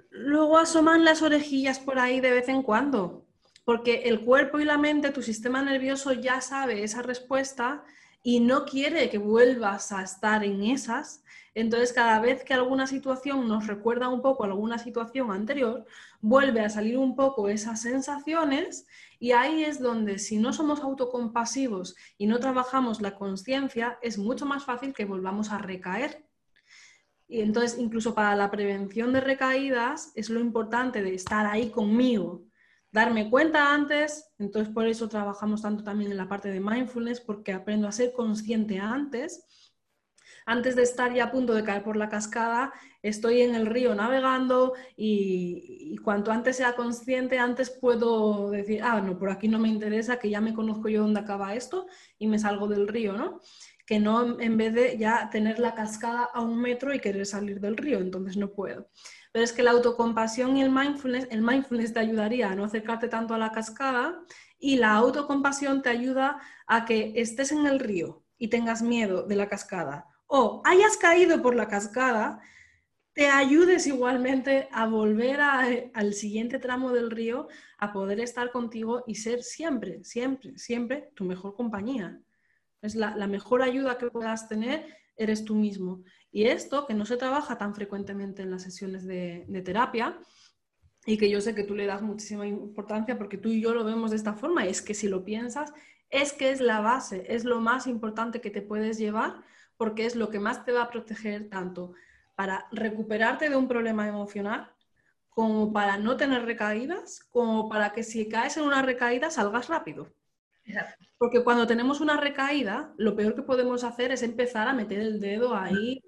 luego 0.09 0.57
asoman 0.57 1.05
las 1.05 1.21
orejillas 1.21 1.79
por 1.79 1.99
ahí 1.99 2.19
de 2.19 2.31
vez 2.31 2.49
en 2.49 2.63
cuando, 2.63 3.25
porque 3.65 4.03
el 4.05 4.21
cuerpo 4.21 4.59
y 4.59 4.65
la 4.65 4.77
mente, 4.77 5.11
tu 5.11 5.21
sistema 5.21 5.61
nervioso 5.61 6.13
ya 6.13 6.41
sabe 6.41 6.83
esa 6.83 7.01
respuesta 7.01 7.83
y 8.23 8.39
no 8.39 8.65
quiere 8.65 9.09
que 9.09 9.17
vuelvas 9.17 9.91
a 9.91 10.03
estar 10.03 10.43
en 10.43 10.63
esas. 10.63 11.23
Entonces, 11.53 11.91
cada 11.91 12.19
vez 12.19 12.43
que 12.43 12.53
alguna 12.53 12.87
situación 12.87 13.47
nos 13.47 13.67
recuerda 13.67 14.09
un 14.09 14.21
poco 14.21 14.43
alguna 14.43 14.77
situación 14.77 15.31
anterior, 15.31 15.85
vuelve 16.21 16.61
a 16.61 16.69
salir 16.69 16.97
un 16.97 17.15
poco 17.15 17.49
esas 17.49 17.81
sensaciones 17.81 18.87
y 19.21 19.33
ahí 19.33 19.63
es 19.63 19.79
donde 19.79 20.17
si 20.17 20.39
no 20.39 20.51
somos 20.51 20.79
autocompasivos 20.79 21.95
y 22.17 22.25
no 22.25 22.39
trabajamos 22.39 23.01
la 23.01 23.13
conciencia, 23.13 23.99
es 24.01 24.17
mucho 24.17 24.47
más 24.47 24.65
fácil 24.65 24.95
que 24.95 25.05
volvamos 25.05 25.51
a 25.51 25.59
recaer. 25.59 26.25
Y 27.27 27.41
entonces, 27.41 27.77
incluso 27.77 28.15
para 28.15 28.35
la 28.35 28.49
prevención 28.49 29.13
de 29.13 29.21
recaídas, 29.21 30.11
es 30.15 30.31
lo 30.31 30.39
importante 30.39 31.03
de 31.03 31.13
estar 31.13 31.45
ahí 31.45 31.69
conmigo, 31.69 32.45
darme 32.91 33.29
cuenta 33.29 33.75
antes, 33.75 34.33
entonces 34.39 34.73
por 34.73 34.87
eso 34.87 35.07
trabajamos 35.07 35.61
tanto 35.61 35.83
también 35.83 36.09
en 36.09 36.17
la 36.17 36.27
parte 36.27 36.49
de 36.49 36.59
mindfulness, 36.59 37.21
porque 37.21 37.53
aprendo 37.53 37.87
a 37.87 37.91
ser 37.91 38.13
consciente 38.13 38.79
antes. 38.79 39.45
Antes 40.45 40.75
de 40.75 40.83
estar 40.83 41.13
ya 41.13 41.25
a 41.25 41.31
punto 41.31 41.53
de 41.53 41.63
caer 41.63 41.83
por 41.83 41.97
la 41.97 42.09
cascada, 42.09 42.73
estoy 43.03 43.41
en 43.41 43.55
el 43.55 43.67
río 43.67 43.93
navegando 43.95 44.73
y, 44.95 45.95
cuanto 46.03 46.31
antes 46.31 46.57
sea 46.57 46.73
consciente, 46.73 47.37
antes 47.39 47.69
puedo 47.69 48.49
decir, 48.49 48.81
ah, 48.83 49.01
no, 49.01 49.17
por 49.17 49.29
aquí 49.29 49.47
no 49.47 49.59
me 49.59 49.69
interesa, 49.69 50.17
que 50.17 50.29
ya 50.29 50.41
me 50.41 50.53
conozco 50.53 50.89
yo 50.89 51.01
dónde 51.01 51.19
acaba 51.19 51.55
esto 51.55 51.87
y 52.17 52.27
me 52.27 52.39
salgo 52.39 52.67
del 52.67 52.87
río, 52.87 53.13
¿no? 53.13 53.39
Que 53.85 53.99
no 53.99 54.39
en 54.39 54.57
vez 54.57 54.73
de 54.73 54.97
ya 54.97 55.29
tener 55.29 55.59
la 55.59 55.75
cascada 55.75 56.23
a 56.33 56.41
un 56.41 56.59
metro 56.59 56.93
y 56.93 56.99
querer 56.99 57.25
salir 57.25 57.59
del 57.59 57.77
río, 57.77 57.99
entonces 57.99 58.37
no 58.37 58.51
puedo. 58.51 58.89
Pero 59.31 59.45
es 59.45 59.53
que 59.53 59.63
la 59.63 59.71
autocompasión 59.71 60.57
y 60.57 60.61
el 60.61 60.71
mindfulness, 60.71 61.27
el 61.31 61.41
mindfulness 61.41 61.93
te 61.93 61.99
ayudaría 61.99 62.51
a 62.51 62.55
no 62.55 62.65
acercarte 62.65 63.07
tanto 63.07 63.33
a 63.33 63.37
la 63.37 63.51
cascada 63.51 64.19
y 64.59 64.77
la 64.77 64.93
autocompasión 64.93 65.81
te 65.81 65.89
ayuda 65.89 66.39
a 66.67 66.85
que 66.85 67.13
estés 67.15 67.51
en 67.51 67.65
el 67.65 67.79
río 67.79 68.23
y 68.37 68.49
tengas 68.49 68.81
miedo 68.81 69.23
de 69.23 69.35
la 69.35 69.47
cascada 69.47 70.10
o 70.33 70.61
hayas 70.63 70.95
caído 70.95 71.41
por 71.41 71.55
la 71.55 71.67
cascada, 71.67 72.39
te 73.11 73.27
ayudes 73.27 73.85
igualmente 73.85 74.69
a 74.71 74.87
volver 74.87 75.41
al 75.41 76.13
siguiente 76.13 76.57
tramo 76.57 76.93
del 76.93 77.11
río, 77.11 77.49
a 77.77 77.91
poder 77.91 78.21
estar 78.21 78.49
contigo 78.49 79.03
y 79.05 79.15
ser 79.15 79.43
siempre, 79.43 80.05
siempre, 80.05 80.57
siempre 80.57 81.11
tu 81.15 81.25
mejor 81.25 81.53
compañía. 81.53 82.21
Es 82.81 82.95
la, 82.95 83.27
mejor 83.27 83.61
ayuda 83.61 83.97
que 83.97 84.09
puedas 84.09 84.47
tener, 84.47 84.85
eres 85.17 85.43
tú 85.43 85.53
mismo. 85.53 86.01
Y 86.31 86.45
esto, 86.45 86.87
que 86.87 86.93
no 86.93 87.05
se 87.05 87.17
trabaja 87.17 87.57
tan 87.57 87.75
frecuentemente 87.75 88.41
en 88.41 88.51
las 88.51 88.63
sesiones 88.63 89.05
de, 89.05 89.45
terapia, 89.65 90.17
y 91.05 91.17
que 91.17 91.29
yo 91.29 91.41
sé 91.41 91.53
que 91.53 91.65
tú 91.65 91.75
le 91.75 91.87
das 91.87 92.01
muchísima 92.01 92.47
importancia 92.47 93.17
porque 93.17 93.37
tú 93.37 93.49
y 93.49 93.59
yo 93.59 93.73
lo 93.73 93.83
vemos 93.83 94.11
de 94.11 94.17
esta 94.17 94.35
forma, 94.35 94.65
es 94.65 94.81
que 94.81 94.93
si 94.93 95.09
lo 95.09 95.25
piensas, 95.25 95.73
es 96.09 96.31
que 96.31 96.51
es 96.51 96.61
la 96.61 96.79
base, 96.79 97.25
es 97.27 97.43
lo 97.43 97.59
más 97.59 97.85
importante 97.85 98.39
que 98.39 98.49
te 98.49 98.61
puedes 98.61 98.97
llevar 98.97 99.43
porque 99.81 100.05
es 100.05 100.15
lo 100.15 100.29
que 100.29 100.37
más 100.37 100.63
te 100.63 100.73
va 100.73 100.83
a 100.83 100.91
proteger 100.91 101.49
tanto 101.49 101.93
para 102.35 102.67
recuperarte 102.71 103.49
de 103.49 103.55
un 103.55 103.67
problema 103.67 104.07
emocional 104.07 104.71
como 105.31 105.73
para 105.73 105.97
no 105.97 106.17
tener 106.17 106.45
recaídas, 106.45 107.23
como 107.31 107.67
para 107.67 107.91
que 107.91 108.03
si 108.03 108.29
caes 108.29 108.57
en 108.57 108.63
una 108.65 108.83
recaída 108.83 109.31
salgas 109.31 109.69
rápido. 109.69 110.13
Porque 111.17 111.43
cuando 111.43 111.65
tenemos 111.65 111.99
una 111.99 112.15
recaída, 112.15 112.93
lo 112.97 113.15
peor 113.15 113.33
que 113.33 113.41
podemos 113.41 113.83
hacer 113.83 114.11
es 114.11 114.21
empezar 114.21 114.67
a 114.67 114.73
meter 114.73 114.99
el 114.99 115.19
dedo 115.19 115.55
ahí, 115.55 115.99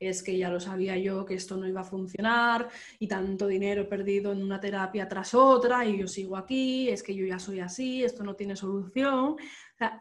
es 0.00 0.22
que 0.22 0.36
ya 0.36 0.50
lo 0.50 0.58
sabía 0.58 0.96
yo 0.96 1.24
que 1.24 1.34
esto 1.34 1.56
no 1.56 1.68
iba 1.68 1.82
a 1.82 1.84
funcionar 1.84 2.68
y 2.98 3.06
tanto 3.06 3.46
dinero 3.46 3.88
perdido 3.88 4.32
en 4.32 4.42
una 4.42 4.58
terapia 4.58 5.08
tras 5.08 5.34
otra 5.34 5.84
y 5.84 5.98
yo 5.98 6.08
sigo 6.08 6.36
aquí, 6.36 6.88
es 6.88 7.02
que 7.02 7.14
yo 7.14 7.24
ya 7.24 7.38
soy 7.38 7.60
así, 7.60 8.02
esto 8.02 8.24
no 8.24 8.34
tiene 8.34 8.56
solución. 8.56 9.36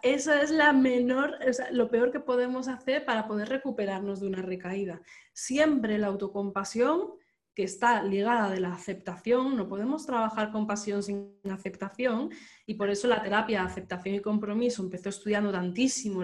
Eso 0.01 0.33
es 0.33 0.49
la 0.49 0.73
menor, 0.73 1.37
lo 1.71 1.89
peor 1.89 2.11
que 2.11 2.19
podemos 2.19 2.67
hacer 2.67 3.05
para 3.05 3.27
poder 3.27 3.49
recuperarnos 3.49 4.19
de 4.19 4.27
una 4.27 4.41
recaída. 4.41 5.01
Siempre 5.33 5.97
la 5.97 6.07
autocompasión 6.07 7.13
que 7.53 7.63
está 7.63 8.03
ligada 8.03 8.51
de 8.51 8.59
la 8.59 8.71
aceptación, 8.71 9.57
no 9.57 9.67
podemos 9.67 10.05
trabajar 10.05 10.51
con 10.51 10.67
pasión 10.67 11.01
sin 11.01 11.39
aceptación 11.51 12.29
y 12.67 12.75
por 12.75 12.91
eso 12.91 13.07
la 13.07 13.23
terapia 13.23 13.61
de 13.61 13.65
aceptación 13.65 14.13
y 14.13 14.19
compromiso 14.19 14.83
empezó 14.83 15.09
estudiando 15.09 15.51
tantísimo 15.51 16.21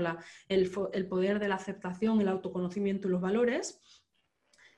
el, 0.47 0.70
poder 1.10 1.39
de 1.39 1.47
la 1.47 1.56
aceptación, 1.56 2.22
el 2.22 2.28
autoconocimiento 2.28 3.08
y 3.08 3.12
los 3.12 3.22
valores 3.22 3.82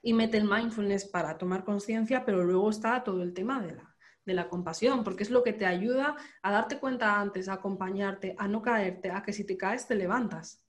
y 0.01 0.13
mete 0.13 0.37
el 0.37 0.45
mindfulness 0.45 1.05
para 1.05 1.37
tomar 1.37 1.65
conciencia, 1.65 2.23
pero 2.23 2.43
luego 2.45 2.69
está 2.69 3.03
todo 3.03 3.21
el 3.21 3.33
tema 3.33 3.61
de 3.61 3.75
la, 3.75 3.94
de 4.25 4.33
la 4.33 4.49
compasión, 4.49 5.03
porque 5.03 5.23
es 5.23 5.29
lo 5.29 5.43
que 5.43 5.53
te 5.53 5.65
ayuda 5.65 6.15
a 6.41 6.51
darte 6.51 6.79
cuenta 6.79 7.19
antes, 7.19 7.47
a 7.47 7.53
acompañarte, 7.53 8.35
a 8.37 8.47
no 8.47 8.61
caerte, 8.61 9.11
a 9.11 9.23
que 9.23 9.33
si 9.33 9.45
te 9.45 9.57
caes 9.57 9.87
te 9.87 9.95
levantas. 9.95 10.61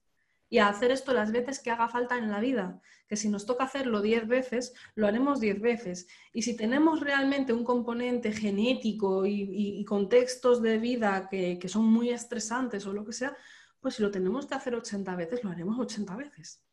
y 0.49 0.59
a 0.59 0.69
hacer 0.69 0.91
esto 0.91 1.13
las 1.13 1.33
veces 1.33 1.59
que 1.59 1.71
haga 1.71 1.89
falta 1.89 2.17
en 2.17 2.31
la 2.31 2.39
vida. 2.39 2.81
Que 3.09 3.17
si 3.17 3.27
nos 3.27 3.45
toca 3.45 3.65
hacerlo 3.65 4.01
10 4.01 4.29
veces, 4.29 4.73
lo 4.95 5.05
haremos 5.05 5.41
10 5.41 5.59
veces. 5.59 6.07
Y 6.31 6.43
si 6.43 6.55
tenemos 6.55 7.01
realmente 7.01 7.51
un 7.51 7.65
componente 7.65 8.31
genético 8.31 9.25
y, 9.25 9.83
contextos 9.85 10.61
de 10.61 10.77
vida 10.77 11.27
que, 11.29 11.59
son 11.67 11.85
muy 11.85 12.11
estresantes 12.11 12.85
o 12.85 12.93
lo 12.93 13.03
que 13.03 13.11
sea, 13.11 13.35
pues 13.81 13.95
si 13.95 14.03
lo 14.03 14.09
tenemos 14.09 14.45
que 14.45 14.55
hacer 14.55 14.73
80 14.73 15.15
veces, 15.17 15.43
lo 15.43 15.49
haremos 15.49 15.77
80 15.79 16.15
veces. 16.15 16.63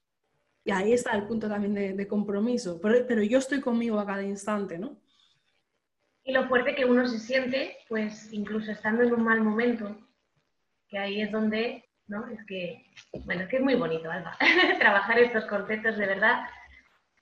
Y 0.65 0.71
ahí 0.71 0.93
está 0.93 1.11
el 1.17 1.27
punto 1.27 1.49
también 1.49 1.97
de, 1.97 2.07
compromiso. 2.07 2.81
Pero, 2.81 3.07
pero, 3.09 3.23
yo 3.25 3.39
estoy 3.39 3.61
conmigo 3.61 3.99
a 3.99 4.07
cada 4.07 4.23
instante, 4.23 4.79
¿no? 4.79 4.99
Y 6.25 6.33
lo 6.33 6.49
fuerte 6.49 6.75
que 6.75 6.85
uno 6.85 7.07
se 7.07 7.19
siente, 7.19 7.77
pues 7.89 8.33
incluso 8.33 8.73
estando 8.73 9.03
en 9.03 9.13
un 9.13 9.23
mal 9.23 9.41
momento, 9.43 9.97
que 10.89 10.99
ahí 10.99 11.21
es 11.21 11.31
donde 11.31 11.85
¿no? 12.07 12.29
Es 12.29 12.45
que, 12.47 12.85
bueno, 13.25 13.43
es 13.43 13.49
que 13.49 13.57
es 13.57 13.63
muy 13.63 13.75
bonito, 13.75 14.11
Alba, 14.11 14.37
trabajar 14.79 15.19
estos 15.19 15.45
conceptos 15.47 15.97
de 15.97 16.07
verdad. 16.07 16.47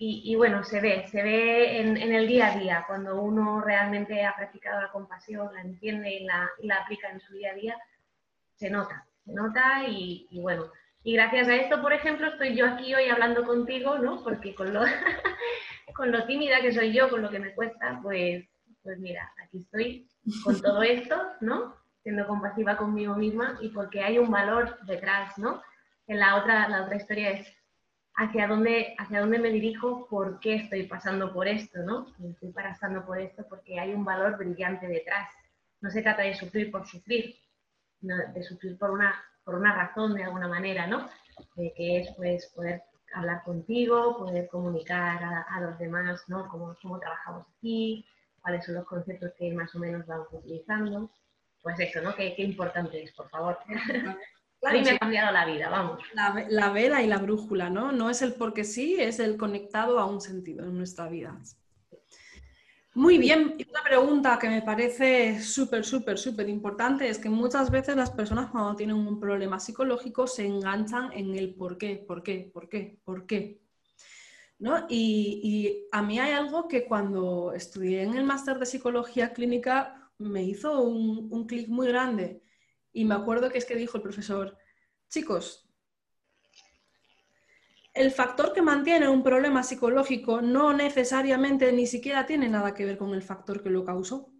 Y, 0.04 0.34
bueno, 0.34 0.64
se 0.64 0.80
ve, 0.80 1.06
se 1.12 1.22
ve 1.22 1.78
en, 1.80 1.96
el 1.96 2.26
día 2.26 2.48
a 2.48 2.58
día, 2.58 2.84
cuando 2.88 3.22
uno 3.22 3.60
realmente 3.60 4.24
ha 4.24 4.34
practicado 4.34 4.82
la 4.82 4.90
compasión, 4.90 5.54
la 5.54 5.60
entiende 5.60 6.10
y 6.10 6.24
la, 6.24 6.76
aplica 6.82 7.08
en 7.08 7.20
su 7.20 7.32
día 7.34 7.52
a 7.52 7.54
día, 7.54 7.78
se 8.56 8.68
nota, 8.68 9.06
se 9.24 9.32
nota 9.32 9.84
y, 9.86 10.26
bueno. 10.40 10.72
Y 11.04 11.14
gracias 11.14 11.46
a 11.46 11.54
esto, 11.54 11.80
por 11.80 11.92
ejemplo, 11.92 12.26
estoy 12.26 12.56
yo 12.56 12.66
aquí 12.66 12.92
hoy 12.92 13.10
hablando 13.10 13.46
contigo, 13.46 13.96
¿no? 13.98 14.24
Porque 14.24 14.56
con 14.56 14.74
lo, 14.74 14.82
con 15.94 16.10
lo 16.10 16.26
tímida 16.26 16.60
que 16.60 16.72
soy 16.72 16.92
yo, 16.92 17.08
con 17.08 17.22
lo 17.22 17.30
que 17.30 17.38
me 17.38 17.54
cuesta, 17.54 18.00
pues, 18.02 18.44
pues 18.82 18.98
mira, 18.98 19.32
aquí 19.44 19.58
estoy 19.58 20.08
con 20.44 20.60
todo 20.60 20.82
esto, 20.82 21.16
¿no? 21.40 21.82
siendo 22.02 22.26
compasiva 22.26 22.76
conmigo 22.76 23.14
misma 23.14 23.58
y 23.60 23.68
porque 23.68 24.02
hay 24.02 24.18
un 24.18 24.30
valor 24.30 24.78
detrás, 24.86 25.38
¿no? 25.38 25.62
En 26.06 26.18
la 26.18 26.36
otra, 26.36 26.68
la 26.68 26.82
otra 26.82 26.96
historia 26.96 27.30
es 27.30 27.46
hacia 28.16 28.46
dónde, 28.48 28.94
hacia 28.98 29.20
dónde 29.20 29.38
me 29.38 29.50
dirijo, 29.50 30.06
por 30.08 30.40
qué 30.40 30.56
estoy 30.56 30.84
pasando 30.84 31.32
por 31.32 31.46
esto, 31.46 31.80
¿no? 31.82 32.06
Estoy 32.28 32.50
pasando 32.50 33.06
por 33.06 33.20
esto 33.20 33.46
porque 33.48 33.78
hay 33.78 33.94
un 33.94 34.04
valor 34.04 34.36
brillante 34.36 34.88
detrás. 34.88 35.28
No 35.80 35.90
se 35.90 36.02
trata 36.02 36.22
de 36.22 36.34
sufrir 36.34 36.70
por 36.70 36.86
sufrir, 36.86 37.36
de 38.00 38.42
sufrir 38.42 38.76
por 38.78 38.90
una, 38.90 39.14
por 39.44 39.54
una 39.54 39.74
razón 39.74 40.14
de 40.14 40.24
alguna 40.24 40.48
manera, 40.48 40.86
¿no? 40.86 41.08
que 41.54 42.00
es 42.00 42.12
pues 42.16 42.52
poder 42.54 42.82
hablar 43.14 43.42
contigo, 43.44 44.18
poder 44.18 44.48
comunicar 44.48 45.22
a, 45.22 45.60
los 45.60 45.78
demás, 45.78 46.22
¿no? 46.28 46.48
Cómo, 46.48 46.76
cómo 46.82 46.98
trabajamos 46.98 47.46
aquí, 47.56 48.06
cuáles 48.42 48.64
son 48.64 48.74
los 48.74 48.84
conceptos 48.84 49.32
que 49.38 49.52
más 49.52 49.74
o 49.74 49.78
menos 49.78 50.06
vamos 50.06 50.28
utilizando 50.32 51.10
pues 51.62 51.78
eso, 51.78 52.02
¿no? 52.02 52.14
Qué, 52.14 52.34
importante 52.38 53.02
es, 53.02 53.12
por 53.12 53.28
favor. 53.30 53.58
a 54.64 54.72
mí 54.72 54.82
me 54.82 54.90
ha 54.90 54.98
cambiado 54.98 55.32
la 55.32 55.46
vida, 55.46 55.70
vamos. 55.70 56.00
La, 56.12 56.70
vela 56.70 57.02
y 57.02 57.06
la 57.06 57.18
brújula, 57.18 57.70
¿no? 57.70 57.92
No 57.92 58.10
es 58.10 58.20
el 58.22 58.34
porque 58.34 58.64
sí, 58.64 58.96
es 59.00 59.20
el 59.20 59.36
conectado 59.36 59.98
a 59.98 60.06
un 60.06 60.20
sentido 60.20 60.64
en 60.64 60.76
nuestra 60.76 61.08
vida. 61.08 61.38
Muy 62.94 63.16
bien, 63.16 63.54
y 63.56 63.66
una 63.70 63.82
pregunta 63.82 64.38
que 64.38 64.50
me 64.50 64.60
parece 64.60 65.40
súper, 65.40 65.82
súper, 65.82 66.18
súper 66.18 66.48
importante 66.50 67.08
es 67.08 67.18
que 67.18 67.30
muchas 67.30 67.70
veces 67.70 67.96
las 67.96 68.10
personas 68.10 68.50
cuando 68.50 68.76
tienen 68.76 68.96
un 68.96 69.18
problema 69.18 69.58
psicológico 69.58 70.26
se 70.26 70.44
enganchan 70.44 71.10
en 71.12 71.34
el 71.34 71.54
por 71.54 71.78
qué, 71.78 72.04
por 72.06 72.22
qué, 72.22 72.50
por 72.52 72.68
qué, 72.68 72.98
por 73.02 73.24
qué. 73.24 73.61
¿No? 74.62 74.86
Y, 74.88 75.40
y 75.42 75.88
a 75.90 76.02
mí 76.02 76.20
hay 76.20 76.34
algo 76.34 76.68
que 76.68 76.84
cuando 76.84 77.52
estudié 77.52 78.04
en 78.04 78.14
el 78.14 78.22
máster 78.22 78.60
de 78.60 78.66
psicología 78.66 79.32
clínica 79.32 80.08
me 80.18 80.44
hizo 80.44 80.82
un, 80.82 81.26
un 81.32 81.46
clic 81.48 81.68
muy 81.68 81.88
grande. 81.88 82.44
Y 82.92 83.04
me 83.04 83.16
acuerdo 83.16 83.50
que 83.50 83.58
es 83.58 83.64
que 83.64 83.74
dijo 83.74 83.96
el 83.96 84.04
profesor, 84.04 84.56
chicos, 85.08 85.68
el 87.92 88.12
factor 88.12 88.52
que 88.52 88.62
mantiene 88.62 89.08
un 89.08 89.24
problema 89.24 89.64
psicológico 89.64 90.40
no 90.40 90.72
necesariamente 90.72 91.72
ni 91.72 91.88
siquiera 91.88 92.24
tiene 92.24 92.48
nada 92.48 92.72
que 92.72 92.84
ver 92.84 92.98
con 92.98 93.14
el 93.14 93.22
factor 93.24 93.64
que 93.64 93.70
lo 93.70 93.84
causó. 93.84 94.32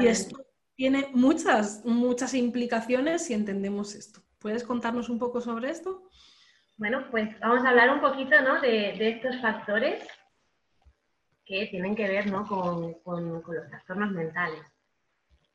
Y 0.00 0.08
esto 0.08 0.36
tiene 0.74 1.10
muchas, 1.12 1.84
muchas 1.84 2.34
implicaciones 2.34 3.24
si 3.24 3.34
entendemos 3.34 3.94
esto. 3.94 4.20
¿Puedes 4.40 4.64
contarnos 4.64 5.08
un 5.08 5.20
poco 5.20 5.40
sobre 5.40 5.70
esto? 5.70 6.10
Bueno, 6.80 7.04
pues 7.10 7.38
vamos 7.40 7.62
a 7.62 7.68
hablar 7.68 7.90
un 7.90 8.00
poquito 8.00 8.40
¿no? 8.40 8.58
de, 8.58 8.94
estos 9.06 9.38
factores 9.42 10.02
que 11.44 11.66
tienen 11.66 11.94
que 11.94 12.08
ver 12.08 12.32
con, 12.48 12.96
los 13.04 13.68
trastornos 13.68 14.12
mentales. 14.12 14.64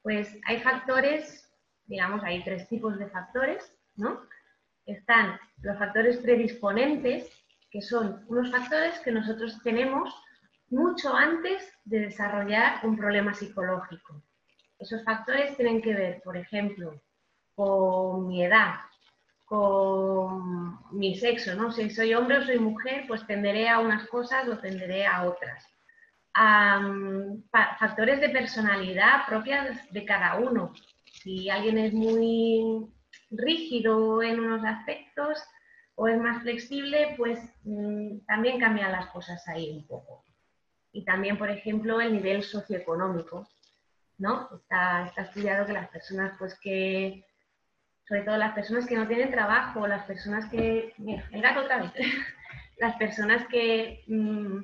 Pues 0.03 0.37
hay 0.45 0.61
factores, 0.61 1.51
digamos, 1.87 2.23
hay 2.23 2.43
tres 2.43 2.69
tipos 2.69 2.99
de 2.99 3.09
factores, 3.09 3.75
¿no? 3.95 4.21
Están 4.85 5.39
los 5.63 5.79
factores 5.79 6.17
predisponentes, 6.17 7.27
que 7.71 7.81
son 7.81 8.23
unos 8.27 8.51
factores 8.51 8.99
que 8.99 9.11
nosotros 9.11 9.59
tenemos 9.63 10.13
mucho 10.69 11.11
antes 11.11 11.73
de 11.85 12.01
desarrollar 12.01 12.85
un 12.85 12.95
problema 12.95 13.33
psicológico. 13.33 14.21
Esos 14.77 15.03
factores 15.03 15.57
tienen 15.57 15.81
que 15.81 15.95
ver, 15.95 16.21
por 16.21 16.37
ejemplo, 16.37 17.01
con 17.55 18.27
mi 18.27 18.45
edad, 18.45 18.75
con 19.45 20.79
mi 20.91 21.15
sexo, 21.15 21.55
¿no? 21.55 21.71
Si 21.71 21.89
soy 21.89 22.13
hombre 22.13 22.39
o 22.39 22.43
soy 22.43 22.59
mujer, 22.59 23.05
pues 23.07 23.25
tenderé 23.27 23.69
a 23.69 23.79
unas 23.79 24.07
cosas 24.09 24.47
o 24.47 24.57
tenderé 24.57 25.05
a 25.05 25.23
otras 25.23 25.63
factores 27.79 28.19
de 28.19 28.29
personalidad 28.29 29.25
propias 29.27 29.91
de 29.91 30.03
cada 30.03 30.35
uno. 30.35 30.73
Si 31.05 31.49
alguien 31.49 31.77
es 31.77 31.93
muy 31.93 32.87
rígido 33.31 34.21
en 34.21 34.41
unos 34.41 34.65
aspectos 34.65 35.41
o 35.95 36.07
es 36.09 36.19
más 36.19 36.41
flexible, 36.41 37.15
pues 37.17 37.39
mm, 37.63 38.25
también 38.27 38.59
cambian 38.59 38.91
las 38.91 39.07
cosas 39.07 39.47
ahí 39.47 39.71
un 39.71 39.87
poco. 39.87 40.25
Y 40.91 41.05
también, 41.05 41.37
por 41.37 41.49
ejemplo, 41.49 42.01
el 42.01 42.13
nivel 42.13 42.43
socioeconómico. 42.43 43.47
¿no? 44.17 44.49
Está, 44.55 45.07
está 45.07 45.23
estudiado 45.23 45.65
que 45.65 45.73
las 45.73 45.89
personas 45.89 46.35
pues 46.39 46.57
que 46.59 47.25
sobre 48.07 48.21
todo 48.21 48.37
las 48.37 48.53
personas 48.53 48.85
que 48.87 48.95
no 48.95 49.07
tienen 49.07 49.31
trabajo, 49.31 49.87
las 49.87 50.05
personas 50.05 50.49
que, 50.49 50.93
mira, 50.97 51.27
el 51.31 51.41
gato 51.41 51.61
otra 51.61 51.77
vez, 51.81 51.91
las 52.77 52.95
personas 52.97 53.47
que 53.47 54.03
mm, 54.07 54.59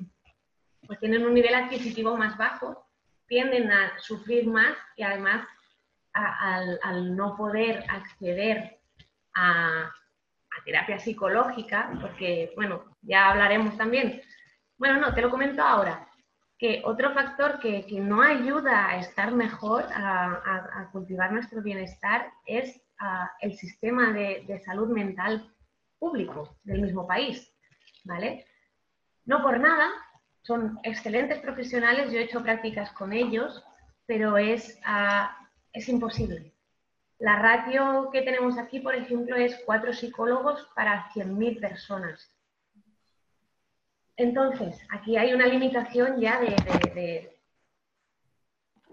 pues 0.86 0.98
tienen 1.00 1.26
un 1.26 1.34
nivel 1.34 1.54
adquisitivo 1.54 2.16
más 2.16 2.36
bajo, 2.36 2.86
tienden 3.26 3.70
a 3.72 3.98
sufrir 3.98 4.46
más 4.46 4.76
y 4.96 5.02
además 5.02 5.46
al, 6.12 7.16
no 7.16 7.36
poder 7.36 7.84
acceder 7.88 8.78
a, 9.34 9.90
terapia 10.64 10.98
psicológica, 10.98 11.90
porque, 12.00 12.52
bueno, 12.54 12.84
ya 13.00 13.30
hablaremos 13.30 13.76
también. 13.76 14.22
Bueno, 14.76 15.00
no, 15.00 15.12
te 15.12 15.20
lo 15.20 15.28
comento 15.28 15.60
ahora, 15.60 16.06
que 16.56 16.82
otro 16.84 17.12
factor 17.14 17.58
que, 17.58 17.84
no 17.98 18.22
ayuda 18.22 18.90
a 18.90 18.98
estar 18.98 19.32
mejor, 19.32 19.84
a, 19.92 20.88
cultivar 20.92 21.32
nuestro 21.32 21.62
bienestar, 21.62 22.30
es 22.46 22.80
el 23.40 23.54
sistema 23.56 24.12
de, 24.12 24.44
de 24.46 24.60
salud 24.60 24.88
mental 24.88 25.52
público 25.98 26.56
del 26.64 26.82
mismo 26.82 27.06
país, 27.06 27.52
¿vale? 28.04 28.46
No 29.24 29.42
por 29.42 29.60
nada, 29.60 29.90
son 30.42 30.78
excelentes 30.82 31.40
profesionales, 31.40 32.10
yo 32.10 32.18
he 32.18 32.24
hecho 32.24 32.42
prácticas 32.42 32.90
con 32.92 33.12
ellos, 33.12 33.64
pero 34.06 34.36
es, 34.36 34.80
ah, 34.84 35.48
es 35.72 35.88
imposible. 35.88 36.52
La 37.18 37.38
ratio 37.38 38.10
que 38.12 38.22
tenemos 38.22 38.58
aquí, 38.58 38.80
por 38.80 38.96
ejemplo, 38.96 39.36
es 39.36 39.62
cuatro 39.64 39.92
psicólogos 39.92 40.68
para 40.74 41.08
100.000 41.10 41.60
personas. 41.60 42.28
Entonces, 44.16 44.80
aquí 44.90 45.16
hay 45.16 45.32
una 45.32 45.46
limitación 45.46 46.20
ya 46.20 46.40
de, 46.40 47.38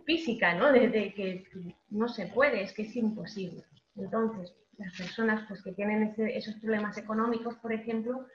física, 0.05 0.53
¿no? 0.53 0.71
De, 0.71 1.13
que 1.13 1.47
no 1.89 2.07
se 2.07 2.27
puede, 2.27 2.61
es 2.61 2.73
que 2.73 2.83
es 2.83 2.95
imposible. 2.95 3.63
Entonces, 3.95 4.55
las 4.77 4.95
personas 4.95 5.45
pues, 5.47 5.61
que 5.61 5.73
tienen 5.73 6.13
esos 6.17 6.55
problemas 6.55 6.97
económicos, 6.97 7.55
por 7.55 7.73
ejemplo, 7.73 8.25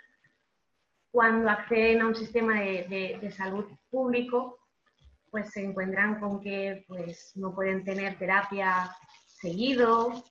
cuando 1.11 1.49
acceden 1.49 2.03
a 2.03 2.09
un 2.09 2.15
sistema 2.15 2.61
de, 2.61 3.33
salud 3.37 3.67
público, 3.89 4.59
pues 5.31 5.51
se 5.51 5.65
encuentran 5.65 6.21
con 6.21 6.41
que 6.41 6.85
pues, 6.87 7.33
no 7.37 7.55
pueden 7.55 7.85
tener 7.85 8.19
terapia 8.19 8.91
seguido, 9.27 10.25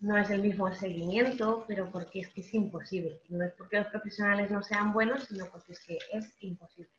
no 0.00 0.18
es 0.18 0.28
el 0.30 0.42
mismo 0.42 0.72
seguimiento, 0.74 1.64
pero 1.66 1.90
porque 1.90 2.20
es 2.20 2.28
que 2.28 2.42
es 2.42 2.52
imposible. 2.52 3.20
No 3.28 3.44
es 3.44 3.52
porque 3.54 3.78
los 3.78 3.86
profesionales 3.86 4.50
no 4.50 4.62
sean 4.62 4.92
buenos, 4.92 5.24
sino 5.24 5.46
porque 5.46 5.72
es 5.72 5.80
que 5.80 5.98
es 6.12 6.34
imposible. 6.40 6.90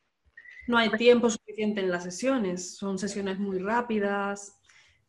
No 0.68 0.78
hay 0.78 0.90
tiempo 0.92 1.30
suficiente 1.30 1.82
en 1.82 1.92
las 1.92 2.04
sesiones, 2.04 2.78
son 2.78 2.98
sesiones 2.98 3.38
muy 3.38 3.60
rápidas, 3.60 4.60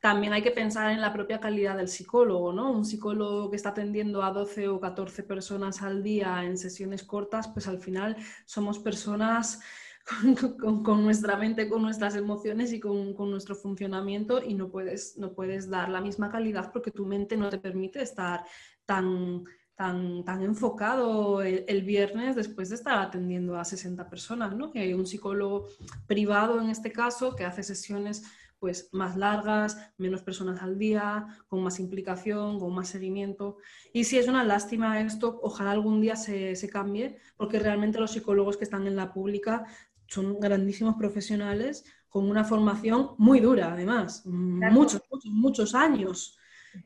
también 0.00 0.32
hay 0.32 0.42
que 0.42 0.50
pensar 0.50 0.92
en 0.92 1.00
la 1.00 1.12
propia 1.12 1.40
calidad 1.40 1.76
del 1.76 1.88
psicólogo, 1.88 2.52
¿no? 2.52 2.70
Un 2.70 2.84
psicólogo 2.84 3.50
que 3.50 3.56
está 3.56 3.70
atendiendo 3.70 4.22
a 4.22 4.30
12 4.30 4.68
o 4.68 4.80
14 4.80 5.22
personas 5.22 5.82
al 5.82 6.02
día 6.02 6.44
en 6.44 6.58
sesiones 6.58 7.02
cortas, 7.02 7.48
pues 7.48 7.66
al 7.66 7.78
final 7.78 8.16
somos 8.44 8.78
personas 8.78 9.60
con, 10.84 11.02
nuestra 11.02 11.36
mente, 11.36 11.68
con 11.68 11.82
nuestras 11.82 12.14
emociones 12.14 12.72
y 12.72 12.80
con, 12.80 13.14
nuestro 13.30 13.56
funcionamiento 13.56 14.42
y 14.42 14.54
no 14.54 14.68
puedes, 14.68 15.16
no 15.16 15.32
puedes 15.32 15.68
dar 15.68 15.88
la 15.88 16.00
misma 16.00 16.30
calidad 16.30 16.70
porque 16.72 16.90
tu 16.90 17.06
mente 17.06 17.36
no 17.36 17.48
te 17.48 17.58
permite 17.58 18.00
estar 18.02 18.44
tan, 18.84 19.44
tan, 19.74 20.24
tan 20.24 20.42
enfocado 20.42 21.42
el, 21.42 21.82
viernes 21.82 22.36
después 22.36 22.68
de 22.68 22.76
estar 22.76 22.98
atendiendo 22.98 23.58
a 23.58 23.64
60 23.64 24.08
personas, 24.08 24.54
¿no? 24.54 24.70
Que 24.70 24.80
hay 24.80 24.94
un 24.94 25.06
psicólogo 25.06 25.66
privado 26.06 26.60
en 26.60 26.70
este 26.70 26.92
caso 26.92 27.34
que 27.34 27.44
hace 27.44 27.64
sesiones 27.64 28.22
pues 28.66 28.88
más 28.90 29.16
largas, 29.16 29.92
menos 29.96 30.22
personas 30.22 30.60
al 30.60 30.76
día, 30.76 31.24
con 31.46 31.62
más 31.62 31.78
implicación, 31.78 32.58
con 32.58 32.74
más 32.74 32.88
seguimiento. 32.88 33.58
Y 33.92 34.02
si 34.02 34.18
es 34.18 34.26
una 34.26 34.42
lástima 34.42 35.00
esto, 35.00 35.38
ojalá 35.40 35.70
algún 35.70 36.00
día 36.00 36.16
se, 36.16 36.56
se 36.56 36.68
cambie, 36.68 37.16
porque 37.36 37.60
realmente 37.60 38.00
los 38.00 38.10
psicólogos 38.10 38.56
que 38.56 38.64
están 38.64 38.88
en 38.88 38.96
la 38.96 39.12
pública 39.12 39.66
son 40.08 40.40
grandísimos 40.40 40.96
profesionales 40.96 41.84
con 42.08 42.28
una 42.28 42.42
formación 42.42 43.10
muy 43.18 43.38
dura, 43.38 43.72
además, 43.72 44.26
muchos, 44.26 45.00
muchos, 45.12 45.30
muchos 45.30 45.74
años, 45.76 46.36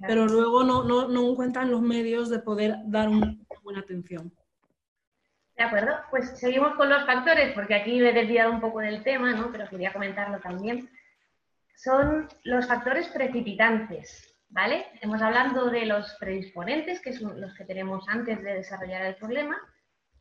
pero 0.07 0.27
luego 0.27 0.63
no, 0.63 0.85
no, 0.85 1.09
no, 1.09 1.31
encuentran 1.31 1.71
los 1.71 1.81
medios 1.81 2.29
de 2.29 2.41
poder 2.41 2.77
dar 2.85 3.09
una 3.09 3.39
buena 3.63 3.81
atención. 3.81 4.31
De 5.57 5.65
acuerdo, 5.65 5.95
pues 6.11 6.39
seguimos 6.39 6.75
con 6.75 6.91
los 6.91 7.07
factores, 7.07 7.55
porque 7.55 7.75
aquí 7.75 8.01
me 8.01 8.11
he 8.11 8.13
desviado 8.13 8.53
un 8.53 8.61
poco 8.61 8.81
del 8.81 9.03
tema, 9.03 9.33
¿no? 9.33 9.51
pero 9.51 9.67
quería 9.67 9.95
comentarlo 9.95 10.41
también. 10.41 10.91
Son 11.83 12.29
los 12.45 12.67
factores 12.67 13.09
precipitantes, 13.09 14.37
¿vale? 14.51 14.85
Hemos 15.01 15.23
hablado 15.23 15.71
de 15.71 15.87
los 15.87 16.15
predisponentes, 16.21 17.01
que 17.01 17.15
son 17.15 17.41
los 17.41 17.55
que 17.55 17.65
tenemos 17.65 18.07
antes 18.07 18.43
de 18.43 18.53
desarrollar 18.53 19.07
el 19.07 19.17
problema, 19.17 19.57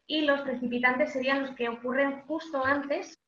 y 0.08 0.22
los 0.22 0.40
precipitantes 0.40 1.12
serían 1.12 1.42
los 1.42 1.56
que 1.58 1.68
ocurren 1.68 2.22
justo 2.22 2.66
antes 2.66 3.20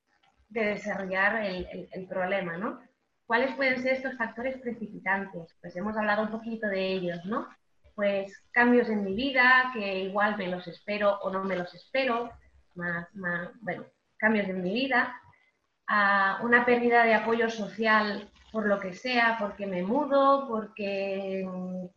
de 0.48 0.64
desarrollar 0.64 1.44
el, 1.44 2.08
problema, 2.08 2.58
¿no? 2.58 2.80
¿Cuáles 3.26 3.54
pueden 3.56 3.84
ser 3.84 3.96
estos 3.96 4.16
factores 4.16 4.62
precipitantes? 4.62 5.54
Pues 5.60 5.76
hemos 5.76 5.98
hablado 5.98 6.24
un 6.24 6.32
poquito 6.32 6.68
de 6.68 6.94
ellos, 6.94 7.26
¿no? 7.26 7.50
Pues 7.96 8.34
cambios 8.52 8.88
en 8.88 9.04
mi 9.04 9.14
vida, 9.14 9.72
que 9.74 10.04
igual 10.04 10.38
me 10.38 10.48
los 10.48 10.66
espero 10.70 11.20
o 11.20 11.32
no 11.32 11.44
me 11.44 11.58
los 11.58 11.74
espero, 11.74 12.32
más, 12.76 13.10
bueno, 13.60 13.86
cambios 14.16 14.48
en 14.48 14.64
mi 14.64 14.74
vida, 14.74 15.21
una 16.42 16.66
pérdida 16.66 17.04
de 17.04 17.14
apoyo 17.14 17.50
social 17.50 18.30
por 18.52 18.68
lo 18.68 18.80
que 18.80 18.94
sea, 18.94 19.38
porque 19.40 19.66
me 19.66 19.84
mudo, 19.84 20.48
porque 20.48 21.48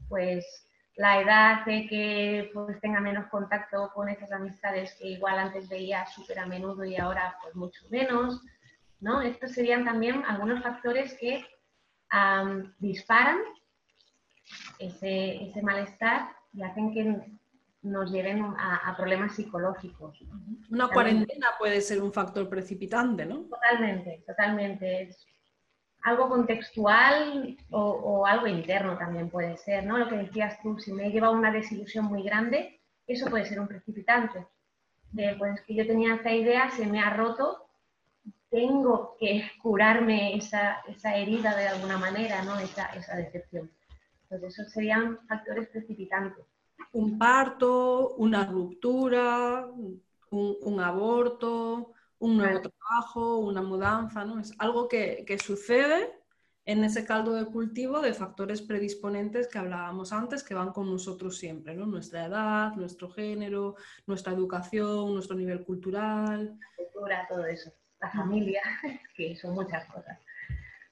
pues 0.09 0.69
la 0.97 1.21
edad 1.21 1.61
hace 1.61 1.87
que 1.89 2.51
pues, 2.55 2.81
tenga 2.81 3.01
menos 3.01 3.27
contacto 3.27 3.91
con 3.95 4.09
esas 4.09 4.31
amistades 4.31 4.95
que 4.95 5.09
igual 5.09 5.39
antes 5.39 5.69
veía 5.69 6.07
súper 6.07 6.39
a 6.39 6.47
menudo 6.47 6.85
y 6.85 6.97
ahora 6.97 7.37
pues 7.43 7.55
mucho 7.57 7.85
menos, 7.91 8.41
¿no? 9.01 9.21
Estos 9.21 9.53
serían 9.53 9.85
también 9.85 10.25
algunos 10.27 10.63
factores 10.63 11.15
que 11.15 11.45
disparan 12.79 13.39
ese, 14.79 15.51
malestar 15.63 16.29
y 16.53 16.63
hacen 16.63 16.93
que 16.93 17.21
nos 17.85 18.11
lleven 18.11 18.43
a, 18.43 18.95
problemas 18.97 19.35
psicológicos. 19.35 20.19
Una 20.71 20.89
cuarentena 20.89 21.49
puede 21.59 21.81
ser 21.81 22.03
un 22.03 22.13
factor 22.13 22.49
precipitante, 22.49 23.25
¿no? 23.25 23.43
Totalmente, 23.43 24.25
totalmente 24.27 25.11
algo 26.05 26.29
contextual 26.29 27.57
o, 27.71 28.27
algo 28.27 28.47
interno 28.47 28.97
también 28.99 29.31
puede 29.31 29.57
ser, 29.57 29.85
¿no? 29.87 29.99
Lo 29.99 30.09
que 30.09 30.17
decías 30.17 30.61
tú, 30.63 30.79
si 30.79 30.93
me 30.93 31.07
he 31.07 31.11
llevado 31.11 31.33
una 31.33 31.51
desilusión 31.51 32.05
muy 32.05 32.23
grande, 32.23 32.81
eso 33.07 33.31
puede 33.31 33.47
ser 33.47 33.59
un 33.59 33.69
precipitante. 33.69 34.47
De, 35.13 35.35
pues 35.39 35.63
que 35.63 35.75
yo 35.75 35.87
tenía 35.87 36.17
esta 36.17 36.33
idea, 36.33 36.71
se 36.71 36.87
me 36.87 37.01
ha 37.01 37.11
roto, 37.11 37.69
tengo 38.51 39.17
que 39.19 39.51
curarme 39.63 40.37
esa, 40.37 40.83
herida 41.17 41.57
de 41.57 41.69
alguna 41.69 41.97
manera, 41.97 42.43
¿no? 42.43 42.59
Esa, 42.59 43.17
decepción. 43.17 43.71
Entonces, 44.25 44.59
esos 44.59 44.73
serían 44.73 45.27
factores 45.27 45.69
precipitantes. 45.69 46.45
Un 46.95 47.19
parto, 47.19 48.15
una 48.17 48.45
ruptura, 48.47 49.69
un 50.31 50.81
aborto, 50.81 51.95
un 52.25 52.39
nuevo 52.39 52.61
trabajo, 52.61 53.39
una 53.39 53.63
mudanza, 53.63 54.25
¿no? 54.25 54.41
Es 54.41 54.55
algo 54.59 54.89
que, 54.89 55.25
sucede 55.45 56.13
en 56.65 56.83
ese 56.83 57.05
caldo 57.05 57.35
de 57.35 57.45
cultivo 57.45 58.01
de 58.01 58.15
factores 58.15 58.63
predisponentes 58.63 59.47
que 59.49 59.59
hablábamos 59.59 60.13
antes, 60.13 60.43
que 60.43 60.55
van 60.55 60.73
con 60.73 60.91
nosotros 60.91 61.37
siempre, 61.37 61.75
¿no? 61.75 61.85
Nuestra 61.85 62.25
edad, 62.25 62.75
nuestro 62.75 63.11
género, 63.11 63.77
nuestra 64.07 64.33
educación, 64.33 65.13
nuestro 65.13 65.37
nivel 65.37 65.63
cultural. 65.65 66.59
La 66.59 66.85
cultura, 66.85 67.27
todo 67.29 67.45
eso. 67.45 67.71
La 68.01 68.11
familia, 68.11 68.63
que 69.17 69.37
son 69.37 69.55
muchas 69.55 69.85
cosas. 69.93 70.19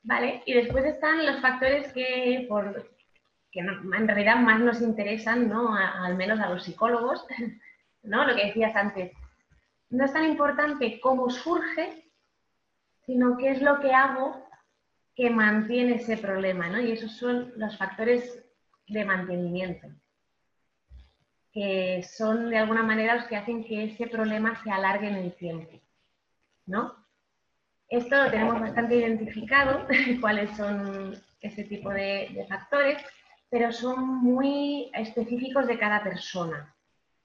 Vale, 0.02 0.42
y 0.44 0.52
después 0.52 0.84
están 0.84 1.24
los 1.24 1.40
factores 1.40 1.92
que, 1.92 2.44
por, 2.48 2.91
que 3.52 3.60
en 3.60 4.08
realidad 4.08 4.36
más 4.36 4.60
nos 4.60 4.80
interesan, 4.80 5.48
¿no? 5.48 5.76
al 5.76 6.16
menos 6.16 6.40
a 6.40 6.48
los 6.48 6.64
psicólogos, 6.64 7.24
¿no? 8.02 8.26
Lo 8.26 8.34
que 8.34 8.46
decías 8.46 8.74
antes, 8.74 9.12
no 9.90 10.06
es 10.06 10.12
tan 10.12 10.24
importante 10.24 10.98
cómo 11.00 11.28
surge, 11.30 12.10
sino 13.04 13.36
qué 13.36 13.50
es 13.50 13.60
lo 13.60 13.78
que 13.80 13.92
hago 13.92 14.48
que 15.14 15.28
mantiene 15.28 15.96
ese 15.96 16.16
problema, 16.16 16.68
¿no? 16.68 16.80
Y 16.80 16.92
esos 16.92 17.12
son 17.12 17.52
los 17.56 17.76
factores 17.76 18.42
de 18.88 19.04
mantenimiento, 19.04 19.88
que 21.52 22.02
son 22.02 22.48
de 22.48 22.56
alguna 22.56 22.82
manera 22.82 23.16
los 23.16 23.26
que 23.26 23.36
hacen 23.36 23.64
que 23.64 23.84
ese 23.84 24.06
problema 24.06 24.60
se 24.62 24.70
alargue 24.70 25.08
en 25.08 25.16
el 25.16 25.34
tiempo, 25.34 25.78
¿no? 26.64 26.96
Esto 27.90 28.24
lo 28.24 28.30
tenemos 28.30 28.58
bastante 28.58 28.96
identificado, 28.96 29.86
cuáles 30.22 30.56
son 30.56 31.14
ese 31.42 31.64
tipo 31.64 31.90
de, 31.90 32.30
de 32.32 32.46
factores, 32.48 33.04
pero 33.52 33.70
son 33.70 34.02
muy 34.22 34.90
específicos 34.94 35.66
de 35.66 35.78
cada 35.78 36.02
persona, 36.02 36.74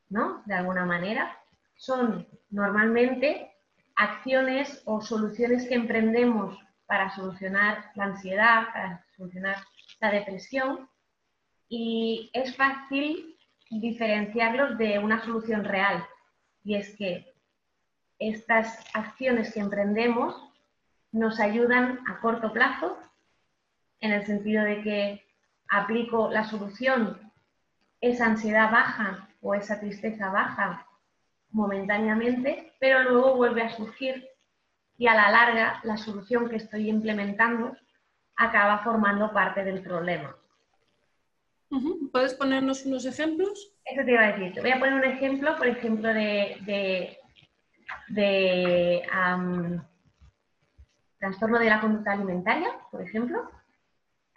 ¿no? 0.09 0.43
De 0.45 0.55
alguna 0.55 0.85
manera 0.85 1.39
son 1.77 2.27
normalmente 2.49 3.55
acciones 3.95 4.81
o 4.83 4.99
soluciones 4.99 5.65
que 5.69 5.75
emprendemos 5.75 6.59
para 6.85 7.15
solucionar 7.15 7.91
la 7.95 8.03
ansiedad, 8.03 8.67
para 8.73 9.05
solucionar 9.15 9.55
la 10.01 10.11
depresión 10.11 10.89
y 11.69 12.29
es 12.33 12.57
fácil 12.57 13.37
diferenciarlos 13.71 14.77
de 14.77 14.99
una 14.99 15.23
solución 15.23 15.63
real. 15.63 16.05
Y 16.65 16.75
es 16.75 16.93
que 16.97 17.33
estas 18.19 18.83
acciones 18.93 19.53
que 19.53 19.61
emprendemos 19.61 20.35
nos 21.13 21.39
ayudan 21.39 22.01
a 22.05 22.19
corto 22.19 22.51
plazo, 22.51 22.97
en 24.01 24.11
el 24.11 24.25
sentido 24.25 24.65
de 24.65 24.81
que 24.81 25.26
aplico 25.69 26.29
la 26.29 26.43
solución, 26.43 27.19
esa 28.01 28.25
ansiedad 28.25 28.71
baja 28.71 29.29
o 29.41 29.53
esa 29.53 29.79
tristeza 29.79 30.29
baja 30.29 30.85
momentáneamente, 31.51 32.73
pero 32.79 33.03
luego 33.03 33.35
vuelve 33.35 33.63
a 33.63 33.75
surgir 33.75 34.27
y 34.97 35.07
a 35.07 35.15
la 35.15 35.31
larga 35.31 35.79
la 35.83 35.97
solución 35.97 36.49
que 36.49 36.57
estoy 36.57 36.89
implementando 36.89 37.75
acaba 38.35 38.79
formando 38.79 39.31
parte 39.31 39.63
del 39.63 39.81
problema. 39.81 40.35
¿Puedes 42.11 42.33
ponernos 42.33 42.85
unos 42.85 43.05
ejemplos? 43.05 43.73
Eso 43.83 44.05
te 44.05 44.11
iba 44.11 44.21
a 44.21 44.31
decir. 44.31 44.53
Te 44.53 44.61
voy 44.61 44.71
a 44.71 44.79
poner 44.79 44.93
un 44.95 45.03
ejemplo, 45.03 45.57
por 45.57 45.67
ejemplo, 45.67 46.13
de, 46.13 47.17
de, 48.07 49.03
trastorno 51.19 51.59
de 51.59 51.69
la 51.69 51.81
conducta 51.81 52.13
alimentaria, 52.13 52.69
por 52.89 53.01
ejemplo, 53.01 53.49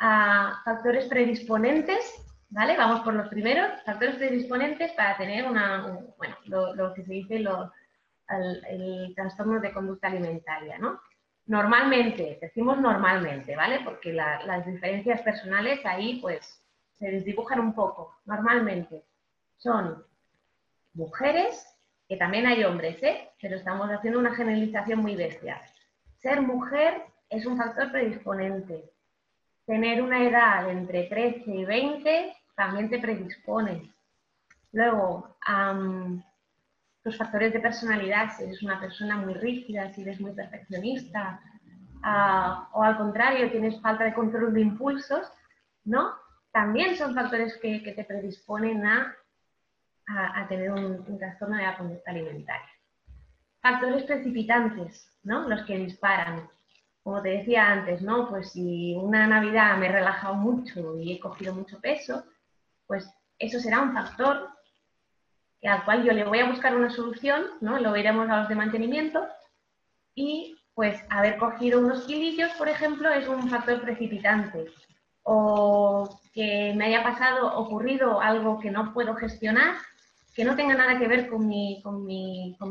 a 0.00 0.60
factores 0.64 1.06
predisponentes 1.06 2.20
¿Vale? 2.50 2.76
Vamos 2.76 3.02
por 3.02 3.14
los 3.14 3.28
primeros 3.28 3.80
factores 3.84 4.16
predisponentes 4.16 4.92
para 4.92 5.16
tener 5.16 5.48
una, 5.48 6.00
bueno, 6.18 6.36
lo, 6.74 6.92
que 6.94 7.04
se 7.04 7.12
dice 7.12 7.36
el, 7.36 9.14
trastorno 9.14 9.60
de 9.60 9.72
conducta 9.72 10.08
alimentaria, 10.08 10.76
¿no? 10.78 11.00
Normalmente, 11.46 12.38
decimos 12.40 12.78
normalmente, 12.78 13.54
¿vale? 13.54 13.80
Porque 13.84 14.12
las 14.12 14.66
diferencias 14.66 15.22
personales 15.22 15.80
ahí 15.86 16.20
pues 16.20 16.60
se 16.98 17.08
desdibujan 17.08 17.60
un 17.60 17.72
poco. 17.72 18.16
Normalmente 18.24 19.04
son 19.56 20.04
mujeres, 20.94 21.66
que 22.08 22.16
también 22.16 22.46
hay 22.46 22.64
hombres, 22.64 23.00
¿eh? 23.04 23.30
Pero 23.40 23.56
estamos 23.56 23.88
haciendo 23.90 24.18
una 24.18 24.34
generalización 24.34 24.98
muy 24.98 25.14
bestia. 25.14 25.62
Ser 26.16 26.40
mujer 26.40 27.04
es 27.28 27.46
un 27.46 27.56
factor 27.56 27.92
predisponente. 27.92 28.89
Tener 29.70 30.02
una 30.02 30.24
edad 30.24 30.68
entre 30.68 31.04
13 31.04 31.48
y 31.48 31.64
20 31.64 32.36
también 32.56 32.90
te 32.90 32.98
predispone. 32.98 33.94
Luego, 34.72 35.36
los 37.04 37.16
factores 37.16 37.52
de 37.52 37.60
personalidad, 37.60 38.36
si 38.36 38.42
eres 38.42 38.64
una 38.64 38.80
persona 38.80 39.18
muy 39.18 39.32
rígida, 39.34 39.92
si 39.92 40.02
eres 40.02 40.20
muy 40.20 40.32
perfeccionista, 40.32 41.40
o 42.72 42.82
al 42.82 42.96
contrario, 42.96 43.48
tienes 43.52 43.80
falta 43.80 44.02
de 44.02 44.12
control 44.12 44.52
de 44.54 44.62
impulsos, 44.62 45.30
¿no? 45.84 46.16
También 46.50 46.96
son 46.96 47.14
factores 47.14 47.56
que, 47.58 47.78
te 47.78 48.02
predisponen 48.02 48.84
a, 48.84 49.14
a, 50.08 50.48
tener 50.48 50.72
un, 50.72 51.16
trastorno 51.16 51.58
de 51.58 51.62
la 51.62 51.76
conducta 51.76 52.10
alimentaria. 52.10 52.70
factores 53.62 54.02
precipitantes, 54.02 55.16
¿no? 55.22 55.48
Los 55.48 55.62
que 55.62 55.78
disparan. 55.78 56.50
Como 57.10 57.22
te 57.22 57.30
decía 57.30 57.72
antes, 57.72 58.02
¿no? 58.02 58.28
Pues 58.28 58.52
si 58.52 58.94
una 58.94 59.26
Navidad 59.26 59.76
me 59.78 59.86
he 59.86 59.92
relajado 59.92 60.36
mucho 60.36 60.96
y 60.96 61.12
he 61.12 61.18
cogido 61.18 61.52
mucho 61.52 61.80
peso, 61.80 62.22
pues 62.86 63.12
eso 63.36 63.58
será 63.58 63.80
un 63.80 63.92
factor 63.92 64.48
al 65.64 65.84
cual 65.84 66.04
yo 66.04 66.12
le 66.12 66.22
voy 66.22 66.38
a 66.38 66.48
buscar 66.48 66.76
una 66.76 66.88
solución, 66.88 67.46
¿no? 67.60 67.80
Lo 67.80 67.90
veremos 67.90 68.30
a 68.30 68.38
los 68.38 68.48
de 68.48 68.54
mantenimiento 68.54 69.26
y 70.14 70.56
pues 70.72 71.04
haber 71.10 71.36
cogido 71.38 71.80
unos 71.80 72.04
kilillos, 72.04 72.52
por 72.52 72.68
ejemplo, 72.68 73.10
es 73.10 73.26
un 73.26 73.50
factor 73.50 73.80
precipitante. 73.80 74.66
O 75.24 76.20
que 76.32 76.74
me 76.76 76.84
haya 76.84 77.02
pasado, 77.02 77.58
ocurrido 77.58 78.20
algo 78.20 78.60
que 78.60 78.70
no 78.70 78.94
puedo 78.94 79.16
gestionar, 79.16 79.74
que 80.32 80.44
no 80.44 80.54
tenga 80.54 80.76
nada 80.76 80.96
que 80.96 81.08
ver 81.08 81.28
con 81.28 81.48
mi, 81.48 81.82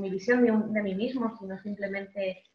visión 0.09 0.45
de, 0.45 0.81
mí 0.81 0.95
mismo, 0.95 1.35
sino 1.37 1.59
simplemente 1.59 2.45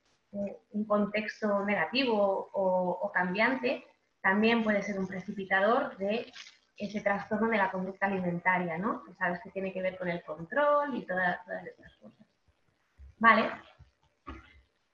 un 0.72 0.84
contexto 0.84 1.64
negativo 1.64 2.50
o, 2.52 3.10
cambiante, 3.12 3.84
también 4.20 4.64
puede 4.64 4.82
ser 4.82 4.98
un 4.98 5.06
precipitador 5.06 5.96
de 5.96 6.32
ese 6.76 7.00
trastorno 7.00 7.48
de 7.48 7.58
la 7.58 7.70
conducta 7.70 8.06
alimentaria, 8.06 8.78
¿no? 8.78 9.04
Que 9.04 9.14
sabes 9.14 9.40
que 9.42 9.50
tiene 9.50 9.72
que 9.72 9.82
ver 9.82 9.96
con 9.96 10.08
el 10.08 10.22
control 10.24 10.96
y 10.96 11.06
todas, 11.06 11.44
todas 11.44 11.96
cosas. 12.00 12.26
Vale, 13.18 13.50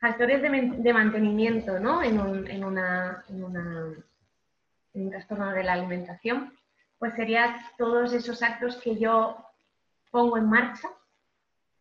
factores 0.00 0.40
de, 0.42 0.92
mantenimiento 0.92 1.78
¿no? 1.78 2.02
en, 2.02 2.18
un, 2.18 2.46
en, 2.48 2.64
una, 2.64 3.24
en, 3.28 3.44
un 3.44 5.10
trastorno 5.10 5.52
de 5.52 5.62
la 5.62 5.74
alimentación, 5.74 6.56
pues 6.98 7.14
serían 7.14 7.56
todos 7.76 8.12
esos 8.12 8.42
actos 8.42 8.76
que 8.78 8.98
yo 8.98 9.44
pongo 10.10 10.38
en 10.38 10.48
marcha 10.48 10.88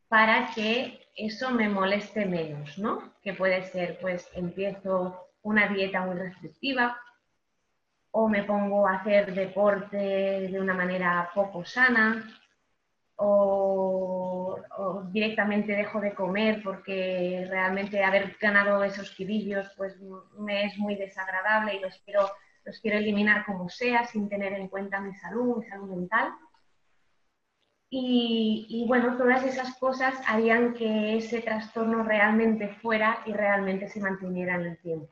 para 0.10 0.52
que 0.54 0.99
eso 1.16 1.52
me 1.52 1.70
moleste 1.70 2.26
menos, 2.26 2.78
¿no? 2.78 3.14
Que 3.22 3.34
puede 3.34 3.64
ser, 3.64 3.98
pues 4.00 4.30
empiezo 4.34 5.30
una 5.42 5.68
dieta 5.68 6.02
muy 6.02 6.18
restrictiva 6.18 6.98
o 8.12 8.28
me 8.28 8.44
pongo 8.44 8.88
a 8.88 8.96
hacer 8.96 9.34
deporte 9.34 9.98
de 9.98 10.60
una 10.60 10.74
manera 10.74 11.30
poco 11.34 11.64
sana 11.64 12.24
o, 13.16 14.58
directamente 15.12 15.74
dejo 15.76 16.00
de 16.00 16.14
comer 16.14 16.62
porque 16.64 17.46
realmente 17.50 18.04
haber 18.04 18.38
ganado 18.40 18.84
esos 18.84 19.12
kilillos 19.12 19.70
pues 19.76 19.98
me 20.38 20.66
es 20.66 20.78
muy 20.78 20.96
desagradable 20.96 21.76
y 21.76 21.80
los 21.80 21.98
quiero, 22.06 22.30
los 22.64 22.80
quiero 22.80 22.98
eliminar 22.98 23.46
como 23.46 23.70
sea 23.70 24.06
sin 24.06 24.30
tener 24.30 24.54
en 24.54 24.68
cuenta 24.68 25.02
mi 25.02 25.14
salud, 25.16 25.58
mi 25.58 25.66
salud 25.66 25.90
mental. 25.90 26.30
Y, 27.92 28.86
bueno, 28.88 29.18
todas 29.18 29.44
esas 29.46 29.76
cosas 29.78 30.14
harían 30.28 30.76
que 30.76 31.18
ese 31.18 31.42
trastorno 31.42 32.04
realmente 32.04 32.70
fuera 32.82 33.24
y 33.26 33.34
realmente 33.34 33.88
se 33.88 34.00
mantuviera 34.00 34.56
en 34.56 34.66
el 34.68 34.78
tiempo. 34.78 35.10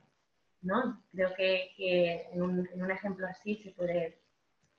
¿no? 0.61 1.01
Creo 1.11 1.34
que, 1.36 1.71
que 1.75 2.28
en, 2.32 2.41
un, 2.41 2.91
ejemplo 2.91 3.25
así 3.28 3.55
se 3.63 3.71
puede, 3.71 4.19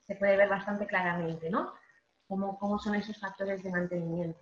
se 0.07 0.15
puede 0.15 0.37
ver 0.37 0.47
bastante 0.47 0.85
claramente, 0.87 1.49
¿no? 1.49 1.73
cómo, 2.29 2.79
son 2.79 2.95
esos 2.95 3.17
factores 3.19 3.63
de 3.63 3.71
mantenimiento. 3.71 4.39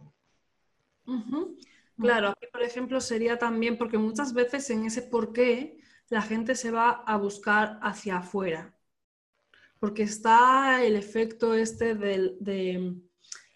Claro, 1.98 2.30
aquí 2.30 2.48
por 2.52 2.62
ejemplo 2.62 3.00
sería 3.00 3.38
también 3.38 3.78
porque 3.78 3.98
muchas 3.98 4.34
veces 4.34 4.70
en 4.70 4.86
ese 4.86 5.02
por 5.02 5.32
qué 5.32 5.80
la 6.10 6.22
gente 6.22 6.56
se 6.56 6.70
va 6.70 6.90
a 6.90 7.18
buscar 7.18 7.80
hacia 7.82 8.18
afuera, 8.18 8.76
porque 9.80 10.04
está 10.04 10.84
el 10.84 10.96
efecto 10.96 11.54
este 11.56 11.96
de, 11.96 12.96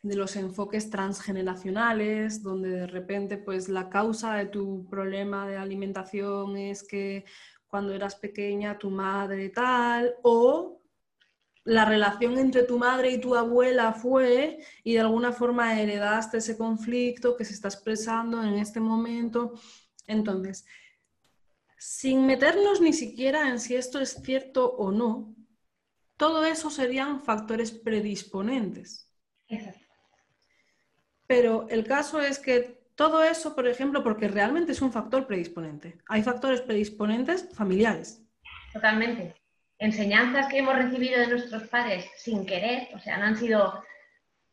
de, 0.01 0.15
los 0.15 0.35
enfoques 0.35 0.89
transgeneracionales, 0.89 2.43
donde 2.43 2.69
de 2.69 2.87
repente 2.87 3.37
pues 3.37 3.69
la 3.69 3.89
causa 3.89 4.35
de 4.35 4.45
tu 4.47 4.87
problema 4.89 5.47
de 5.47 5.57
alimentación 5.57 6.57
es 6.57 6.83
que 6.83 7.25
cuando 7.67 7.93
eras 7.93 8.15
pequeña 8.15 8.77
tu 8.77 8.89
madre 8.89 9.49
tal, 9.49 10.15
o 10.23 10.81
la 11.63 11.85
relación 11.85 12.37
entre 12.37 12.63
tu 12.63 12.77
madre 12.77 13.11
y 13.11 13.21
tu 13.21 13.35
abuela 13.35 13.93
fue 13.93 14.59
y 14.83 14.93
de 14.93 14.99
alguna 14.99 15.31
forma 15.31 15.79
heredaste 15.79 16.37
ese 16.37 16.57
conflicto 16.57 17.37
que 17.37 17.45
se 17.45 17.53
está 17.53 17.67
expresando 17.67 18.43
en 18.43 18.55
este 18.55 18.79
momento. 18.79 19.53
Entonces, 20.07 20.65
sin 21.77 22.25
meternos 22.25 22.81
ni 22.81 22.93
siquiera 22.93 23.49
en 23.49 23.59
si 23.59 23.75
esto 23.75 23.99
es 23.99 24.21
cierto 24.23 24.75
o 24.75 24.91
no, 24.91 25.35
todo 26.17 26.45
eso 26.45 26.69
serían 26.69 27.21
factores 27.21 27.71
predisponentes. 27.71 29.07
Pero 31.31 31.65
el 31.69 31.85
caso 31.85 32.19
es 32.19 32.39
que 32.39 32.83
todo 32.95 33.23
eso, 33.23 33.55
por 33.55 33.65
ejemplo, 33.65 34.03
porque 34.03 34.27
realmente 34.27 34.73
es 34.73 34.81
un 34.81 34.91
factor 34.91 35.25
predisponente. 35.27 35.97
Hay 36.09 36.23
factores 36.23 36.59
predisponentes 36.59 37.47
familiares. 37.55 38.21
Totalmente 38.73 39.33
enseñanzas 39.77 40.47
que 40.47 40.59
hemos 40.59 40.75
recibido 40.75 41.19
de 41.21 41.27
nuestros 41.27 41.63
padres 41.69 42.05
sin 42.17 42.45
querer, 42.45 42.89
o 42.93 42.99
sea, 42.99 43.17
no 43.17 43.25
han 43.27 43.37
sido 43.37 43.81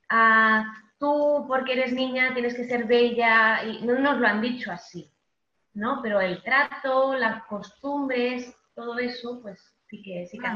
ah, 0.08 0.72
tú 0.98 1.44
porque 1.46 1.72
eres 1.72 1.92
niña 1.92 2.32
tienes 2.32 2.54
que 2.54 2.64
ser 2.64 2.86
bella, 2.86 3.62
y 3.64 3.84
no 3.84 3.98
nos 3.98 4.18
lo 4.18 4.26
han 4.28 4.40
dicho 4.40 4.70
así, 4.70 5.12
¿no? 5.74 6.00
Pero 6.00 6.20
el 6.20 6.42
trato, 6.44 7.14
las 7.14 7.42
costumbres, 7.44 8.56
todo 8.74 8.98
eso, 9.00 9.42
pues 9.42 9.77
sí 9.88 10.02
que, 10.02 10.26
sí 10.26 10.38
que 10.38 10.46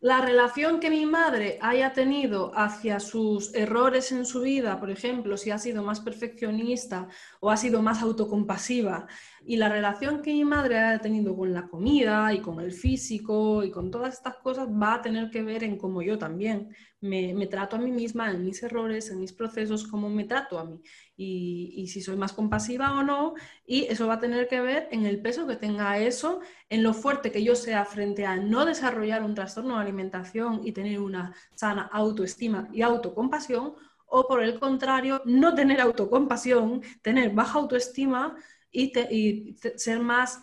La 0.00 0.20
relación 0.20 0.80
que 0.80 0.90
mi 0.90 1.06
madre 1.06 1.58
haya 1.62 1.92
tenido 1.92 2.52
hacia 2.56 2.98
sus 3.00 3.54
errores 3.54 4.10
en 4.12 4.26
su 4.26 4.40
vida, 4.40 4.80
por 4.80 4.90
ejemplo, 4.90 5.36
si 5.36 5.50
ha 5.50 5.58
sido 5.58 5.82
más 5.82 6.00
perfeccionista 6.00 7.08
o 7.40 7.50
ha 7.50 7.56
sido 7.56 7.82
más 7.82 8.02
autocompasiva, 8.02 9.06
y 9.46 9.56
la 9.56 9.68
relación 9.68 10.22
que 10.22 10.32
mi 10.32 10.44
madre 10.44 10.78
ha 10.78 10.98
tenido 10.98 11.36
con 11.36 11.52
la 11.52 11.68
comida 11.68 12.32
y 12.32 12.40
con 12.40 12.60
el 12.60 12.72
físico 12.72 13.62
y 13.62 13.70
con 13.70 13.90
todas 13.90 14.14
estas 14.14 14.36
cosas 14.36 14.68
va 14.68 14.94
a 14.94 15.02
tener 15.02 15.30
que 15.30 15.42
ver 15.42 15.64
en 15.64 15.76
cómo 15.76 16.02
yo 16.02 16.18
también 16.18 16.74
me, 17.00 17.46
trato 17.46 17.76
a 17.76 17.78
mí 17.78 17.90
misma, 17.90 18.30
en 18.30 18.44
mis 18.44 18.62
errores, 18.62 19.10
en 19.10 19.20
mis 19.20 19.32
procesos, 19.32 19.86
cómo 19.86 20.08
me 20.08 20.24
trato 20.24 20.58
a 20.58 20.64
mí 20.64 20.80
y, 21.16 21.74
y, 21.76 21.88
si 21.88 22.00
soy 22.00 22.16
más 22.16 22.32
compasiva 22.32 22.98
o 22.98 23.02
no. 23.02 23.34
Y 23.66 23.84
eso 23.84 24.06
va 24.06 24.14
a 24.14 24.20
tener 24.20 24.48
que 24.48 24.60
ver 24.60 24.88
en 24.90 25.04
el 25.04 25.20
peso 25.20 25.46
que 25.46 25.56
tenga 25.56 25.98
eso, 25.98 26.40
en 26.70 26.82
lo 26.82 26.94
fuerte 26.94 27.30
que 27.30 27.44
yo 27.44 27.54
sea 27.54 27.84
frente 27.84 28.24
a 28.24 28.36
no 28.36 28.64
desarrollar 28.64 29.22
un 29.22 29.34
trastorno 29.34 29.76
de 29.76 29.82
alimentación 29.82 30.62
y 30.64 30.72
tener 30.72 31.00
una 31.00 31.34
sana 31.54 31.90
autoestima 31.92 32.68
y 32.72 32.80
autocompasión 32.80 33.74
o 34.06 34.26
por 34.28 34.42
el 34.42 34.60
contrario, 34.60 35.22
no 35.24 35.54
tener 35.54 35.80
autocompasión, 35.80 36.82
tener 37.02 37.30
baja 37.30 37.58
autoestima 37.58 38.36
y, 38.74 39.56
ser 39.76 40.00
más, 40.00 40.42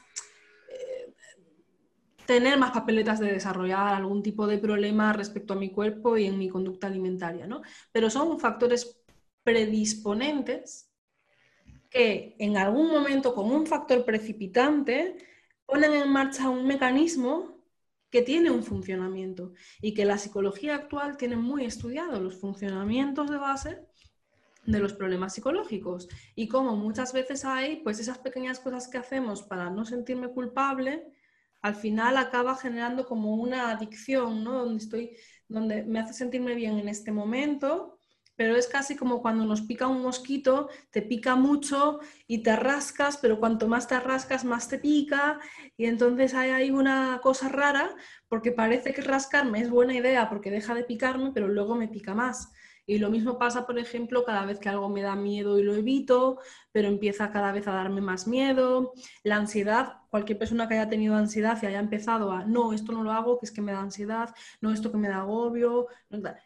eh, 0.69 1.13
tener 2.25 2.57
más 2.57 2.71
papeletas 2.71 3.19
de 3.19 3.33
desarrollar 3.33 3.93
algún 3.93 4.23
tipo 4.23 4.47
de 4.47 4.57
problema 4.57 5.13
respecto 5.13 5.53
a 5.53 5.57
mi 5.57 5.69
cuerpo 5.69 6.17
y 6.17 6.25
en 6.25 6.39
mi 6.39 6.49
conducta 6.49 6.87
alimentaria, 6.87 7.45
¿no? 7.45 7.61
Pero 7.91 8.09
son 8.09 8.39
factores 8.39 9.03
predisponentes 9.43 10.89
que 11.89 12.35
en 12.39 12.55
algún 12.55 12.87
momento, 12.87 13.35
como 13.35 13.53
un 13.53 13.67
factor 13.67 14.05
precipitante, 14.05 15.17
ponen 15.65 15.93
en 15.93 16.09
marcha 16.09 16.49
un 16.49 16.65
mecanismo 16.65 17.61
que 18.09 18.21
tiene 18.21 18.49
un 18.51 18.63
funcionamiento 18.63 19.53
y 19.81 19.93
que 19.93 20.05
la 20.05 20.17
psicología 20.17 20.75
actual 20.75 21.17
tiene 21.17 21.35
muy 21.35 21.65
estudiado 21.65 22.19
los 22.21 22.39
funcionamientos 22.39 23.29
de 23.29 23.37
base 23.37 23.90
de 24.71 24.79
los 24.79 24.93
problemas 24.93 25.33
psicológicos 25.33 26.07
y 26.35 26.47
como 26.47 26.75
muchas 26.75 27.13
veces 27.13 27.45
hay, 27.45 27.77
pues 27.83 27.99
esas 27.99 28.17
pequeñas 28.19 28.59
cosas 28.59 28.87
que 28.87 28.97
hacemos 28.97 29.43
para 29.43 29.69
no 29.69 29.85
sentirme 29.85 30.29
culpable, 30.29 31.05
al 31.61 31.75
final 31.75 32.17
acaba 32.17 32.55
generando 32.55 33.05
como 33.05 33.35
una 33.35 33.69
adicción, 33.69 34.43
¿no? 34.43 34.65
Donde 34.65 34.83
estoy, 34.83 35.17
donde 35.47 35.83
me 35.83 35.99
hace 35.99 36.13
sentirme 36.13 36.55
bien 36.55 36.79
en 36.79 36.89
este 36.89 37.11
momento, 37.11 37.99
pero 38.35 38.55
es 38.55 38.67
casi 38.67 38.95
como 38.95 39.21
cuando 39.21 39.45
nos 39.45 39.61
pica 39.61 39.85
un 39.85 40.01
mosquito, 40.01 40.69
te 40.89 41.03
pica 41.03 41.35
mucho 41.35 41.99
y 42.25 42.41
te 42.41 42.55
rascas, 42.55 43.17
pero 43.17 43.39
cuanto 43.39 43.67
más 43.67 43.87
te 43.87 43.99
rascas, 43.99 44.45
más 44.45 44.67
te 44.67 44.79
pica, 44.79 45.39
y 45.77 45.85
entonces 45.85 46.33
hay 46.33 46.49
ahí 46.49 46.71
una 46.71 47.19
cosa 47.21 47.49
rara, 47.49 47.95
porque 48.27 48.51
parece 48.51 48.93
que 48.93 49.01
rascarme 49.01 49.61
es 49.61 49.69
buena 49.69 49.93
idea 49.93 50.27
porque 50.29 50.49
deja 50.49 50.73
de 50.73 50.83
picarme, 50.83 51.31
pero 51.33 51.47
luego 51.49 51.75
me 51.75 51.87
pica 51.87 52.15
más. 52.15 52.51
Y 52.85 52.97
lo 52.97 53.09
mismo 53.09 53.37
pasa, 53.37 53.65
por 53.65 53.77
ejemplo, 53.77 54.23
cada 54.25 54.45
vez 54.45 54.59
que 54.59 54.69
algo 54.69 54.89
me 54.89 55.01
da 55.01 55.15
miedo 55.15 55.59
y 55.59 55.63
lo 55.63 55.75
evito, 55.75 56.39
pero 56.71 56.87
empieza 56.87 57.31
cada 57.31 57.51
vez 57.51 57.67
a 57.67 57.73
darme 57.73 58.01
más 58.01 58.27
miedo. 58.27 58.93
La 59.23 59.37
ansiedad, 59.37 60.01
cualquier 60.09 60.37
persona 60.37 60.67
que 60.67 60.73
haya 60.73 60.89
tenido 60.89 61.15
ansiedad 61.15 61.57
y 61.61 61.67
haya 61.67 61.79
empezado 61.79 62.31
a, 62.31 62.43
no, 62.43 62.73
esto 62.73 62.91
no 62.91 63.03
lo 63.03 63.11
hago, 63.11 63.39
que 63.39 63.45
es 63.45 63.51
que 63.51 63.61
me 63.61 63.71
da 63.71 63.79
ansiedad, 63.79 64.33
no, 64.61 64.71
esto 64.71 64.91
que 64.91 64.97
me 64.97 65.07
da 65.07 65.19
agobio, 65.19 65.87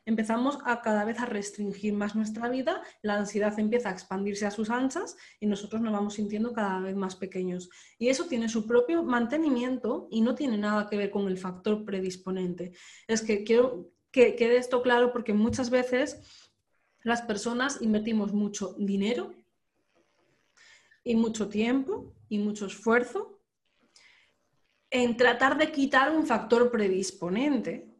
empezamos 0.05 0.59
a 0.65 0.81
cada 0.81 1.05
vez 1.05 1.19
a 1.19 1.25
restringir 1.25 1.93
más 1.93 2.15
nuestra 2.15 2.49
vida, 2.49 2.81
la 3.01 3.15
ansiedad 3.15 3.57
empieza 3.59 3.89
a 3.89 3.93
expandirse 3.93 4.45
a 4.45 4.51
sus 4.51 4.69
anchas 4.69 5.17
y 5.39 5.47
nosotros 5.47 5.81
nos 5.81 5.93
vamos 5.93 6.15
sintiendo 6.15 6.53
cada 6.53 6.79
vez 6.79 6.95
más 6.95 7.15
pequeños. 7.15 7.69
Y 7.97 8.09
eso 8.09 8.25
tiene 8.25 8.49
su 8.49 8.67
propio 8.67 9.03
mantenimiento 9.03 10.07
y 10.11 10.21
no 10.21 10.35
tiene 10.35 10.57
nada 10.57 10.87
que 10.87 10.97
ver 10.97 11.11
con 11.11 11.27
el 11.27 11.37
factor 11.37 11.85
predisponente. 11.85 12.73
Es 13.07 13.21
que 13.21 13.43
quiero 13.43 13.94
que 14.15 14.37
quede 14.37 14.55
esto 14.55 14.81
claro 14.81 15.11
porque 15.11 15.33
muchas 15.33 15.69
veces 15.69 16.21
las 17.03 17.21
personas 17.23 17.81
invertimos 17.81 18.31
mucho 18.31 18.73
dinero 18.79 19.35
y 21.03 21.15
mucho 21.15 21.49
tiempo 21.49 22.15
y 22.29 22.39
mucho 22.39 22.67
esfuerzo 22.67 23.41
en 24.89 25.17
tratar 25.17 25.57
de 25.57 25.69
quitar 25.69 26.15
un 26.15 26.25
factor 26.25 26.71
predisponente. 26.71 27.93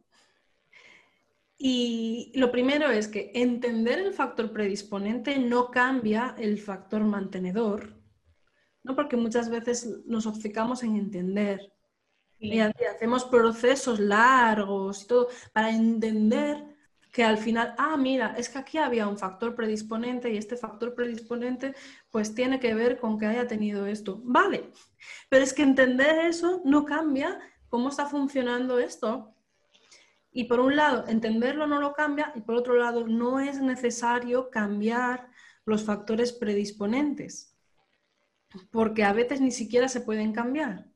Y 1.58 2.32
lo 2.34 2.50
primero 2.50 2.90
es 2.90 3.08
que 3.08 3.32
entender 3.34 3.98
el 3.98 4.14
factor 4.14 4.50
predisponente 4.54 5.38
no 5.38 5.70
cambia 5.70 6.34
el 6.38 6.58
factor 6.58 7.04
mantenedor, 7.04 7.94
¿no? 8.84 8.96
porque 8.96 9.18
muchas 9.18 9.50
veces 9.50 10.00
nos 10.06 10.24
obcecamos 10.26 10.82
en 10.82 10.96
entender. 10.96 11.75
Y 12.38 12.60
hacemos 12.60 13.24
procesos 13.24 13.98
largos 13.98 15.02
y 15.02 15.06
todo 15.06 15.28
para 15.52 15.70
entender 15.70 16.76
que 17.16 17.24
al 17.24 17.38
final, 17.38 17.74
ah, 17.78 17.96
mira, 17.96 18.34
es 18.36 18.50
que 18.50 18.58
aquí 18.58 18.76
había 18.76 19.08
un 19.08 19.16
factor 19.16 19.54
predisponente 19.54 20.30
y 20.30 20.36
este 20.36 20.56
factor 20.56 20.94
predisponente 20.94 21.74
pues 22.10 22.34
tiene 22.34 22.60
que 22.60 22.74
ver 22.74 22.98
con 22.98 23.18
que 23.18 23.24
haya 23.24 23.46
tenido 23.46 23.86
esto. 23.86 24.20
Vale, 24.22 24.70
pero 25.30 25.42
es 25.42 25.54
que 25.54 25.62
entender 25.62 26.26
eso 26.26 26.60
no 26.66 26.84
cambia 26.84 27.40
cómo 27.70 27.88
está 27.88 28.04
funcionando 28.04 28.78
esto. 28.78 29.34
Y 30.30 30.44
por 30.44 30.60
un 30.60 30.76
lado, 30.76 31.04
entenderlo 31.08 31.66
no 31.66 31.80
lo 31.80 31.94
cambia 31.94 32.32
y 32.34 32.42
por 32.42 32.56
otro 32.56 32.74
lado, 32.74 33.08
no 33.08 33.40
es 33.40 33.62
necesario 33.62 34.50
cambiar 34.50 35.30
los 35.64 35.84
factores 35.84 36.34
predisponentes, 36.34 37.56
porque 38.70 39.04
a 39.04 39.14
veces 39.14 39.40
ni 39.40 39.50
siquiera 39.50 39.88
se 39.88 40.02
pueden 40.02 40.34
cambiar. 40.34 40.86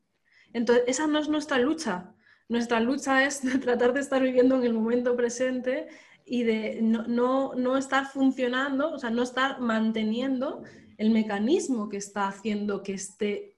Entonces, 0.53 0.85
esa 0.87 1.07
no 1.07 1.19
es 1.19 1.29
nuestra 1.29 1.59
lucha. 1.59 2.15
Nuestra 2.49 2.81
lucha 2.81 3.25
es 3.25 3.41
tratar 3.61 3.93
de 3.93 4.01
estar 4.01 4.23
viviendo 4.23 4.57
en 4.57 4.65
el 4.65 4.75
momento 4.75 5.17
presente 5.17 5.89
y 6.25 6.45
de 6.45 6.81
no, 6.83 7.77
estar 7.77 8.07
funcionando, 8.07 8.93
o 8.93 8.99
sea, 8.99 9.11
no 9.11 9.23
estar 9.23 9.61
manteniendo 9.61 10.63
el 10.97 11.11
mecanismo 11.11 11.89
que 11.89 11.97
está 11.97 12.29
haciendo 12.29 12.83
que 12.83 12.95
esté, 12.95 13.57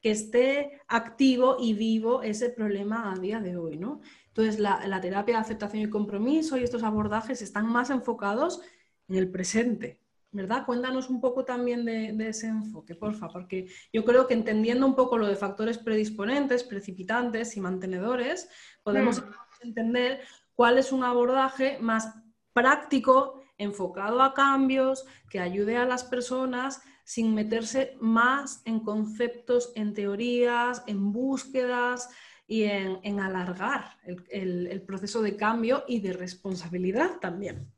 que 0.00 0.10
esté 0.10 0.80
activo 0.88 1.56
y 1.60 1.74
vivo 1.74 2.22
ese 2.22 2.50
problema 2.50 3.12
a 3.12 3.18
día 3.18 3.40
de 3.40 3.56
hoy, 3.56 3.76
¿no? 3.76 4.00
Entonces, 4.28 4.60
la, 4.60 5.00
terapia 5.00 5.34
de 5.34 5.40
aceptación 5.40 5.82
y 5.82 5.90
compromiso 5.90 6.56
y 6.56 6.62
estos 6.62 6.84
abordajes 6.84 7.42
están 7.42 7.66
más 7.66 7.90
enfocados 7.90 8.62
en 9.08 9.16
el 9.16 9.30
presente, 9.30 10.00
¿verdad? 10.32 10.64
Cuéntanos 10.64 11.10
un 11.10 11.20
poco 11.20 11.44
también 11.44 11.84
de, 11.84 12.28
ese 12.28 12.46
enfoque, 12.46 12.94
porfa, 12.94 13.28
porque 13.28 13.68
yo 13.92 14.04
creo 14.04 14.26
que 14.26 14.34
entendiendo 14.34 14.86
un 14.86 14.94
poco 14.94 15.18
lo 15.18 15.26
de 15.26 15.36
factores 15.36 15.78
predisponentes, 15.78 16.64
precipitantes 16.64 17.56
y 17.56 17.60
mantenedores, 17.60 18.48
podemos 18.82 19.20
mm. 19.20 19.24
entender 19.62 20.20
cuál 20.54 20.78
es 20.78 20.92
un 20.92 21.04
abordaje 21.04 21.78
más 21.80 22.14
práctico, 22.52 23.42
enfocado 23.58 24.22
a 24.22 24.34
cambios, 24.34 25.04
que 25.28 25.40
ayude 25.40 25.76
a 25.76 25.84
las 25.84 26.04
personas 26.04 26.82
sin 27.04 27.34
meterse 27.34 27.96
más 28.00 28.62
en 28.64 28.80
conceptos, 28.80 29.72
en 29.74 29.94
teorías, 29.94 30.84
en 30.86 31.12
búsquedas 31.12 32.08
y 32.46 32.64
en, 32.64 33.20
alargar 33.20 33.96
el, 34.28 34.82
proceso 34.82 35.20
de 35.22 35.36
cambio 35.36 35.84
y 35.88 36.00
de 36.00 36.12
responsabilidad 36.12 37.18
también. 37.20 37.72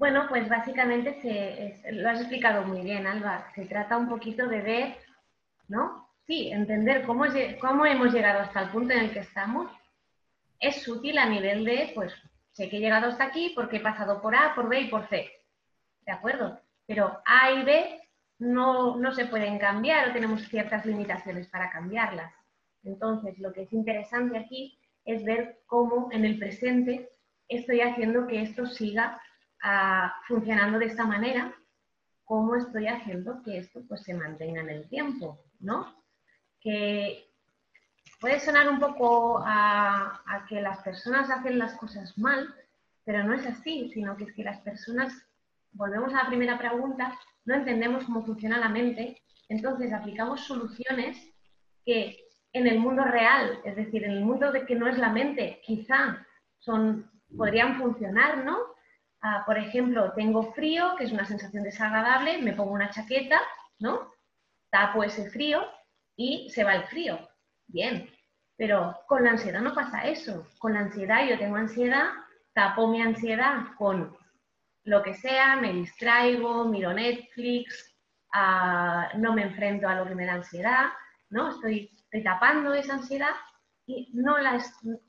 Bueno, 0.00 0.24
pues 0.30 0.48
básicamente 0.48 1.20
se, 1.20 1.92
lo 1.92 2.08
has 2.08 2.20
explicado 2.20 2.64
muy 2.64 2.80
bien, 2.80 3.06
Alba. 3.06 3.46
Se 3.54 3.66
trata 3.66 3.98
un 3.98 4.08
poquito 4.08 4.48
de 4.48 4.62
ver, 4.62 4.96
¿no? 5.68 6.08
Sí, 6.26 6.50
entender 6.50 7.04
cómo, 7.04 7.26
cómo 7.60 7.84
hemos 7.84 8.10
llegado 8.10 8.40
hasta 8.40 8.62
el 8.62 8.70
punto 8.70 8.94
en 8.94 9.00
el 9.00 9.10
que 9.12 9.18
estamos 9.18 9.70
es 10.58 10.88
útil 10.88 11.18
a 11.18 11.26
nivel 11.26 11.66
de, 11.66 11.92
pues, 11.94 12.14
sé 12.52 12.70
que 12.70 12.78
he 12.78 12.80
llegado 12.80 13.08
hasta 13.08 13.24
aquí 13.24 13.52
porque 13.54 13.76
he 13.76 13.80
pasado 13.80 14.22
por 14.22 14.34
A, 14.34 14.54
por 14.54 14.70
B 14.70 14.80
y 14.80 14.88
por 14.88 15.06
C. 15.06 15.30
¿De 16.06 16.12
acuerdo? 16.12 16.58
Pero 16.86 17.20
A 17.26 17.50
y 17.52 17.62
B 17.62 18.00
no, 18.38 18.96
no 18.96 19.12
se 19.12 19.26
pueden 19.26 19.58
cambiar 19.58 20.08
o 20.08 20.12
tenemos 20.14 20.48
ciertas 20.48 20.86
limitaciones 20.86 21.46
para 21.48 21.70
cambiarlas. 21.70 22.32
Entonces, 22.84 23.38
lo 23.38 23.52
que 23.52 23.64
es 23.64 23.72
interesante 23.74 24.38
aquí 24.38 24.78
es 25.04 25.22
ver 25.24 25.60
cómo 25.66 26.08
en 26.10 26.24
el 26.24 26.38
presente 26.38 27.10
estoy 27.48 27.82
haciendo 27.82 28.26
que 28.26 28.40
esto 28.40 28.64
siga 28.64 29.20
funcionando 30.26 30.78
de 30.78 30.86
esta 30.86 31.04
manera, 31.04 31.54
cómo 32.24 32.54
estoy 32.54 32.86
haciendo 32.86 33.42
que 33.42 33.58
esto 33.58 33.82
pues, 33.88 34.02
se 34.02 34.14
mantenga 34.14 34.60
en 34.60 34.70
el 34.70 34.88
tiempo, 34.88 35.42
¿no? 35.58 35.96
Que 36.60 37.30
puede 38.20 38.38
sonar 38.38 38.68
un 38.68 38.78
poco 38.78 39.42
a, 39.44 40.46
que 40.48 40.60
las 40.60 40.78
personas 40.82 41.30
hacen 41.30 41.58
las 41.58 41.74
cosas 41.74 42.16
mal, 42.16 42.54
pero 43.04 43.24
no 43.24 43.34
es 43.34 43.46
así, 43.46 43.90
sino 43.92 44.16
que 44.16 44.24
es 44.24 44.32
que 44.34 44.44
las 44.44 44.60
personas, 44.60 45.12
volvemos 45.72 46.12
a 46.14 46.22
la 46.22 46.28
primera 46.28 46.58
pregunta, 46.58 47.18
no 47.44 47.54
entendemos 47.54 48.04
cómo 48.04 48.24
funciona 48.24 48.58
la 48.58 48.68
mente, 48.68 49.20
entonces 49.48 49.92
aplicamos 49.92 50.46
soluciones 50.46 51.16
que 51.84 52.16
en 52.52 52.66
el 52.66 52.78
mundo 52.78 53.04
real, 53.04 53.60
es 53.64 53.74
decir, 53.76 54.04
en 54.04 54.12
el 54.12 54.24
mundo 54.24 54.52
de 54.52 54.66
que 54.66 54.74
no 54.76 54.86
es 54.86 54.98
la 54.98 55.10
mente, 55.10 55.60
quizá 55.64 56.24
son, 56.58 57.10
podrían 57.36 57.78
funcionar, 57.78 58.44
¿no? 58.44 58.56
Ah, 59.22 59.42
por 59.44 59.58
ejemplo, 59.58 60.12
tengo 60.12 60.52
frío, 60.52 60.94
que 60.96 61.04
es 61.04 61.12
una 61.12 61.26
sensación 61.26 61.62
desagradable, 61.62 62.38
me 62.38 62.54
pongo 62.54 62.72
una 62.72 62.90
chaqueta, 62.90 63.40
¿no? 63.78 64.12
Tapo 64.70 65.04
ese 65.04 65.30
frío 65.30 65.66
y 66.16 66.48
se 66.50 66.64
va 66.64 66.74
el 66.74 66.84
frío 66.84 67.18
bien. 67.66 68.08
Pero 68.56 68.98
con 69.06 69.24
la 69.24 69.32
ansiedad 69.32 69.60
no 69.60 69.74
pasa 69.74 70.06
eso. 70.06 70.46
Con 70.58 70.74
la 70.74 70.80
ansiedad 70.80 71.26
yo 71.26 71.38
tengo 71.38 71.56
ansiedad, 71.56 72.10
tapo 72.54 72.88
mi 72.88 73.00
ansiedad 73.02 73.66
con 73.76 74.16
lo 74.84 75.02
que 75.02 75.14
sea, 75.14 75.56
me 75.56 75.72
distraigo, 75.72 76.64
miro 76.64 76.92
Netflix, 76.92 77.94
ah, 78.32 79.10
no 79.16 79.34
me 79.34 79.42
enfrento 79.42 79.88
a 79.88 79.94
lo 79.94 80.06
que 80.06 80.14
me 80.14 80.26
da 80.26 80.34
ansiedad, 80.34 80.86
¿no? 81.28 81.50
Estoy, 81.50 81.90
tapando 82.24 82.74
esa 82.74 82.94
ansiedad 82.94 83.34
y 83.86 84.10
no, 84.14 84.34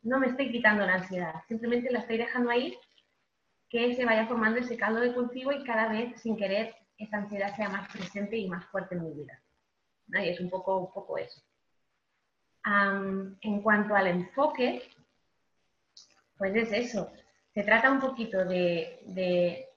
no 0.03 0.19
me 0.19 0.27
estoy 0.27 0.51
quitando 0.51 0.85
la 0.85 0.95
ansiedad, 0.95 1.33
simplemente 1.47 1.91
la 1.91 1.99
estoy 1.99 2.17
dejando 2.17 2.51
ahí 2.51 2.77
que 3.71 3.95
se 3.95 4.05
vaya 4.05 4.27
formando 4.27 4.59
ese 4.59 4.77
caldo 4.77 4.99
de 4.99 5.13
cultivo 5.13 5.51
y 5.51 5.63
cada 5.63 5.87
vez 5.87 6.21
sin 6.21 6.37
querer 6.37 6.75
esa 6.97 7.17
ansiedad 7.17 7.55
sea 7.55 7.69
más 7.69 7.89
presente 7.91 8.37
y 8.37 8.47
más 8.47 8.65
fuerte 8.65 8.95
en 8.95 9.03
mi 9.03 9.13
vida. 9.13 9.41
Y 10.09 10.29
es 10.29 10.39
un 10.41 10.49
poco, 10.49 10.77
un 10.77 10.91
poco 10.91 11.17
eso 11.17 11.41
en 12.65 13.61
cuanto 13.61 13.95
al 13.95 14.07
enfoque, 14.07 14.83
pues 16.37 16.55
es 16.55 16.71
eso. 16.71 17.11
Se 17.53 17.63
trata 17.63 17.91
un 17.91 17.99
poquito 17.99 18.45
de, 18.45 19.67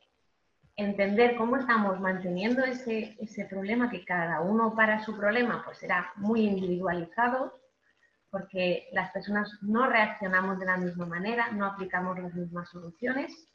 entender 0.77 1.37
cómo 1.37 1.57
estamos 1.57 2.01
manteniendo 2.01 2.65
ese, 2.65 3.47
problema, 3.49 3.91
que 3.91 4.05
cada 4.05 4.41
uno 4.41 4.75
para 4.75 5.05
su 5.05 5.17
problema 5.17 5.63
pues 5.65 5.79
será 5.79 6.13
muy 6.17 6.47
individualizado, 6.47 7.61
porque 8.31 8.89
las 8.93 9.13
personas 9.13 9.49
no 9.63 9.87
reaccionamos 9.87 10.59
de 10.59 10.67
la 10.67 10.77
misma 10.77 11.07
manera, 11.07 11.53
no 11.53 11.67
aplicamos 11.67 12.19
las 12.19 12.35
mismas 12.35 12.69
soluciones, 12.71 13.49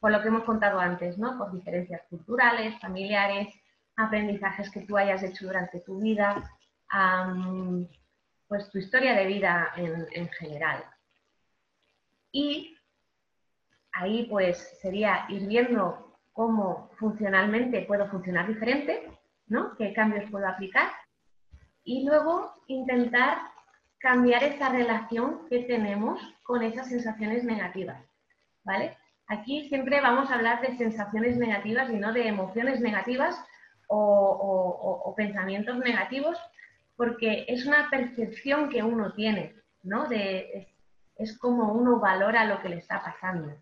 por 0.00 0.10
lo 0.10 0.22
que 0.22 0.28
hemos 0.28 0.44
contado 0.44 0.80
antes, 0.80 1.18
¿no? 1.18 1.36
Por 1.36 1.52
diferencias 1.52 2.02
culturales, 2.08 2.80
familiares, 2.80 3.54
aprendizajes 3.96 4.70
que 4.70 4.80
tú 4.80 4.96
hayas 4.96 5.22
hecho 5.22 5.46
durante 5.46 5.80
tu 5.80 6.00
vida, 6.00 6.50
pues 8.48 8.70
tu 8.70 8.78
historia 8.78 9.14
de 9.14 9.26
vida 9.26 9.72
en, 9.76 10.28
general. 10.30 10.82
Y 12.32 12.76
ahí 13.92 14.26
pues 14.30 14.78
sería 14.80 15.26
ir 15.28 15.46
viendo 15.46 16.16
cómo 16.32 16.90
funcionalmente 16.98 17.82
puedo 17.82 18.08
funcionar 18.08 18.48
diferente, 18.48 19.06
¿no? 19.46 19.76
¿Qué 19.76 19.92
cambios 19.92 20.30
puedo 20.30 20.48
aplicar? 20.48 20.90
Y 21.84 22.06
luego 22.06 22.54
intentar 22.68 23.38
cambiar 23.98 24.42
esa 24.44 24.70
relación 24.70 25.46
que 25.48 25.64
tenemos 25.64 26.20
con 26.42 26.62
esas 26.62 26.88
sensaciones 26.88 27.44
negativas, 27.44 28.02
¿vale? 28.64 28.96
Aquí 29.30 29.68
siempre 29.68 30.00
vamos 30.00 30.30
a 30.30 30.34
hablar 30.34 30.60
de 30.60 30.76
sensaciones 30.76 31.36
negativas 31.38 31.88
y 31.90 31.94
no 31.94 32.12
de 32.12 32.28
emociones 32.28 32.80
negativas 32.80 33.42
o 33.88 35.14
pensamientos 35.16 35.78
negativos, 35.78 36.38
porque 37.00 37.46
es 37.48 37.64
una 37.64 37.88
percepción 37.88 38.68
que 38.68 38.82
uno 38.82 39.14
tiene, 39.14 39.54
¿no? 39.82 40.06
Es, 40.10 41.38
como 41.38 41.72
uno 41.72 41.98
valora 41.98 42.44
lo 42.44 42.60
que 42.60 42.68
le 42.68 42.76
está 42.76 43.02
pasando. 43.02 43.56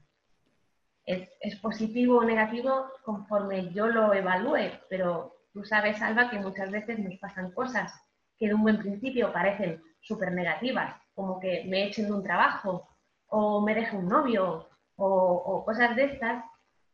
Es, 1.07 1.55
positivo 1.63 2.19
o 2.19 2.25
negativo 2.25 2.91
conforme 3.05 3.73
yo 3.73 3.87
lo 3.87 4.13
evalúe, 4.13 4.73
pero 4.91 5.37
tú 5.53 5.65
sabes, 5.65 6.03
Alba, 6.03 6.31
que 6.31 6.41
muchas 6.41 6.73
veces 6.73 6.99
nos 6.99 7.17
pasan 7.21 7.53
cosas 7.53 7.93
que 8.37 8.49
de 8.49 8.55
un 8.55 8.63
buen 8.63 8.79
principio 8.79 9.33
parecen 9.33 9.81
súper 10.01 10.33
negativas, 10.33 10.97
como 11.15 11.39
que 11.39 11.65
me 11.69 11.85
echen 11.85 12.07
de 12.07 12.15
un 12.15 12.25
trabajo 12.25 12.89
o 13.29 13.61
me 13.61 13.77
deje 13.77 13.97
un 13.97 14.09
novio 14.09 14.68
o, 14.99 15.65
cosas 15.65 15.95
de 15.97 16.05
estas, 16.05 16.45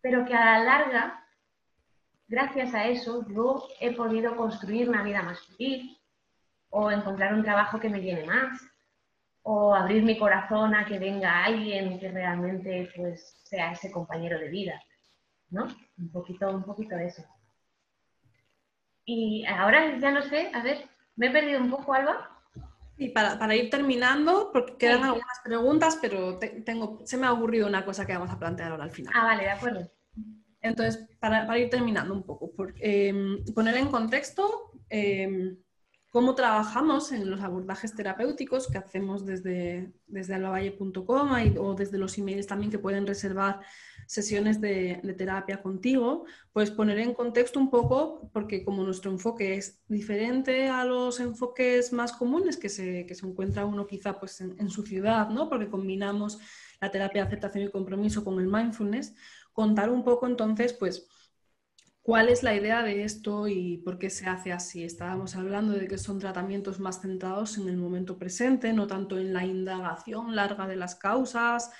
pero 0.01 0.25
que 0.25 0.35
a 0.35 0.45
la 0.45 0.65
larga, 0.65 1.25
gracias 2.29 2.75
a 2.75 2.87
eso, 2.87 3.27
yo 3.29 3.67
he 3.81 3.95
podido 3.95 4.37
construir 4.37 4.89
una 4.89 5.03
vida 5.03 5.23
más 5.23 5.41
feliz, 5.47 5.99
o 6.71 6.91
encontrar 6.91 7.35
un 7.35 7.45
trabajo 7.45 7.79
que 7.79 7.89
me 7.89 8.01
llene 8.01 8.25
más, 8.25 8.61
o 9.43 9.75
abrir 9.75 10.03
mi 10.03 10.19
corazón 10.19 10.75
a 10.75 10.85
que 10.85 10.99
venga 10.99 11.45
alguien 11.45 11.99
que 12.01 12.11
realmente 12.11 12.91
pues, 12.97 13.41
sea 13.45 13.73
ese 13.73 13.91
compañero 13.91 14.39
de 14.39 14.49
vida, 14.49 14.83
¿no? 15.51 15.69
Un 15.99 16.11
poquito, 16.11 16.51
un 16.51 16.65
poquito 16.65 16.97
de 16.97 17.07
eso. 17.07 17.23
Y 19.05 19.45
ahora 19.47 19.99
ya 19.99 20.11
no 20.11 20.23
sé, 20.23 20.51
a 20.53 20.63
ver, 20.63 20.89
me 21.17 21.29
he 21.29 21.31
perdido 21.31 21.61
un 21.61 21.71
poco, 21.71 21.93
Alba. 21.93 22.34
Y 22.97 23.09
para, 23.09 23.57
ir 23.57 23.71
terminando, 23.71 24.51
porque 24.53 24.77
quedan 24.77 25.05
algunas 25.05 25.41
preguntas, 25.43 25.99
pero 26.01 26.39
tengo, 26.39 27.01
se 27.05 27.17
me 27.17 27.27
ha 27.27 27.33
ocurrido 27.33 27.67
una 27.67 27.85
cosa 27.85 28.07
que 28.07 28.13
vamos 28.13 28.31
a 28.31 28.39
plantear 28.39 28.71
ahora 28.71 28.85
al 28.85 28.93
final. 28.93 29.13
Ah, 29.17 29.25
vale, 29.25 29.45
de 29.45 29.51
acuerdo. 29.51 29.91
Entonces, 30.61 31.07
para, 31.19 31.59
ir 31.59 31.69
terminando 31.71 32.15
un 32.15 32.23
poco, 32.23 32.53
em, 32.81 33.45
poner 33.53 33.77
en 33.77 33.89
contexto 33.89 34.73
em, 34.89 35.59
cómo 36.09 36.35
trabajamos 36.37 37.11
en 37.11 37.29
los 37.29 37.41
abordajes 37.41 37.95
terapéuticos 37.95 38.69
que 38.69 38.79
hacemos 38.79 39.27
desde, 39.27 39.93
desde 40.07 40.37
o 41.59 41.75
desde 41.75 41.99
los 41.99 42.17
emails 42.17 42.47
también 42.47 42.71
que 42.71 42.79
pueden 42.79 43.07
reservar 43.07 43.61
sesiones 44.07 44.61
de, 44.61 45.01
terapia 45.17 45.63
contigo, 45.63 46.25
pues 46.53 46.71
poner 46.71 46.99
en 46.99 47.15
contexto 47.15 47.59
un 47.59 47.71
poco, 47.71 48.31
porque 48.33 48.65
como 48.65 48.83
nuestro 48.85 49.11
enfoque 49.11 49.55
es 49.55 49.81
diferente 49.89 50.69
a 50.69 50.85
los 50.85 51.21
enfoques 51.21 51.93
más 51.93 52.13
comunes 52.13 52.57
que 52.57 52.69
se, 52.69 53.07
que 53.07 53.15
se 53.15 53.27
encuentra 53.27 53.65
uno 53.65 53.87
quizá 53.87 54.19
pues 54.19 54.41
en, 54.41 54.71
su 54.71 54.83
ciudad, 54.83 55.29
¿no? 55.31 55.49
porque 55.49 55.69
combinamos 55.69 56.39
la 56.81 56.91
terapia 56.91 57.23
de 57.23 57.29
aceptación 57.29 57.65
y 57.65 57.71
compromiso 57.71 58.25
con 58.25 58.41
el 58.41 58.47
mindfulness, 58.47 59.15
contar 59.53 59.91
un 59.91 60.05
poco 60.05 60.27
entonces 60.27 60.73
pues 60.73 61.07
¿Cuál 62.05 62.29
es 62.29 62.43
la 62.43 62.55
idea 62.55 62.83
de 62.83 63.03
esto 63.03 63.49
y 63.49 63.79
por 63.79 63.99
qué 63.99 64.11
se 64.11 64.27
hace 64.27 64.53
así? 64.53 64.85
Estábamos 64.85 65.37
hablando 65.37 65.73
de 65.73 65.89
que 65.89 65.97
son 65.97 66.19
tratamientos 66.19 66.79
más 66.79 67.01
centrados 67.01 67.57
en 67.57 67.67
el 67.67 67.79
momento 67.79 68.19
presente, 68.19 68.75
no 68.75 68.87
tanto 68.87 69.17
en 69.19 69.33
la 69.33 69.47
indagación 69.47 70.37
larga 70.37 70.67
de 70.67 70.77
las 70.77 70.97
causas, 70.97 71.71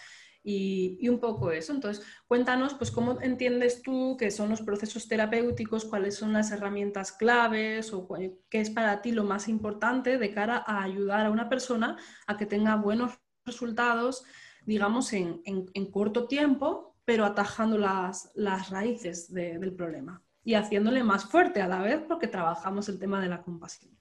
y, 0.45 1.09
un 1.09 1.19
poco 1.19 1.51
eso. 1.51 1.73
Entonces, 1.73 2.05
cuéntanos, 2.29 2.75
pues, 2.75 2.91
cómo 2.91 3.21
entiendes 3.23 3.83
tú 3.83 4.17
que 4.19 4.31
son 4.31 4.51
los 4.51 4.61
procesos 4.61 5.09
terapéuticos, 5.09 5.87
cuáles 5.87 6.17
son 6.17 6.35
las 6.35 6.53
herramientas 6.53 7.13
claves 7.13 7.93
o 7.93 8.07
qué 8.51 8.61
es 8.61 8.71
para 8.71 9.01
ti 9.01 9.11
lo 9.11 9.25
más 9.25 9.49
importante 9.49 10.19
de 10.19 10.31
cara 10.33 10.63
a 10.67 10.83
ayudar 10.83 11.27
a 11.27 11.31
una 11.31 11.49
persona 11.49 11.97
a 12.27 12.37
que 12.37 12.47
tenga 12.47 12.77
buenos 12.77 13.19
resultados, 13.47 14.25
digamos, 14.67 15.13
en, 15.15 15.43
corto 15.91 16.29
tiempo, 16.29 16.95
pero 17.07 17.25
atajando 17.25 17.79
las, 17.79 18.31
raíces 18.71 19.33
del 19.33 19.75
problema 19.75 20.23
y 20.45 20.55
haciéndole 20.55 21.03
más 21.03 21.25
fuerte 21.25 21.63
a 21.63 21.69
la 21.69 21.81
vez 21.81 22.03
porque 22.07 22.29
trabajamos 22.29 22.91
el 22.91 22.99
tema 22.99 23.21
de 23.23 23.31
la 23.31 23.43
compasión. 23.43 23.97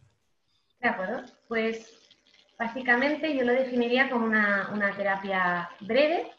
De 0.82 0.89
acuerdo, 0.89 1.24
pues 1.48 2.03
Básicamente 2.64 3.36
yo 3.36 3.43
lo 3.43 3.51
definiría 3.51 4.09
como 4.09 4.26
una, 4.26 4.93
terapia 4.95 5.70
breve, 5.82 6.32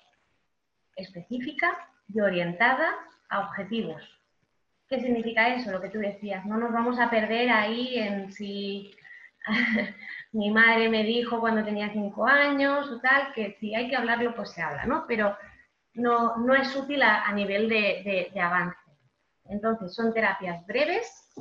específica 0.97 1.77
y 2.09 2.19
orientada 2.19 2.95
a 3.29 3.41
objetivos. 3.41 4.03
¿Qué 4.89 5.01
significa 5.01 5.55
eso? 5.55 5.71
Lo 5.71 5.83
que 5.83 5.91
tú 5.91 5.99
decías, 5.99 6.47
no 6.47 6.57
nos 6.57 6.73
vamos 6.73 6.99
a 6.99 7.11
perder 7.11 7.51
ahí 7.51 7.99
en 7.99 8.33
si 8.33 8.91
mi 10.33 10.51
madre 10.51 10.89
me 10.89 11.05
dijo 11.05 11.41
cuando 11.41 11.63
tenía 11.63 11.93
cinco 11.93 12.27
años 12.27 12.91
o 12.91 13.01
tal, 13.01 13.35
que 13.35 13.59
si 13.61 13.75
hay 13.75 13.91
que 13.91 13.97
hablarlo, 13.97 14.35
pues 14.35 14.51
se 14.53 14.63
habla, 14.63 14.87
¿no? 14.87 15.05
Pero 15.07 15.37
no, 15.93 16.39
no 16.39 16.55
es 16.55 16.75
útil 16.75 17.03
a, 17.03 17.31
nivel 17.33 17.69
de, 17.69 18.31
de 18.33 18.41
avance. 18.41 18.79
Entonces, 19.45 19.95
son 19.95 20.15
terapias 20.15 20.65
breves, 20.67 21.35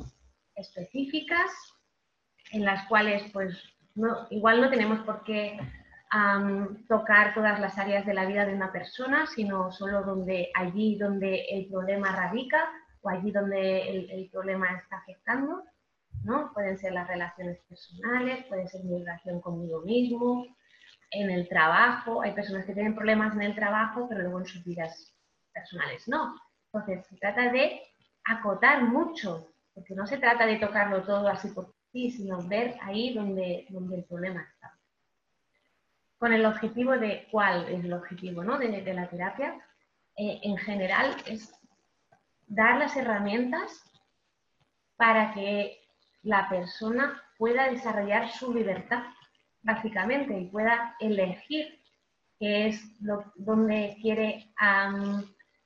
específicas, 0.54 1.50
en 2.52 2.66
las 2.66 2.86
cuales 2.86 3.22
pues 3.32 3.73
igual 4.30 4.60
no 4.60 4.70
tenemos 4.70 5.00
por 5.00 5.22
qué 5.24 5.58
tocar 6.88 7.34
todas 7.34 7.58
las 7.58 7.76
áreas 7.76 8.06
de 8.06 8.14
la 8.14 8.26
vida 8.26 8.46
de 8.46 8.54
una 8.54 8.70
persona, 8.70 9.26
sino 9.26 9.72
solo 9.72 10.02
donde, 10.02 10.50
allí 10.54 10.96
donde 10.96 11.44
el 11.50 11.66
problema 11.66 12.12
radica 12.14 12.70
o 13.02 13.08
allí 13.08 13.32
donde 13.32 13.90
el, 13.90 14.30
problema 14.30 14.70
está 14.76 14.98
afectando. 14.98 15.64
¿no? 16.22 16.52
Pueden 16.54 16.78
ser 16.78 16.92
las 16.92 17.08
relaciones 17.08 17.58
personales, 17.68 18.44
puede 18.46 18.68
ser 18.68 18.84
mi 18.84 18.98
relación 18.98 19.40
conmigo 19.40 19.82
mismo, 19.82 20.46
en 21.10 21.30
el 21.30 21.48
trabajo. 21.48 22.22
Hay 22.22 22.32
personas 22.32 22.64
que 22.64 22.74
tienen 22.74 22.94
problemas 22.94 23.34
en 23.34 23.42
el 23.42 23.54
trabajo, 23.54 24.06
pero 24.08 24.22
luego 24.22 24.38
en 24.38 24.46
sus 24.46 24.64
vidas 24.64 25.14
personales 25.52 26.06
no. 26.08 26.34
Entonces, 26.72 27.06
se 27.08 27.16
trata 27.16 27.50
de 27.50 27.82
acotar 28.24 28.82
mucho, 28.82 29.52
porque 29.74 29.94
no 29.94 30.06
se 30.06 30.18
trata 30.18 30.46
de 30.46 30.58
tocarlo 30.58 31.02
todo 31.02 31.28
así 31.28 31.48
por 31.48 31.73
sí, 31.94 32.10
sino 32.10 32.42
ver 32.42 32.76
ahí 32.82 33.14
donde, 33.14 33.66
el 33.70 34.04
problema 34.04 34.42
está. 34.42 34.76
Con 36.18 36.32
el 36.32 36.44
objetivo 36.44 36.98
de, 36.98 37.28
¿cuál 37.30 37.68
es 37.68 37.84
el 37.84 37.92
objetivo 37.92 38.42
¿no? 38.42 38.58
de, 38.58 38.92
la 38.92 39.08
terapia? 39.08 39.54
Eh, 40.16 40.40
en 40.42 40.56
general 40.56 41.16
es 41.26 41.54
dar 42.48 42.78
las 42.78 42.96
herramientas 42.96 43.84
para 44.96 45.32
que 45.34 45.78
la 46.22 46.48
persona 46.48 47.22
pueda 47.38 47.70
desarrollar 47.70 48.30
su 48.32 48.52
libertad, 48.52 49.04
básicamente, 49.62 50.36
y 50.36 50.46
pueda 50.46 50.96
elegir 50.98 51.80
qué 52.40 52.68
es 52.68 53.00
lo, 53.00 53.32
donde 53.36 53.96
quiere, 54.02 54.52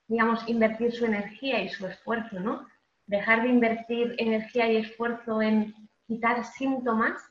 digamos, 0.08 0.46
invertir 0.46 0.92
su 0.92 1.06
energía 1.06 1.62
y 1.62 1.70
su 1.70 1.86
esfuerzo, 1.86 2.38
¿no? 2.38 2.68
Dejar 3.06 3.42
de 3.42 3.48
invertir 3.48 4.14
energía 4.18 4.70
y 4.70 4.76
esfuerzo 4.76 5.40
en 5.40 5.87
quitar 6.08 6.44
síntomas 6.44 7.22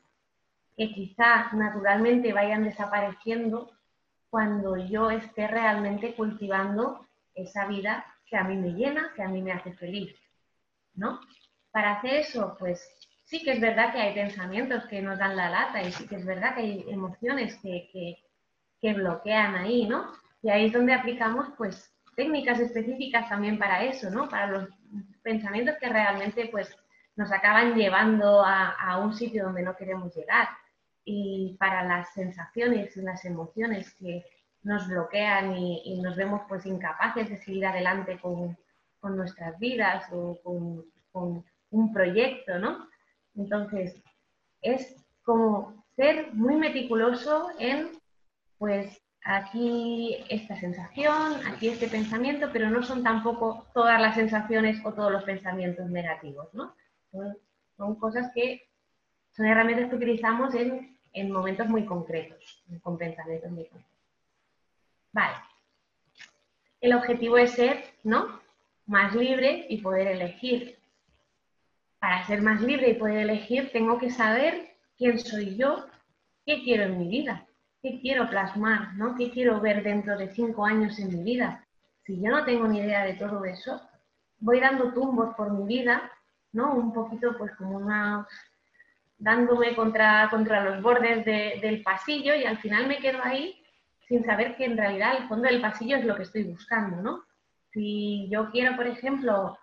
que 0.76 0.94
quizá 0.94 1.50
naturalmente 1.52 2.32
vayan 2.32 2.62
desapareciendo 2.62 3.70
cuando 4.30 4.76
yo 4.76 5.10
esté 5.10 5.48
realmente 5.48 6.14
cultivando 6.14 7.04
esa 7.34 7.66
vida 7.66 8.06
que 8.26 8.36
a 8.36 8.44
mí 8.44 8.56
me 8.56 8.72
llena, 8.72 9.12
que 9.16 9.22
a 9.22 9.28
mí 9.28 9.42
me 9.42 9.52
hace 9.52 9.72
feliz, 9.72 10.14
¿no? 10.94 11.20
Para 11.72 11.94
hacer 11.94 12.14
eso, 12.14 12.56
pues 12.58 12.88
sí 13.24 13.42
que 13.42 13.52
es 13.52 13.60
verdad 13.60 13.92
que 13.92 14.00
hay 14.00 14.14
pensamientos 14.14 14.84
que 14.86 15.02
nos 15.02 15.18
dan 15.18 15.36
la 15.36 15.50
lata 15.50 15.82
y 15.82 15.92
sí 15.92 16.06
que 16.06 16.16
es 16.16 16.24
verdad 16.24 16.54
que 16.54 16.60
hay 16.60 16.84
emociones 16.88 17.58
que, 17.58 18.16
que 18.80 18.94
bloquean 18.94 19.56
ahí, 19.56 19.86
¿no? 19.86 20.12
Y 20.42 20.50
ahí 20.50 20.66
es 20.66 20.72
donde 20.72 20.94
aplicamos, 20.94 21.48
pues, 21.56 21.92
técnicas 22.14 22.60
específicas 22.60 23.28
también 23.28 23.58
para 23.58 23.82
eso, 23.84 24.10
¿no? 24.10 24.28
Para 24.28 24.46
los 24.46 24.68
pensamientos 25.22 25.76
que 25.80 25.88
realmente, 25.88 26.48
pues, 26.50 26.76
nos 27.18 27.32
acaban 27.32 27.74
llevando 27.74 28.44
a, 28.44 28.96
un 29.02 29.12
sitio 29.12 29.46
donde 29.46 29.62
no 29.62 29.74
queremos 29.76 30.14
llegar. 30.14 30.48
Y 31.04 31.56
para 31.58 31.82
las 31.82 32.12
sensaciones 32.12 32.96
y 32.96 33.00
las 33.00 33.24
emociones 33.24 33.92
que 33.94 34.24
nos 34.62 34.86
bloquean 34.86 35.56
y, 35.56 36.00
nos 36.00 36.14
vemos 36.14 36.42
pues 36.48 36.64
incapaces 36.64 37.28
de 37.28 37.36
seguir 37.38 37.66
adelante 37.66 38.20
con, 38.20 38.56
nuestras 39.02 39.58
vidas 39.58 40.04
o 40.12 40.38
con, 41.12 41.44
un 41.70 41.92
proyecto, 41.92 42.58
¿no? 42.58 42.88
Entonces, 43.34 44.00
es 44.62 44.94
como 45.24 45.84
ser 45.96 46.32
muy 46.34 46.54
meticuloso 46.54 47.50
en, 47.58 47.90
pues, 48.58 49.02
aquí 49.24 50.24
esta 50.30 50.56
sensación, 50.56 51.34
aquí 51.46 51.68
este 51.68 51.88
pensamiento, 51.88 52.48
pero 52.52 52.70
no 52.70 52.82
son 52.84 53.02
tampoco 53.02 53.66
todas 53.74 54.00
las 54.00 54.14
sensaciones 54.14 54.80
o 54.84 54.94
todos 54.94 55.10
los 55.10 55.24
pensamientos 55.24 55.90
negativos, 55.90 56.54
¿no? 56.54 56.74
Son, 57.10 57.94
cosas 57.96 58.30
que 58.34 58.68
son 59.30 59.46
herramientas 59.46 59.88
que 59.88 59.96
utilizamos 59.96 60.54
en, 60.54 60.96
momentos 61.30 61.66
muy 61.68 61.84
concretos, 61.84 62.62
con 62.82 62.96
pensamientos 62.96 63.50
muy 63.50 63.64
concretos. 63.64 63.98
Vale. 65.12 65.36
El 66.80 66.94
objetivo 66.94 67.38
es 67.38 67.52
ser, 67.52 67.82
¿no? 68.04 68.40
Más 68.86 69.14
libre 69.14 69.66
y 69.68 69.80
poder 69.80 70.08
elegir. 70.08 70.78
Para 71.98 72.24
ser 72.26 72.42
más 72.42 72.60
libre 72.60 72.90
y 72.90 72.94
poder 72.94 73.18
elegir, 73.18 73.72
tengo 73.72 73.98
que 73.98 74.10
saber 74.10 74.76
quién 74.96 75.18
soy 75.18 75.56
yo, 75.56 75.86
qué 76.46 76.62
quiero 76.62 76.84
en 76.84 76.98
mi 76.98 77.08
vida, 77.08 77.46
qué 77.82 78.00
quiero 78.00 78.28
plasmar, 78.28 78.94
¿no? 78.94 79.16
¿Qué 79.16 79.30
quiero 79.30 79.60
ver 79.60 79.82
dentro 79.82 80.16
de 80.16 80.28
cinco 80.28 80.64
años 80.64 80.98
en 81.00 81.08
mi 81.16 81.22
vida? 81.24 81.66
Si 82.04 82.20
yo 82.20 82.30
no 82.30 82.44
tengo 82.44 82.68
ni 82.68 82.78
idea 82.78 83.04
de 83.04 83.14
todo 83.14 83.44
eso, 83.44 83.80
voy 84.38 84.60
dando 84.60 84.92
tumbos 84.92 85.34
por 85.34 85.52
mi 85.52 85.66
vida 85.66 86.12
¿no? 86.52 86.74
Un 86.74 86.92
poquito 86.92 87.36
pues 87.36 87.52
como 87.56 87.76
una 87.76 88.26
dándome 89.18 89.74
contra, 89.74 90.28
contra 90.30 90.62
los 90.62 90.82
bordes 90.82 91.24
del 91.24 91.82
pasillo 91.82 92.34
y 92.34 92.44
al 92.44 92.58
final 92.58 92.86
me 92.86 92.98
quedo 92.98 93.18
ahí 93.22 93.60
sin 94.06 94.24
saber 94.24 94.56
que 94.56 94.64
en 94.64 94.76
realidad 94.76 95.16
el 95.16 95.28
fondo 95.28 95.48
del 95.48 95.60
pasillo 95.60 95.96
es 95.96 96.04
lo 96.04 96.16
que 96.16 96.22
estoy 96.22 96.44
buscando, 96.44 97.02
¿no? 97.02 97.24
Si 97.72 98.28
yo 98.30 98.50
quiero, 98.50 98.74
por 98.76 98.86
ejemplo, 98.86 99.58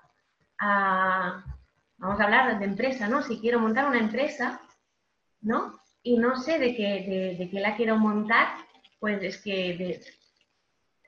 vamos 0.60 2.20
a 2.20 2.24
hablar 2.24 2.60
de 2.60 2.66
empresa, 2.66 3.08
¿no? 3.08 3.24
Si 3.24 3.40
quiero 3.40 3.60
montar 3.60 3.88
una 3.88 3.98
empresa, 3.98 4.62
¿no? 5.42 5.80
Y 6.04 6.18
no 6.18 6.36
sé 6.36 6.60
de 6.60 6.76
qué, 6.76 7.38
de, 7.40 7.50
qué 7.50 7.60
la 7.60 7.76
quiero 7.76 7.98
montar, 7.98 8.50
pues 9.00 9.24
es 9.24 9.42
que 9.42 10.00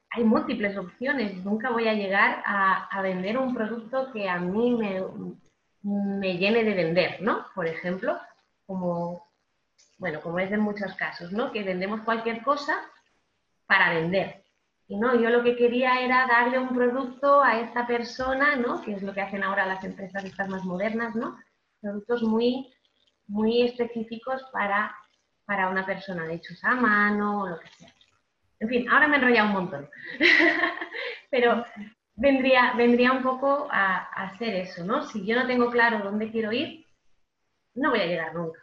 hay 0.10 0.24
múltiples 0.24 0.76
opciones. 0.76 1.36
Nunca 1.46 1.70
voy 1.70 1.88
a 1.88 1.94
llegar 1.94 2.42
a, 2.44 2.88
a, 2.88 3.02
vender 3.04 3.38
un 3.38 3.54
producto 3.54 4.12
que 4.12 4.28
a 4.28 4.40
mí 4.40 4.72
me, 4.72 5.04
me 5.88 6.38
llene 6.38 6.64
de 6.64 6.74
vender, 6.74 7.22
¿no? 7.22 7.46
Por 7.56 7.68
ejemplo, 7.68 8.20
como, 8.66 9.28
bueno, 9.98 10.22
como 10.22 10.40
es 10.40 10.52
en 10.52 10.60
muchos 10.60 10.94
casos, 10.96 11.32
¿no? 11.32 11.52
Que 11.52 11.64
vendemos 11.64 12.02
cualquier 12.02 12.44
cosa 12.44 12.80
para 13.66 13.94
vender. 13.94 14.44
Y 14.88 14.98
no, 14.98 15.20
yo 15.20 15.30
lo 15.30 15.44
que 15.44 15.56
quería 15.56 16.02
era 16.02 16.28
darle 16.28 16.60
un 16.60 16.70
producto 16.70 17.42
a 17.42 17.60
esta 17.60 17.86
persona, 17.86 18.56
¿no? 18.56 18.82
Que 18.82 18.94
es 18.94 19.04
lo 19.04 19.14
que 19.14 19.22
hacen 19.22 19.44
ahora 19.44 19.66
las 19.66 19.84
empresas 19.84 20.24
estas 20.24 20.48
más 20.50 20.64
modernas, 20.64 21.16
¿no? 21.16 21.38
productos 21.82 22.24
muy, 22.24 22.74
muy 23.28 23.62
específicos 23.64 24.44
para, 24.52 24.96
para 25.46 25.70
una 25.70 25.86
persona, 25.86 26.26
de 26.26 26.36
hechos 26.36 26.64
a 26.64 26.76
mano 26.76 27.42
o 27.42 27.50
lo 27.50 27.60
que 27.60 27.68
sea. 27.70 27.94
En 28.60 28.70
fin, 28.70 28.90
ahora 28.90 29.08
me 29.08 29.16
he 29.16 29.20
enrollado 29.20 29.48
un 29.48 29.54
montón. 29.54 29.90
Pero 31.30 31.64
vendría, 32.18 32.74
vendría 32.74 33.14
un 33.14 33.24
poco 33.24 33.68
a, 33.72 34.04
hacer 34.24 34.56
eso, 34.56 34.84
¿no? 34.84 35.04
Si 35.04 35.26
yo 35.26 35.36
no 35.36 35.48
tengo 35.48 35.72
claro 35.72 36.04
dónde 36.04 36.30
quiero 36.30 36.52
ir, 36.52 36.86
no 37.76 37.92
voy 37.92 38.02
a 38.02 38.08
llegar 38.08 38.36
nunca. 38.36 38.60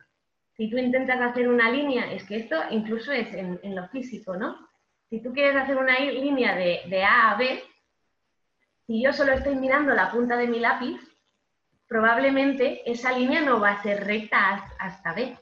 Si 0.56 0.68
tú 0.68 0.76
intentas 0.76 1.20
hacer 1.20 1.48
una 1.48 1.70
línea, 1.70 2.12
es 2.12 2.24
que 2.24 2.36
esto 2.36 2.56
incluso 2.70 3.12
es 3.12 3.32
en, 3.32 3.74
lo 3.74 3.88
físico, 3.88 4.36
¿no? 4.36 4.68
Si 5.08 5.22
tú 5.22 5.32
quieres 5.32 5.56
hacer 5.56 5.76
una 5.76 5.98
línea 5.98 6.54
de, 6.54 6.82
de 6.88 7.04
A 7.04 7.30
a 7.30 7.36
B, 7.36 7.62
si 8.86 9.02
yo 9.02 9.12
solo 9.12 9.32
estoy 9.32 9.54
mirando 9.54 9.94
la 9.94 10.10
punta 10.10 10.36
de 10.36 10.48
mi 10.48 10.58
lápiz, 10.58 11.00
probablemente 11.86 12.88
esa 12.90 13.16
línea 13.16 13.40
no 13.40 13.60
va 13.60 13.70
a 13.70 13.82
ser 13.82 14.04
recta 14.04 14.68
hasta 14.78 15.14
B, 15.14 15.38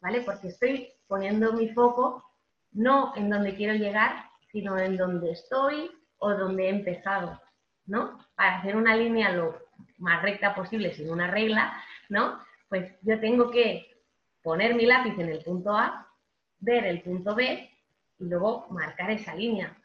¿vale? 0.00 0.20
Porque 0.22 0.48
estoy 0.48 0.92
poniendo 1.06 1.52
mi 1.52 1.68
foco 1.68 2.24
no 2.72 3.12
en 3.16 3.30
donde 3.30 3.54
quiero 3.54 3.74
llegar, 3.74 4.24
sino 4.50 4.78
en 4.78 4.96
donde 4.96 5.32
estoy 5.32 5.90
o 6.18 6.34
donde 6.34 6.66
he 6.66 6.68
empezado, 6.68 7.40
¿no? 7.86 8.18
Para 8.34 8.58
hacer 8.58 8.76
una 8.76 8.96
línea 8.96 9.30
lo 9.32 9.58
más 9.98 10.22
recta 10.22 10.54
posible 10.54 10.92
sin 10.94 11.10
una 11.10 11.30
regla, 11.30 11.82
¿no? 12.08 12.40
Pues 12.68 12.92
yo 13.02 13.18
tengo 13.20 13.50
que 13.50 13.86
poner 14.42 14.74
mi 14.74 14.86
lápiz 14.86 15.18
en 15.18 15.28
el 15.28 15.42
punto 15.42 15.76
A, 15.76 16.06
ver 16.60 16.84
el 16.86 17.02
punto 17.02 17.34
B 17.34 17.70
y 18.18 18.24
luego 18.24 18.66
marcar 18.70 19.10
esa 19.10 19.34
línea. 19.34 19.76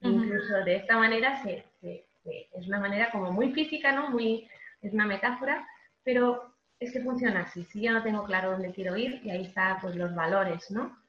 Incluso 0.00 0.64
de 0.64 0.76
esta 0.76 0.98
manera 0.98 1.42
es 1.82 2.66
una 2.66 2.80
manera 2.80 3.10
como 3.10 3.32
muy 3.32 3.52
física, 3.52 3.92
¿no? 3.92 4.10
Muy, 4.10 4.48
es 4.82 4.92
una 4.92 5.06
metáfora, 5.06 5.66
pero 6.02 6.54
es 6.78 6.92
que 6.92 7.00
funciona 7.00 7.42
así. 7.42 7.64
Si 7.64 7.80
yo 7.80 7.92
no 7.92 8.02
tengo 8.02 8.24
claro 8.24 8.50
dónde 8.50 8.72
quiero 8.72 8.96
ir, 8.96 9.20
y 9.24 9.30
ahí 9.30 9.46
están 9.46 9.80
pues, 9.80 9.96
los 9.96 10.14
valores, 10.14 10.70
¿no? 10.70 11.04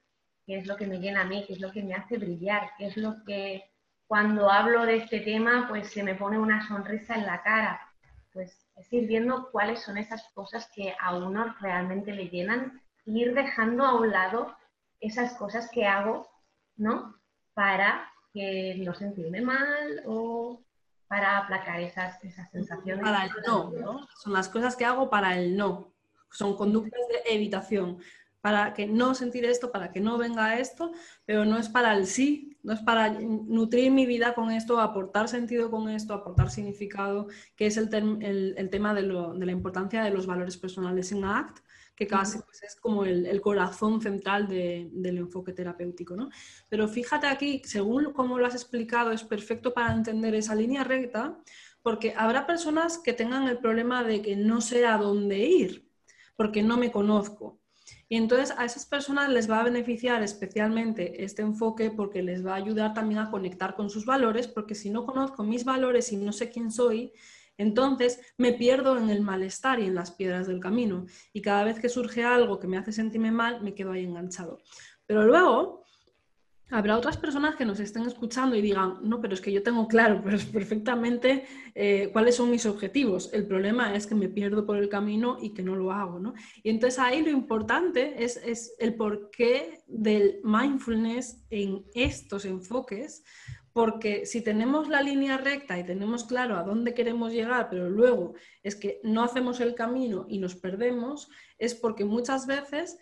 qué 0.46 0.58
es 0.58 0.66
lo 0.66 0.76
que 0.76 0.86
me 0.86 0.98
llena 0.98 1.22
a 1.22 1.24
mí, 1.24 1.44
qué 1.46 1.54
es 1.54 1.60
lo 1.60 1.72
que 1.72 1.82
me 1.82 1.94
hace 1.94 2.18
brillar, 2.18 2.70
qué 2.78 2.86
es 2.86 2.96
lo 2.96 3.16
que 3.24 3.64
cuando 4.06 4.50
hablo 4.50 4.86
de 4.86 4.96
este 4.96 5.20
tema 5.20 5.66
pues 5.68 5.90
se 5.90 6.02
me 6.02 6.14
pone 6.14 6.38
una 6.38 6.66
sonrisa 6.66 7.14
en 7.14 7.26
la 7.26 7.42
cara. 7.42 7.80
Pues 8.32 8.66
es 8.76 8.92
ir 8.92 9.06
viendo 9.06 9.50
cuáles 9.50 9.82
son 9.82 9.96
esas 9.98 10.28
cosas 10.34 10.70
que 10.74 10.94
a 11.00 11.16
uno 11.16 11.54
realmente 11.60 12.12
le 12.12 12.28
llenan 12.28 12.80
ir 13.06 13.34
dejando 13.34 13.84
a 13.84 13.94
un 13.94 14.10
lado 14.10 14.54
esas 15.00 15.34
cosas 15.34 15.70
que 15.70 15.86
hago, 15.86 16.28
¿no? 16.76 17.16
Para 17.54 18.10
que 18.32 18.76
no 18.84 18.94
sentirme 18.94 19.40
mal 19.40 20.02
o 20.06 20.60
para 21.06 21.38
aplacar 21.38 21.80
esas, 21.80 22.22
esas 22.24 22.50
sensaciones. 22.50 23.04
Para 23.04 23.26
el 23.26 23.32
no, 23.46 23.70
¿no? 23.70 24.08
Son 24.22 24.32
las 24.32 24.48
cosas 24.48 24.76
que 24.76 24.84
hago 24.84 25.08
para 25.08 25.38
el 25.38 25.56
no. 25.56 25.94
Son 26.30 26.56
conductas 26.56 27.00
de 27.08 27.34
evitación 27.34 28.02
para 28.46 28.74
que 28.74 28.86
no 28.86 29.12
sentir 29.16 29.44
esto, 29.44 29.72
para 29.72 29.90
que 29.90 29.98
no 29.98 30.18
venga 30.18 30.60
esto, 30.60 30.92
pero 31.24 31.44
no 31.44 31.58
es 31.58 31.68
para 31.68 31.92
el 31.96 32.06
sí, 32.06 32.56
no 32.62 32.74
es 32.74 32.80
para 32.80 33.10
nutrir 33.10 33.90
mi 33.90 34.06
vida 34.06 34.34
con 34.34 34.52
esto, 34.52 34.78
aportar 34.78 35.26
sentido 35.26 35.68
con 35.68 35.88
esto, 35.88 36.14
aportar 36.14 36.48
significado, 36.48 37.26
que 37.56 37.66
es 37.66 37.76
el, 37.76 37.90
tema 37.90 38.94
de, 38.94 39.02
la 39.02 39.50
importancia 39.50 40.04
de 40.04 40.12
los 40.12 40.28
valores 40.28 40.56
personales 40.56 41.10
en 41.10 41.24
ACT, 41.24 41.58
que 41.96 42.06
casi 42.06 42.38
pues, 42.38 42.62
es 42.62 42.76
como 42.76 43.04
el, 43.04 43.40
corazón 43.40 44.00
central 44.00 44.46
del 44.46 45.18
enfoque 45.18 45.52
terapéutico. 45.52 46.14
¿no? 46.14 46.28
Pero 46.68 46.86
fíjate 46.86 47.26
aquí, 47.26 47.62
según 47.64 48.12
como 48.12 48.38
lo 48.38 48.46
has 48.46 48.54
explicado, 48.54 49.10
es 49.10 49.24
perfecto 49.24 49.74
para 49.74 49.92
entender 49.92 50.36
esa 50.36 50.54
línea 50.54 50.84
recta, 50.84 51.36
porque 51.82 52.14
habrá 52.16 52.46
personas 52.46 52.98
que 52.98 53.12
tengan 53.12 53.48
el 53.48 53.58
problema 53.58 54.04
de 54.04 54.22
que 54.22 54.36
no 54.36 54.60
sé 54.60 54.86
a 54.86 54.98
dónde 54.98 55.38
ir, 55.38 55.90
porque 56.36 56.62
no 56.62 56.76
me 56.76 56.92
conozco. 56.92 57.58
Y 58.08 58.16
entonces 58.16 58.54
a 58.56 58.64
esas 58.64 58.86
personas 58.86 59.30
les 59.30 59.50
va 59.50 59.60
a 59.60 59.64
beneficiar 59.64 60.22
especialmente 60.22 61.24
este 61.24 61.42
enfoque 61.42 61.90
porque 61.90 62.22
les 62.22 62.46
va 62.46 62.52
a 62.52 62.56
ayudar 62.56 62.94
también 62.94 63.18
a 63.18 63.30
conectar 63.30 63.74
con 63.74 63.90
sus 63.90 64.06
valores, 64.06 64.46
porque 64.46 64.74
si 64.74 64.90
no 64.90 65.04
conozco 65.04 65.42
mis 65.42 65.64
valores 65.64 66.12
y 66.12 66.16
no 66.16 66.32
sé 66.32 66.50
quién 66.50 66.70
soy, 66.70 67.12
entonces 67.58 68.20
me 68.36 68.52
pierdo 68.52 68.98
en 68.98 69.10
el 69.10 69.22
malestar 69.22 69.80
y 69.80 69.86
en 69.86 69.94
las 69.94 70.10
piedras 70.12 70.46
del 70.46 70.60
camino. 70.60 71.06
Y 71.32 71.42
cada 71.42 71.64
vez 71.64 71.80
que 71.80 71.88
surge 71.88 72.22
algo 72.22 72.60
que 72.60 72.68
me 72.68 72.76
hace 72.76 72.92
sentirme 72.92 73.32
mal, 73.32 73.62
me 73.62 73.74
quedo 73.74 73.92
ahí 73.92 74.04
enganchado. 74.04 74.58
Pero 75.06 75.24
luego 75.24 75.85
Habrá 76.68 76.96
otras 76.96 77.16
personas 77.16 77.54
que 77.54 77.64
nos 77.64 77.78
estén 77.78 78.06
escuchando 78.06 78.56
y 78.56 78.60
digan, 78.60 78.98
no, 79.02 79.20
pero 79.20 79.34
es 79.34 79.40
que 79.40 79.52
yo 79.52 79.62
tengo 79.62 79.86
claro 79.86 80.20
perfectamente 80.52 81.44
eh, 81.76 82.10
cuáles 82.12 82.34
son 82.34 82.50
mis 82.50 82.66
objetivos. 82.66 83.32
El 83.32 83.46
problema 83.46 83.94
es 83.94 84.06
que 84.06 84.16
me 84.16 84.28
pierdo 84.28 84.66
por 84.66 84.76
el 84.76 84.88
camino 84.88 85.38
y 85.40 85.54
que 85.54 85.62
no 85.62 85.76
lo 85.76 85.92
hago, 85.92 86.18
¿no? 86.18 86.34
Y 86.64 86.70
entonces 86.70 86.98
ahí 86.98 87.22
lo 87.22 87.30
importante 87.30 88.24
es, 88.24 88.36
es 88.38 88.74
el 88.80 88.94
porqué 88.94 89.84
del 89.86 90.40
mindfulness 90.42 91.44
en 91.50 91.84
estos 91.94 92.44
enfoques, 92.44 93.22
porque 93.72 94.26
si 94.26 94.40
tenemos 94.40 94.88
la 94.88 95.02
línea 95.02 95.36
recta 95.36 95.78
y 95.78 95.84
tenemos 95.84 96.24
claro 96.24 96.56
a 96.56 96.64
dónde 96.64 96.94
queremos 96.94 97.32
llegar, 97.32 97.68
pero 97.70 97.88
luego 97.90 98.34
es 98.64 98.74
que 98.74 99.00
no 99.04 99.22
hacemos 99.22 99.60
el 99.60 99.76
camino 99.76 100.26
y 100.28 100.38
nos 100.38 100.56
perdemos, 100.56 101.28
es 101.58 101.76
porque 101.76 102.04
muchas 102.04 102.46
veces 102.48 102.98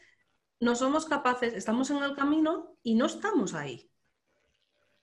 no 0.60 0.74
somos 0.74 1.06
capaces, 1.06 1.54
estamos 1.54 1.90
en 1.90 2.02
el 2.02 2.14
camino 2.14 2.76
y 2.82 2.94
no 2.94 3.06
estamos 3.06 3.54
ahí. 3.54 3.90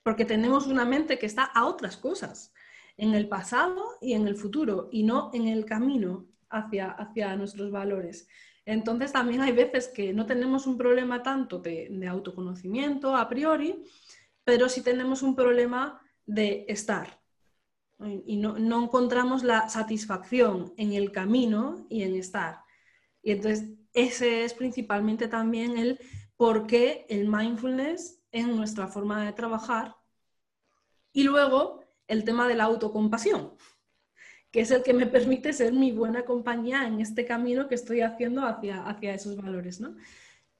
Porque 0.03 0.25
tenemos 0.25 0.67
una 0.67 0.85
mente 0.85 1.19
que 1.19 1.25
está 1.25 1.43
a 1.43 1.65
otras 1.65 1.97
cosas, 1.97 2.53
en 2.97 3.13
el 3.13 3.27
pasado 3.27 3.97
y 4.01 4.13
en 4.13 4.27
el 4.27 4.35
futuro, 4.35 4.89
y 4.91 5.03
no 5.03 5.31
en 5.33 5.47
el 5.47 5.65
camino 5.65 6.27
hacia, 6.49 6.91
hacia 6.91 7.35
nuestros 7.35 7.71
valores. 7.71 8.27
Entonces 8.65 9.11
también 9.11 9.41
hay 9.41 9.51
veces 9.51 9.87
que 9.87 10.13
no 10.13 10.25
tenemos 10.25 10.67
un 10.67 10.77
problema 10.77 11.23
tanto 11.23 11.59
de, 11.59 12.07
autoconocimiento 12.07 13.15
a 13.15 13.27
priori, 13.27 13.83
pero 14.43 14.69
sí 14.69 14.81
tenemos 14.81 15.23
un 15.23 15.35
problema 15.35 16.01
de 16.25 16.65
estar. 16.67 17.19
Y 18.25 18.37
no, 18.37 18.57
no 18.57 18.83
encontramos 18.83 19.43
la 19.43 19.69
satisfacción 19.69 20.73
en 20.77 20.93
el 20.93 21.11
camino 21.11 21.85
y 21.89 22.03
en 22.03 22.15
estar. 22.15 22.61
Y 23.21 23.31
entonces 23.31 23.69
ese 23.93 24.43
es 24.43 24.53
principalmente 24.53 25.27
también 25.27 25.77
el 25.77 25.99
por 26.37 26.65
qué 26.67 27.05
el 27.09 27.27
mindfulness 27.27 28.19
en 28.31 28.55
nuestra 28.55 28.87
forma 28.87 29.25
de 29.25 29.33
trabajar. 29.33 29.95
Y 31.13 31.23
luego 31.23 31.83
el 32.07 32.23
tema 32.23 32.47
de 32.47 32.55
la 32.55 32.65
autocompasión, 32.65 33.53
que 34.51 34.61
es 34.61 34.71
el 34.71 34.83
que 34.83 34.93
me 34.93 35.07
permite 35.07 35.53
ser 35.53 35.73
mi 35.73 35.91
buena 35.91 36.25
compañía 36.25 36.87
en 36.87 36.99
este 36.99 37.25
camino 37.25 37.67
que 37.67 37.75
estoy 37.75 38.01
haciendo 38.01 38.45
hacia, 38.45 38.83
hacia 38.85 39.13
esos 39.13 39.37
valores. 39.37 39.79
¿no? 39.79 39.95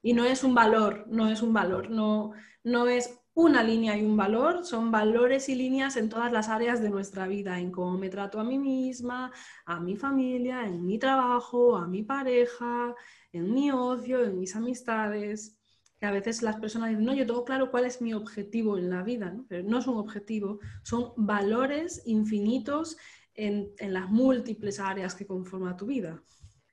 Y 0.02 0.14
no 0.14 0.26
es 0.26 0.44
un 0.44 0.54
valor, 0.54 1.06
no 1.08 1.30
es 1.30 1.42
un 1.42 1.54
valor, 1.54 1.90
no, 1.90 2.32
no 2.64 2.88
es 2.88 3.20
una 3.34 3.64
línea 3.64 3.98
y 3.98 4.04
un 4.04 4.18
valor, 4.18 4.66
son 4.66 4.92
valores 4.92 5.48
y 5.50 5.56
líneas 5.56 5.96
en 5.96 6.10
todas 6.10 6.32
las 6.32 6.50
áreas 6.50 6.82
de 6.82 6.90
nuestra 6.90 7.28
vida, 7.28 7.60
en 7.60 7.72
cómo 7.72 7.98
me 7.98 8.10
trato 8.10 8.40
a 8.40 8.44
mí 8.44 8.58
misma, 8.58 9.32
a 9.66 9.80
mi 9.80 9.96
familia, 9.96 10.66
en 10.66 10.86
mi 10.86 11.00
trabajo, 11.00 11.78
a 11.78 11.88
mi 11.88 12.04
pareja, 12.04 12.94
en 13.34 13.54
mi 13.54 13.72
ocio, 13.72 14.24
en 14.24 14.40
mis 14.40 14.56
amistades, 14.56 15.58
que 16.00 16.06
a 16.06 16.12
veces 16.12 16.42
las 16.42 16.58
personas 16.58 16.90
dicen, 16.90 17.06
no, 17.06 17.14
yo 17.14 17.26
tengo 17.26 17.46
claro 17.46 17.72
cuál 17.72 17.86
es 17.86 18.02
mi 18.02 18.14
objetivo 18.14 18.78
en 18.78 18.90
la 18.90 19.04
vida, 19.04 19.36
pero 19.48 19.64
no 19.64 19.80
es 19.80 19.88
un 19.88 19.98
objetivo, 19.98 20.60
son 20.84 21.14
valores 21.16 22.02
infinitos 22.06 22.98
en, 23.36 23.72
las 23.80 24.10
múltiples 24.10 24.80
áreas 24.80 25.16
que 25.16 25.28
conforman 25.28 25.78
tu 25.78 25.86
vida. 25.86 26.22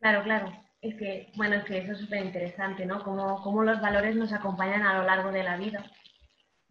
Claro, 0.00 0.22
claro. 0.22 0.52
Es 0.80 0.94
que, 0.94 1.32
bueno, 1.36 1.56
es 1.56 1.64
que 1.64 1.78
eso 1.78 1.92
es 1.92 1.98
súper 1.98 2.24
interesante, 2.24 2.86
¿no? 2.86 3.02
Cómo, 3.02 3.42
cómo 3.42 3.64
los 3.64 3.80
valores 3.80 4.14
nos 4.14 4.32
acompañan 4.32 4.82
a 4.82 4.98
lo 4.98 5.04
largo 5.04 5.32
de 5.32 5.42
la 5.42 5.56
vida. 5.56 5.84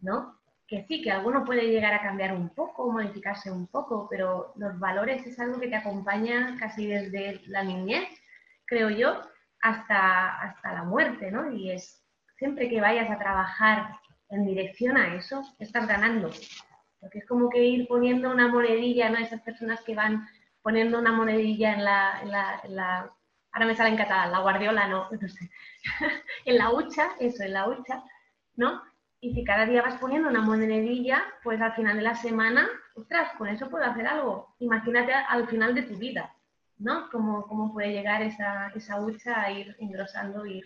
¿no? 0.00 0.38
Que 0.66 0.84
sí, 0.86 1.02
que 1.02 1.10
alguno 1.10 1.44
puede 1.44 1.68
llegar 1.68 1.94
a 1.94 2.02
cambiar 2.02 2.34
un 2.34 2.50
poco, 2.50 2.90
modificarse 2.90 3.50
un 3.50 3.66
poco, 3.68 4.06
pero 4.10 4.52
los 4.56 4.78
valores 4.78 5.26
es 5.26 5.38
algo 5.38 5.58
que 5.58 5.68
te 5.68 5.76
acompaña 5.76 6.56
casi 6.58 6.86
desde 6.86 7.40
la 7.46 7.64
niñez, 7.64 8.08
creo 8.66 8.90
yo, 8.90 9.22
hasta, 9.60 10.40
hasta 10.40 10.72
la 10.72 10.84
muerte, 10.84 11.30
¿no? 11.30 11.52
Y 11.52 11.70
es 11.70 12.04
siempre 12.36 12.68
que 12.68 12.80
vayas 12.80 13.10
a 13.10 13.18
trabajar 13.18 13.98
en 14.30 14.44
dirección 14.46 14.96
a 14.96 15.14
eso, 15.14 15.42
estás 15.58 15.86
ganando. 15.86 16.30
Porque 17.00 17.18
es 17.18 17.26
como 17.26 17.48
que 17.50 17.62
ir 17.64 17.88
poniendo 17.88 18.30
una 18.30 18.48
monedilla, 18.48 19.08
¿no? 19.08 19.18
Esas 19.18 19.40
personas 19.42 19.80
que 19.82 19.94
van 19.94 20.26
poniendo 20.62 20.98
una 20.98 21.12
monedilla 21.12 21.72
en 21.74 21.84
la, 21.84 22.20
en 22.22 22.76
la, 22.76 23.10
ahora 23.52 23.66
me 23.66 23.74
sale 23.74 23.90
en 23.90 23.96
catalán, 23.96 24.32
la 24.32 24.40
guardiola, 24.40 24.88
no, 24.88 25.08
no 25.20 25.28
sé, 25.28 25.50
en 26.44 26.58
la 26.58 26.70
hucha, 26.70 27.10
eso, 27.20 27.42
en 27.42 27.54
la 27.54 27.68
hucha, 27.68 28.02
¿no? 28.56 28.82
Y 29.20 29.34
si 29.34 29.44
cada 29.44 29.66
día 29.66 29.82
vas 29.82 29.98
poniendo 29.98 30.28
una 30.28 30.42
monedilla, 30.42 31.24
pues 31.42 31.60
al 31.60 31.74
final 31.74 31.96
de 31.96 32.02
la 32.02 32.14
semana, 32.14 32.68
ostras, 32.94 33.32
con 33.36 33.48
eso 33.48 33.68
puedo 33.68 33.84
hacer 33.84 34.06
algo. 34.06 34.54
Imagínate 34.60 35.12
al 35.12 35.48
final 35.48 35.74
de 35.74 35.82
tu 35.82 35.96
vida, 35.96 36.32
¿no? 36.78 37.08
Cómo, 37.10 37.46
cómo 37.46 37.72
puede 37.72 37.92
llegar 37.92 38.22
esa, 38.22 38.68
esa 38.74 39.00
hucha 39.00 39.42
a 39.42 39.52
ir 39.52 39.76
engrosando, 39.78 40.46
ir, 40.46 40.64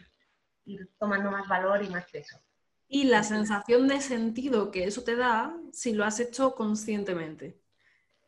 ir 0.65 0.91
tomando 0.99 1.31
más 1.31 1.49
valor 1.49 1.83
y 1.83 1.89
más 1.89 2.05
peso. 2.11 2.39
Y 2.89 3.05
la 3.05 3.23
sensación 3.23 3.89
de 3.89 4.01
sentido 4.01 4.71
que 4.71 4.85
eso 4.85 5.03
te 5.03 5.17
da 5.17 5.57
si 5.73 5.95
lo 5.95 6.05
has 6.05 6.21
hecho 6.21 6.55
conscientemente. 6.55 7.59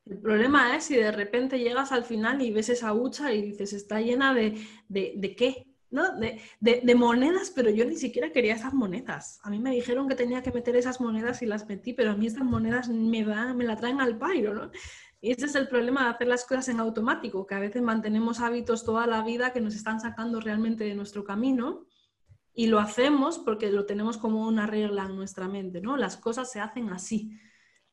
El 0.06 0.18
problema 0.18 0.76
es 0.76 0.84
si 0.84 0.96
de 0.96 1.12
repente 1.12 1.58
llegas 1.58 1.92
al 1.92 2.04
final 2.04 2.42
y 2.42 2.52
ves 2.52 2.68
esa 2.68 2.92
hucha 2.92 3.32
y 3.32 3.42
dices, 3.42 3.72
está 3.72 4.00
llena 4.00 4.34
de, 4.34 4.58
de, 4.88 5.34
qué, 5.34 5.66
¿no? 5.90 6.14
De, 6.18 6.40
de, 6.60 6.94
monedas, 6.94 7.50
pero 7.54 7.70
yo 7.70 7.86
ni 7.86 7.96
siquiera 7.96 8.30
quería 8.30 8.54
esas 8.54 8.74
monedas. 8.74 9.40
A 9.42 9.50
mí 9.50 9.58
me 9.58 9.70
dijeron 9.70 10.08
que 10.08 10.14
tenía 10.14 10.42
que 10.42 10.52
meter 10.52 10.76
esas 10.76 11.00
monedas 11.00 11.40
y 11.40 11.46
las 11.46 11.66
metí, 11.66 11.94
pero 11.94 12.10
a 12.10 12.16
mí 12.16 12.26
estas 12.26 12.44
monedas 12.44 12.88
me, 12.88 13.24
dan, 13.24 13.56
me 13.56 13.64
la 13.64 13.76
traen 13.76 14.00
al 14.00 14.18
pairo, 14.18 14.54
¿no? 14.54 14.70
Y 15.24 15.32
ese 15.32 15.46
es 15.46 15.54
el 15.54 15.68
problema 15.68 16.04
de 16.04 16.10
hacer 16.10 16.28
las 16.28 16.44
cosas 16.44 16.68
en 16.68 16.80
automático, 16.80 17.46
que 17.46 17.54
a 17.54 17.58
veces 17.58 17.80
mantenemos 17.80 18.40
hábitos 18.40 18.84
toda 18.84 19.06
la 19.06 19.22
vida 19.22 19.54
que 19.54 19.60
nos 19.62 19.74
están 19.74 19.98
sacando 19.98 20.38
realmente 20.38 20.84
de 20.84 20.94
nuestro 20.94 21.24
camino 21.24 21.86
y 22.52 22.66
lo 22.66 22.78
hacemos 22.78 23.38
porque 23.38 23.72
lo 23.72 23.86
tenemos 23.86 24.18
como 24.18 24.46
una 24.46 24.66
regla 24.66 25.06
en 25.06 25.16
nuestra 25.16 25.48
mente, 25.48 25.80
¿no? 25.80 25.96
Las 25.96 26.18
cosas 26.18 26.52
se 26.52 26.60
hacen 26.60 26.90
así, 26.90 27.40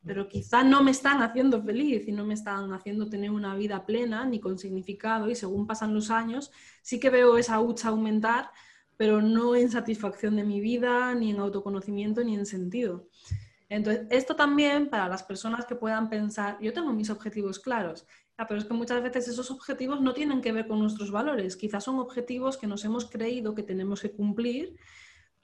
pero 0.04 0.28
quizá 0.28 0.66
no 0.66 0.84
me 0.84 0.92
están 0.92 1.22
haciendo 1.22 1.64
feliz 1.64 2.06
y 2.06 2.12
no 2.12 2.26
me 2.26 2.34
están 2.34 2.74
haciendo 2.74 3.08
tener 3.08 3.32
una 3.32 3.56
vida 3.56 3.86
plena 3.86 4.26
ni 4.26 4.42
con 4.42 4.60
significado 4.60 5.30
y 5.30 5.36
según 5.36 5.68
pasan 5.68 5.94
los 5.94 6.12
años 6.12 6.52
sí 6.82 7.00
que 7.00 7.10
veo 7.10 7.38
esa 7.38 7.62
hucha 7.62 7.88
aumentar, 7.88 8.52
pero 8.98 9.22
no 9.22 9.56
en 9.56 9.72
satisfacción 9.72 10.36
de 10.36 10.44
mi 10.44 10.60
vida, 10.60 11.16
ni 11.16 11.32
en 11.32 11.40
autoconocimiento, 11.40 12.26
ni 12.26 12.36
en 12.36 12.46
sentido. 12.46 13.08
Entonces, 13.72 14.06
esto 14.10 14.36
también 14.36 14.90
para 14.90 15.08
las 15.08 15.24
personas 15.24 15.66
que 15.66 15.76
puedan 15.76 16.10
pensar, 16.10 16.58
yo 16.60 16.74
tengo 16.74 16.92
mis 16.92 17.10
objetivos 17.10 17.58
claros, 17.58 18.06
pero 18.36 18.58
es 18.58 18.66
que 18.66 18.74
muchas 18.74 19.02
veces 19.02 19.30
esos 19.30 19.50
objetivos 19.50 20.02
no 20.02 20.14
tienen 20.14 20.42
que 20.42 20.52
ver 20.52 20.68
con 20.68 20.80
nuestros 20.80 21.10
valores, 21.10 21.56
quizás 21.56 21.86
son 21.86 21.98
objetivos 21.98 22.58
que 22.58 22.68
nos 22.68 22.84
hemos 22.84 23.10
creído 23.10 23.56
que 23.56 23.64
tenemos 23.64 24.02
que 24.02 24.12
cumplir 24.12 24.76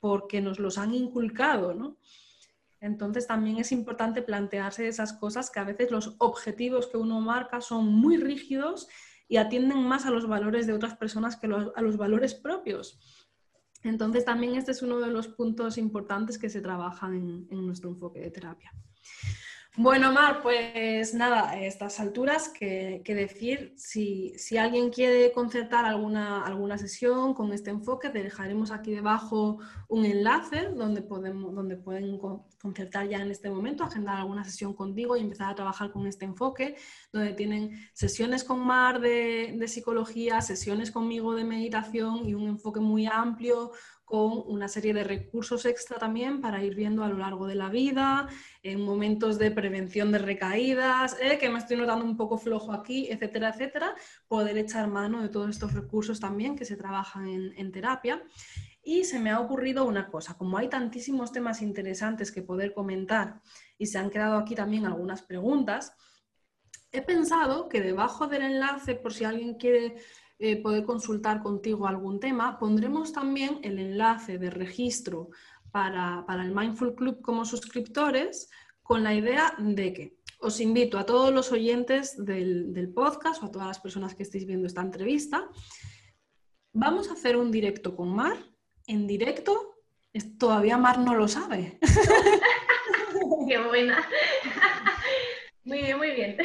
porque 0.01 0.41
nos 0.41 0.59
los 0.59 0.77
han 0.77 0.93
inculcado, 0.93 1.73
¿no? 1.73 1.99
Entonces 2.81 3.27
también 3.27 3.59
es 3.59 3.71
importante 3.71 4.21
plantearse 4.21 4.89
esas 4.89 5.13
cosas 5.13 5.49
que 5.49 5.61
a 5.61 5.63
veces 5.63 5.89
los 5.89 6.15
objetivos 6.17 6.87
que 6.87 6.97
uno 6.97 7.21
marca 7.21 7.61
son 7.61 7.87
muy 7.87 8.17
rígidos 8.17 8.89
y 9.29 9.37
atienden 9.37 9.83
más 9.83 10.05
a 10.05 10.11
los 10.11 10.27
valores 10.27 10.67
de 10.67 10.73
otras 10.73 10.97
personas 10.97 11.37
que 11.37 11.47
a 11.47 11.81
los 11.81 11.95
valores 11.95 12.35
propios. 12.35 12.99
Entonces, 13.83 14.25
también 14.25 14.55
este 14.55 14.71
es 14.71 14.81
uno 14.81 14.99
de 14.99 15.07
los 15.07 15.27
puntos 15.27 15.77
importantes 15.77 16.37
que 16.37 16.49
se 16.49 16.61
trabajan 16.61 17.45
en, 17.49 17.65
nuestro 17.65 17.89
enfoque 17.89 18.19
de 18.19 18.31
terapia. 18.31 18.71
Bueno, 19.75 20.11
Mar, 20.11 20.41
pues 20.41 21.13
nada, 21.13 21.51
a 21.51 21.61
estas 21.61 21.99
alturas, 21.99 22.49
que, 22.49 23.03
decir, 23.05 23.73
si, 23.77 24.35
alguien 24.57 24.89
quiere 24.89 25.31
concertar 25.31 25.85
alguna, 25.85 26.43
alguna 26.43 26.79
sesión 26.79 27.35
con 27.35 27.53
este 27.53 27.69
enfoque, 27.69 28.09
dejaremos 28.09 28.71
aquí 28.71 28.91
debajo 28.91 29.59
un 29.87 30.05
enlace 30.05 30.69
donde, 30.75 31.03
podemos, 31.03 31.53
donde 31.53 31.77
pueden 31.77 32.17
concertar 32.61 33.07
ya 33.07 33.21
en 33.21 33.31
este 33.31 33.49
momento, 33.49 33.83
agendar 33.83 34.17
alguna 34.17 34.43
sesión 34.43 34.73
contigo 34.73 35.15
y 35.15 35.21
empezar 35.21 35.51
a 35.51 35.55
trabajar 35.55 35.91
con 35.91 36.07
este 36.07 36.25
enfoque, 36.25 36.75
donde 37.11 37.33
tienen 37.33 37.89
sesiones 37.93 38.43
con 38.43 38.59
Mar 38.59 38.99
de, 38.99 39.63
psicología, 39.67 40.41
sesiones 40.41 40.91
conmigo 40.91 41.35
de 41.35 41.43
meditación 41.43 42.27
y 42.27 42.33
un 42.33 42.47
enfoque 42.47 42.79
muy 42.79 43.05
amplio 43.05 43.71
con 44.05 44.41
una 44.47 44.69
serie 44.69 44.93
de 44.93 45.03
recursos 45.03 45.65
extra 45.65 45.99
también 45.99 46.39
para 46.39 46.63
ir 46.63 46.75
viendo 46.75 47.03
a 47.03 47.09
lo 47.09 47.17
largo 47.17 47.45
de 47.45 47.55
la 47.55 47.67
vida, 47.67 48.29
en 48.63 48.81
momentos 48.81 49.37
de 49.37 49.51
prevención 49.51 50.13
de 50.13 50.19
recaídas, 50.19 51.17
eh, 51.19 51.37
que 51.37 51.49
me 51.49 51.59
estoy 51.59 51.75
notando 51.75 52.05
un 52.05 52.15
poco 52.15 52.37
flojo 52.37 52.71
aquí, 52.71 53.09
etcétera, 53.09 53.49
etcétera, 53.49 53.95
poder 54.29 54.57
echar 54.57 54.87
mano 54.87 55.21
de 55.21 55.27
todos 55.27 55.49
estos 55.49 55.73
recursos 55.73 56.21
también 56.21 56.55
que 56.55 56.63
se 56.63 56.77
trabajan 56.77 57.27
en, 57.27 57.71
terapia. 57.73 58.23
Y 58.87 59.03
se 59.03 59.19
me 59.19 59.31
ha 59.31 59.41
ocurrido 59.41 59.83
una 59.83 60.07
cosa, 60.07 60.37
como 60.37 60.57
hay 60.57 60.69
tantísimos 60.69 61.33
temas 61.33 61.61
interesantes 61.61 62.31
que 62.31 62.41
poder 62.41 62.73
comentar 62.73 63.41
y 63.77 63.87
se 63.87 63.97
han 63.97 64.09
quedado 64.09 64.37
aquí 64.37 64.55
también 64.55 64.85
algunas 64.85 65.23
preguntas, 65.23 65.93
he 66.93 67.01
pensado 67.01 67.67
que 67.67 67.81
debajo 67.81 68.27
del 68.27 68.43
enlace, 68.43 68.95
por 68.95 69.13
si 69.13 69.25
alguien 69.25 69.55
quiere 69.55 69.97
eh, 70.39 70.61
poder 70.61 70.85
consultar 70.85 71.43
contigo 71.43 71.85
algún 71.85 72.21
tema. 72.21 72.57
Pondremos 72.57 73.11
también 73.11 73.59
el 73.61 73.77
enlace 73.77 74.37
de 74.37 74.51
registro 74.51 75.31
para, 75.69 76.25
el 76.29 76.55
Mindful 76.55 76.95
Club 76.95 77.21
como 77.21 77.43
suscriptores 77.43 78.49
con 78.81 79.03
la 79.03 79.13
idea 79.13 79.53
de 79.59 79.91
que 79.91 80.17
os 80.39 80.61
invito 80.61 80.97
a 80.97 81.05
todos 81.05 81.33
los 81.33 81.51
oyentes 81.51 82.23
del, 82.23 82.73
del 82.73 82.93
podcast 82.93 83.43
o 83.43 83.47
a 83.47 83.51
todas 83.51 83.67
las 83.67 83.81
personas 83.81 84.15
que 84.15 84.23
estéis 84.23 84.45
viendo 84.45 84.65
esta 84.65 84.79
entrevista. 84.79 85.49
Vamos 86.71 87.09
a 87.09 87.13
hacer 87.15 87.35
un 87.35 87.51
directo 87.51 87.93
con 87.93 88.15
Mar. 88.15 88.37
En 88.87 89.05
directo, 89.05 89.75
todavía 90.39 90.77
Mar 90.77 90.97
no 90.97 91.13
lo 91.13 91.27
sabe. 91.27 91.77
Qué 93.47 93.59
buena. 93.59 94.07
Muy 95.63 95.79
bien, 95.79 95.97
muy 95.97 96.11
bien. 96.11 96.37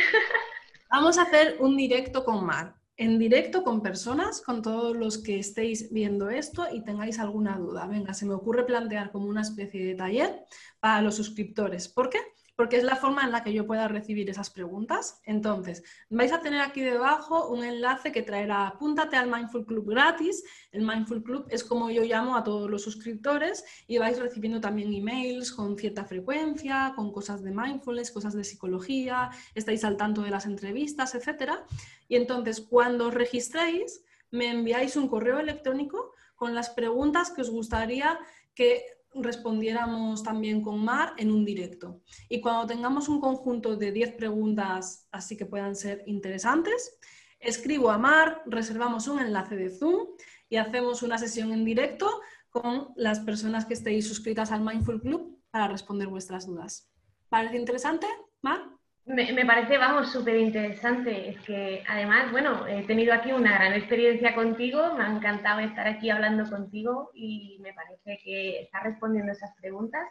Vamos 0.90 1.16
a 1.16 1.22
hacer 1.22 1.57
un 1.61 1.76
directo 1.76 2.24
con 2.24 2.45
Mar 2.45 2.74
en 2.97 3.18
directo 3.18 3.64
con 3.64 3.82
personas, 3.82 4.40
con 4.40 4.62
todos 4.62 4.97
los 4.97 5.18
que 5.18 5.38
estéis 5.38 5.93
viendo 5.93 6.30
esto 6.30 6.66
y 6.72 6.84
tengáis 6.84 7.18
alguna 7.18 7.59
duda. 7.59 7.86
Venga, 7.86 8.14
se 8.14 8.26
me 8.26 8.34
ocurre 8.34 8.64
plantear 8.64 9.11
como 9.11 9.26
una 9.26 9.40
especie 9.40 9.84
de 9.84 9.95
taller 9.95 10.45
para 10.78 11.03
los 11.03 11.16
suscriptores. 11.16 11.88
¿Por 11.88 12.11
qué? 12.11 12.18
Porque 12.57 12.77
es 12.77 12.85
la 12.85 12.97
forma 12.97 13.25
en 13.25 13.33
la 13.33 13.43
que 13.43 13.53
yo 13.53 13.67
pueda 13.67 13.89
recibir 13.89 14.29
esas 14.29 14.51
preguntas. 14.51 15.21
Entonces, 15.25 15.83
vais 16.11 16.33
a 16.33 16.41
tener 16.41 16.61
aquí 16.61 16.83
debajo 16.83 17.49
un 17.49 17.65
enlace 17.65 18.13
que 18.13 18.23
traerá 18.23 18.67
apúntate 18.67 19.17
al 19.17 19.31
Mindful 19.31 19.65
Club 19.65 19.91
gratis. 19.91 20.45
El 20.71 20.87
Mindful 20.87 21.23
Club 21.23 21.47
es 21.49 21.65
como 21.65 21.91
yo 21.91 22.03
llamo 22.03 22.37
a 22.37 22.45
todos 22.45 22.71
los 22.71 22.83
suscriptores 22.83 23.65
y 23.87 23.99
vais 23.99 24.19
recibiendo 24.19 24.61
también 24.61 24.93
emails 24.93 25.53
con 25.53 25.79
cierta 25.79 26.05
frecuencia, 26.05 26.93
con 26.95 27.13
cosas 27.13 27.43
de 27.43 27.53
mindfulness, 27.53 28.11
cosas 28.11 28.35
de 28.35 28.45
psicología, 28.45 29.31
estáis 29.55 29.85
al 29.85 29.97
tanto 29.97 30.23
de 30.23 30.31
las 30.31 30.47
entrevistas, 30.47 31.15
etc. 31.15 31.53
Y 32.09 32.17
entonces, 32.17 32.61
cuando 32.61 33.09
os 33.09 33.15
registréis, 33.15 34.05
me 34.31 34.51
enviáis 34.51 34.97
un 34.97 35.09
correo 35.09 35.39
electrónico 35.39 36.13
con 36.35 36.55
las 36.55 36.71
preguntas 36.71 37.31
que 37.31 37.43
os 37.43 37.51
gustaría 37.51 38.19
que 38.55 38.85
respondiéramos 39.15 40.23
también 40.23 40.63
con 40.63 40.85
Mar 40.85 41.15
en 41.19 41.31
un 41.31 41.45
directo. 41.45 42.01
Y 42.29 42.41
cuando 42.41 42.67
tengamos 42.67 43.09
un 43.09 43.21
conjunto 43.21 43.77
de 43.77 43.93
10 43.93 44.15
preguntas 44.15 45.09
así 45.13 45.37
que 45.37 45.47
puedan 45.47 45.77
ser 45.77 46.03
interesantes, 46.07 46.99
escribo 47.39 47.91
a 47.91 47.99
Mar, 47.99 48.43
reservamos 48.47 49.09
un 49.09 49.21
enlace 49.21 49.57
de 49.57 49.71
Zoom 49.71 50.09
y 50.49 50.57
hacemos 50.57 51.03
una 51.03 51.19
sesión 51.19 51.53
en 51.53 51.65
directo 51.65 52.09
con 52.51 52.93
las 52.97 53.21
personas 53.21 53.65
que 53.67 53.75
estéis 53.75 54.07
suscritas 54.07 54.53
al 54.53 54.63
Mindful 54.63 55.01
Club 55.01 55.41
para 55.51 55.69
responder 55.69 56.09
vuestras 56.09 56.47
dudas. 56.47 56.91
¿Parece 57.29 57.57
interesante, 57.57 58.07
Mar? 58.43 58.72
Me, 59.05 59.45
parece, 59.45 59.79
vamos, 59.79 60.13
súper 60.13 60.37
interesante. 60.37 61.31
Es 61.31 61.41
que 61.41 61.83
además, 61.89 62.31
bueno, 62.31 62.67
he 62.67 62.85
tenido 62.85 63.13
aquí 63.13 63.33
una 63.33 63.55
gran 63.55 63.73
experiencia 63.73 64.35
contigo, 64.35 64.95
me 64.95 65.05
ha 65.05 65.11
encantado 65.11 65.61
estar 65.61 65.89
aquí 65.89 66.09
hablando 66.09 66.49
contigo 66.49 67.11
y 67.15 67.59
me 67.61 67.75
parece 67.75 68.21
que 68.23 68.63
estar 68.63 68.85
respondiendo 68.85 69.33
esas 69.33 69.55
preguntas 69.57 70.05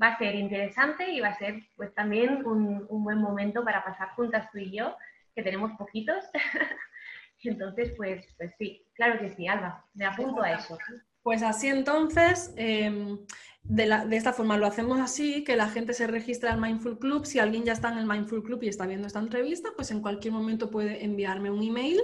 va 0.00 0.08
a 0.08 0.18
ser 0.18 0.34
interesante 0.34 1.10
y 1.10 1.20
va 1.20 1.28
a 1.28 1.38
ser 1.38 1.62
pues 1.76 1.94
también 1.94 2.44
un, 2.46 2.86
buen 2.88 3.18
momento 3.18 3.64
para 3.64 3.84
pasar 3.84 4.10
juntas 4.10 4.50
tú 4.50 4.58
y 4.58 4.76
yo, 4.76 4.96
que 5.34 5.42
tenemos 5.42 5.72
poquitos. 5.76 6.24
entonces, 7.42 7.92
pues, 7.96 8.26
pues 8.36 8.52
sí, 8.58 8.86
claro 8.94 9.18
que 9.18 9.30
sí, 9.30 9.46
Alba, 9.46 9.84
me 9.94 10.06
apunto 10.06 10.42
a 10.42 10.52
eso. 10.52 10.78
Pues 11.22 11.42
así 11.42 11.68
entonces, 11.68 12.52
em, 12.56 13.18
de, 13.62 14.16
esta 14.16 14.32
forma 14.32 14.56
lo 14.56 14.66
hacemos 14.66 14.98
así, 14.98 15.44
que 15.44 15.56
la 15.56 15.68
gente 15.68 15.94
se 15.94 16.06
registra 16.06 16.52
al 16.52 16.60
Mindful 16.60 16.98
Club. 16.98 17.26
Si 17.26 17.38
alguien 17.38 17.64
ya 17.64 17.72
está 17.72 17.92
en 17.92 17.98
el 17.98 18.06
Mindful 18.06 18.42
Club 18.42 18.62
y 18.62 18.68
está 18.68 18.86
viendo 18.86 19.06
esta 19.06 19.18
entrevista, 19.20 19.70
pues 19.76 19.90
en 19.90 20.00
cualquier 20.00 20.32
momento 20.32 20.70
puede 20.70 21.04
enviarme 21.04 21.50
un 21.50 21.62
email 21.62 22.00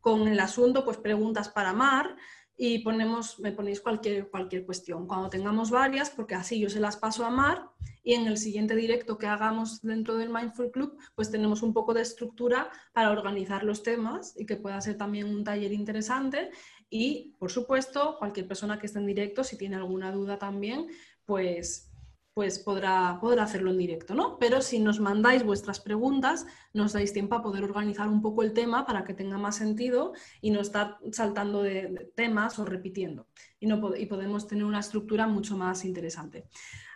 con 0.00 0.28
el 0.28 0.40
asunto, 0.40 0.84
pues 0.84 0.98
preguntas 0.98 1.48
para 1.48 1.72
Mar 1.72 2.16
y 2.56 2.80
ponemos, 2.80 3.40
me 3.40 3.52
ponéis 3.52 3.80
cualquier, 3.80 4.28
cualquier 4.28 4.64
cuestión. 4.64 5.06
Cuando 5.06 5.28
tengamos 5.28 5.70
varias, 5.70 6.10
porque 6.10 6.34
así 6.34 6.60
yo 6.60 6.70
se 6.70 6.78
las 6.78 6.96
paso 6.96 7.24
a 7.24 7.30
Mar 7.30 7.70
y 8.02 8.14
en 8.14 8.26
el 8.26 8.36
siguiente 8.36 8.76
directo 8.76 9.18
que 9.18 9.26
hagamos 9.26 9.82
dentro 9.82 10.16
del 10.16 10.28
Mindful 10.28 10.70
Club, 10.70 10.96
pues 11.14 11.30
tenemos 11.30 11.62
un 11.62 11.72
poco 11.72 11.94
de 11.94 12.02
estructura 12.02 12.70
para 12.92 13.10
organizar 13.10 13.64
los 13.64 13.82
temas 13.82 14.34
y 14.36 14.46
que 14.46 14.56
pueda 14.56 14.80
ser 14.80 14.96
también 14.96 15.26
un 15.26 15.42
taller 15.42 15.72
interesante 15.72 16.50
y, 16.96 17.34
por 17.40 17.50
supuesto, 17.50 18.14
cualquier 18.20 18.46
persona 18.46 18.78
que 18.78 18.86
esté 18.86 19.00
en 19.00 19.06
directo, 19.06 19.42
si 19.42 19.58
tiene 19.58 19.74
alguna 19.74 20.12
duda 20.12 20.38
también, 20.38 20.86
pues, 21.24 21.92
pues 22.34 22.60
podrá, 22.60 23.18
hacerlo 23.40 23.72
en 23.72 23.78
directo, 23.78 24.14
¿no? 24.14 24.38
Pero 24.38 24.62
si 24.62 24.78
nos 24.78 25.00
mandáis 25.00 25.42
vuestras 25.42 25.80
preguntas, 25.80 26.46
nos 26.72 26.92
dais 26.92 27.12
tiempo 27.12 27.34
a 27.34 27.42
poder 27.42 27.64
organizar 27.64 28.08
un 28.08 28.22
poco 28.22 28.44
el 28.44 28.52
tema 28.52 28.86
para 28.86 29.02
que 29.02 29.12
tenga 29.12 29.38
más 29.38 29.56
sentido 29.56 30.12
y 30.40 30.52
no 30.52 30.60
estar 30.60 30.98
saltando 31.10 31.64
de, 31.64 32.12
temas 32.14 32.60
o 32.60 32.64
repitiendo. 32.64 33.26
Y, 33.58 33.66
no, 33.66 33.96
y 33.96 34.06
podemos 34.06 34.46
tener 34.46 34.64
una 34.64 34.78
estructura 34.78 35.26
mucho 35.26 35.56
más 35.56 35.84
interesante. 35.84 36.46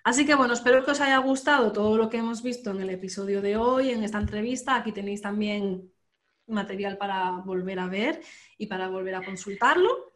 Así 0.05 0.25
que 0.25 0.37
bueno, 0.37 0.55
espero 0.55 0.85
que 0.85 0.93
os 0.93 1.01
haya 1.01 1.19
gustado 1.19 1.73
todo 1.73 1.99
lo 1.99 2.09
que 2.09 2.19
hemos 2.19 2.45
visto 2.45 2.71
en 2.71 2.83
el 2.83 2.91
episodio 2.91 3.43
de 3.43 3.57
hoy, 3.57 3.91
en 3.91 4.05
esta 4.05 4.19
entrevista. 4.19 4.77
Aquí 4.77 4.93
tenéis 4.93 5.23
también 5.23 5.91
material 6.49 6.97
para 6.97 7.31
volver 7.45 7.79
a 7.79 7.87
ver 7.87 8.21
y 8.57 8.67
para 8.67 8.89
volver 8.89 9.15
a 9.15 9.25
consultarlo. 9.25 10.13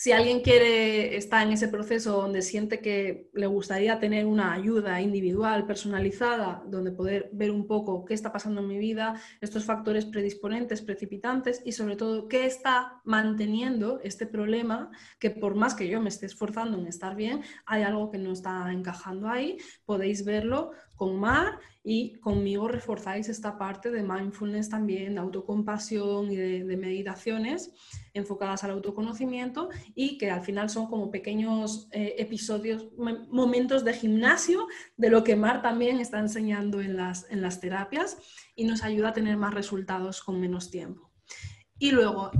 Si 0.00 0.12
alguien 0.12 0.42
quiere, 0.42 1.16
está 1.16 1.42
en 1.42 1.50
ese 1.50 1.66
proceso 1.66 2.12
donde 2.12 2.40
siente 2.40 2.80
que 2.80 3.28
le 3.34 3.48
gustaría 3.48 3.98
tener 3.98 4.26
una 4.26 4.52
ayuda 4.52 5.00
individual, 5.00 5.66
personalizada, 5.66 6.62
donde 6.68 6.92
poder 6.92 7.30
ver 7.32 7.50
un 7.50 7.66
poco 7.66 8.04
qué 8.04 8.14
está 8.14 8.30
pasando 8.30 8.60
en 8.60 8.68
mi 8.68 8.78
vida, 8.78 9.20
estos 9.40 9.64
factores 9.64 10.06
predisponentes, 10.06 10.82
precipitantes 10.82 11.62
y 11.64 11.72
sobre 11.72 11.96
todo 11.96 12.28
qué 12.28 12.46
está 12.46 13.00
manteniendo 13.02 13.98
este 14.04 14.26
problema, 14.26 14.92
que 15.18 15.30
por 15.30 15.56
más 15.56 15.74
que 15.74 15.88
yo 15.88 16.00
me 16.00 16.10
esté 16.10 16.26
esforzando 16.26 16.78
en 16.78 16.86
estar 16.86 17.16
bien, 17.16 17.42
hay 17.66 17.82
algo 17.82 18.12
que 18.12 18.18
no 18.18 18.30
está 18.30 18.72
encajando 18.72 19.28
ahí, 19.28 19.58
podéis 19.84 20.24
verlo 20.24 20.70
con 20.94 21.18
Mar 21.18 21.58
y 21.90 22.14
conmigo 22.16 22.68
reforzáis 22.68 23.30
esta 23.30 23.56
parte 23.56 23.90
de 23.90 24.02
mindfulness 24.02 24.68
también, 24.68 25.14
de 25.14 25.20
autocompasión 25.20 26.30
y 26.30 26.36
de, 26.36 26.76
meditaciones 26.76 27.72
enfocadas 28.12 28.62
al 28.64 28.72
autoconocimiento 28.72 29.70
y 29.94 30.18
que 30.18 30.30
al 30.30 30.42
final 30.42 30.70
son 30.70 30.86
como 30.86 31.10
pequeños 31.10 31.88
eh, 31.92 32.14
episodios, 32.18 32.88
momentos 32.96 33.84
de 33.84 33.92
gimnasio 33.92 34.66
de 34.96 35.10
lo 35.10 35.24
que 35.24 35.36
Mar 35.36 35.62
también 35.62 36.00
está 36.00 36.18
enseñando 36.18 36.80
en 36.80 36.96
las, 36.96 37.26
en 37.30 37.42
las 37.42 37.60
terapias 37.60 38.18
y 38.54 38.64
nos 38.64 38.82
ayuda 38.82 39.10
a 39.10 39.12
tener 39.12 39.36
más 39.36 39.54
resultados 39.54 40.22
con 40.22 40.40
menos 40.40 40.70
tiempo. 40.70 41.10
Y 41.78 41.90
luego, 41.90 42.30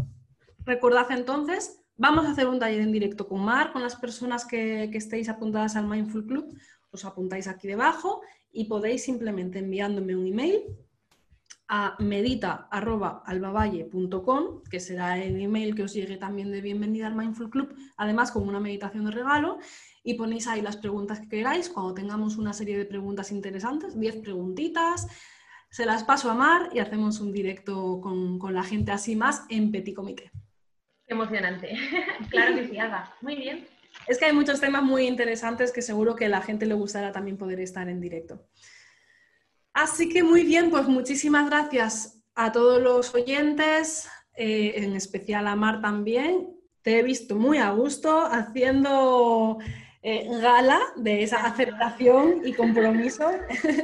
recordad 0.64 1.10
entonces, 1.10 1.80
vamos 1.96 2.26
a 2.26 2.32
hacer 2.32 2.48
un 2.48 2.58
taller 2.58 2.80
en 2.80 2.92
directo 2.92 3.28
con 3.28 3.44
Mar, 3.44 3.72
con 3.72 3.82
las 3.82 3.96
personas 3.96 4.44
que, 4.44 4.88
que 4.90 4.98
estéis 4.98 5.28
apuntadas 5.28 5.76
al 5.76 5.86
Mindful 5.86 6.26
Club, 6.26 6.58
os 6.90 7.04
apuntáis 7.04 7.48
aquí 7.48 7.68
debajo 7.68 8.22
y 8.50 8.64
podéis 8.64 9.04
simplemente 9.04 9.58
enviándome 9.58 10.16
un 10.16 10.26
email 10.26 10.64
a 11.68 11.96
medita.albavalle.com, 11.98 14.62
que 14.70 14.80
será 14.80 15.22
el 15.22 15.38
email 15.40 15.74
que 15.74 15.82
os 15.82 15.92
llegue 15.92 16.16
también 16.16 16.50
de 16.50 16.62
bienvenida 16.62 17.06
al 17.06 17.14
Mindful 17.14 17.50
Club, 17.50 17.76
además 17.96 18.32
con 18.32 18.48
una 18.48 18.58
meditación 18.58 19.04
de 19.04 19.10
regalo, 19.10 19.58
y 20.02 20.14
ponéis 20.14 20.46
ahí 20.46 20.62
las 20.62 20.78
preguntas 20.78 21.20
que 21.20 21.28
queráis. 21.28 21.68
Cuando 21.68 21.92
tengamos 21.92 22.38
una 22.38 22.54
serie 22.54 22.78
de 22.78 22.86
preguntas 22.86 23.30
interesantes, 23.30 24.00
10 24.00 24.16
preguntitas, 24.16 25.06
se 25.70 25.84
las 25.84 26.04
paso 26.04 26.30
a 26.30 26.34
Mar 26.34 26.70
y 26.72 26.78
hacemos 26.78 27.20
un 27.20 27.32
directo 27.32 28.00
con, 28.00 28.38
con 28.38 28.54
la 28.54 28.62
gente 28.62 28.90
así 28.90 29.14
más 29.14 29.44
en 29.50 29.70
petit 29.70 29.94
comité. 29.94 30.30
Emocionante. 31.06 31.76
claro 32.30 32.54
que 32.54 32.68
sí, 32.68 32.78
Alba. 32.78 33.14
Muy 33.20 33.36
bien. 33.36 33.66
Es 34.06 34.18
que 34.18 34.26
hay 34.26 34.32
muchos 34.32 34.60
temas 34.60 34.82
muy 34.82 35.06
interesantes 35.06 35.72
que 35.72 35.82
seguro 35.82 36.16
que 36.16 36.26
a 36.26 36.30
la 36.30 36.40
gente 36.40 36.64
le 36.64 36.74
gustará 36.74 37.12
también 37.12 37.36
poder 37.36 37.60
estar 37.60 37.88
en 37.88 38.00
directo. 38.00 38.46
Así 39.78 40.08
que 40.08 40.24
muy 40.24 40.42
bien, 40.42 40.70
pues 40.70 40.88
muchísimas 40.88 41.48
gracias 41.48 42.20
a 42.34 42.50
todos 42.50 42.82
los 42.82 43.14
oyentes, 43.14 44.10
eh, 44.34 44.72
en 44.74 44.96
especial 44.96 45.46
a 45.46 45.54
Mar 45.54 45.80
también. 45.80 46.48
Te 46.82 46.98
he 46.98 47.04
visto 47.04 47.36
muy 47.36 47.58
a 47.58 47.70
gusto 47.70 48.26
haciendo 48.26 49.58
eh, 50.02 50.28
gala 50.42 50.80
de 50.96 51.22
esa 51.22 51.46
aceptación 51.46 52.40
y 52.44 52.54
compromiso 52.54 53.30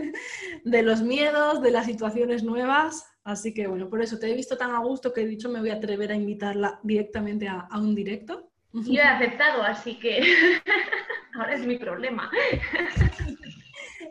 de 0.65 0.83
los 0.83 1.01
miedos, 1.01 1.63
de 1.63 1.71
las 1.71 1.87
situaciones 1.87 2.43
nuevas. 2.43 3.07
Así 3.23 3.55
que 3.55 3.69
bueno, 3.69 3.89
por 3.89 4.03
eso 4.03 4.19
te 4.19 4.29
he 4.29 4.35
visto 4.35 4.57
tan 4.57 4.75
a 4.75 4.81
gusto 4.81 5.13
que 5.13 5.21
he 5.21 5.27
dicho 5.29 5.49
me 5.49 5.61
voy 5.61 5.71
a 5.71 5.75
atrever 5.75 6.11
a 6.11 6.17
invitarla 6.17 6.81
directamente 6.83 7.47
a 7.47 7.69
un 7.79 7.95
directo. 7.95 8.51
Yo 8.73 9.01
he 9.01 9.01
aceptado, 9.01 9.63
así 9.63 9.95
que 10.01 10.21
ahora 11.35 11.55
es 11.55 11.65
mi 11.65 11.79
problema. 11.79 12.29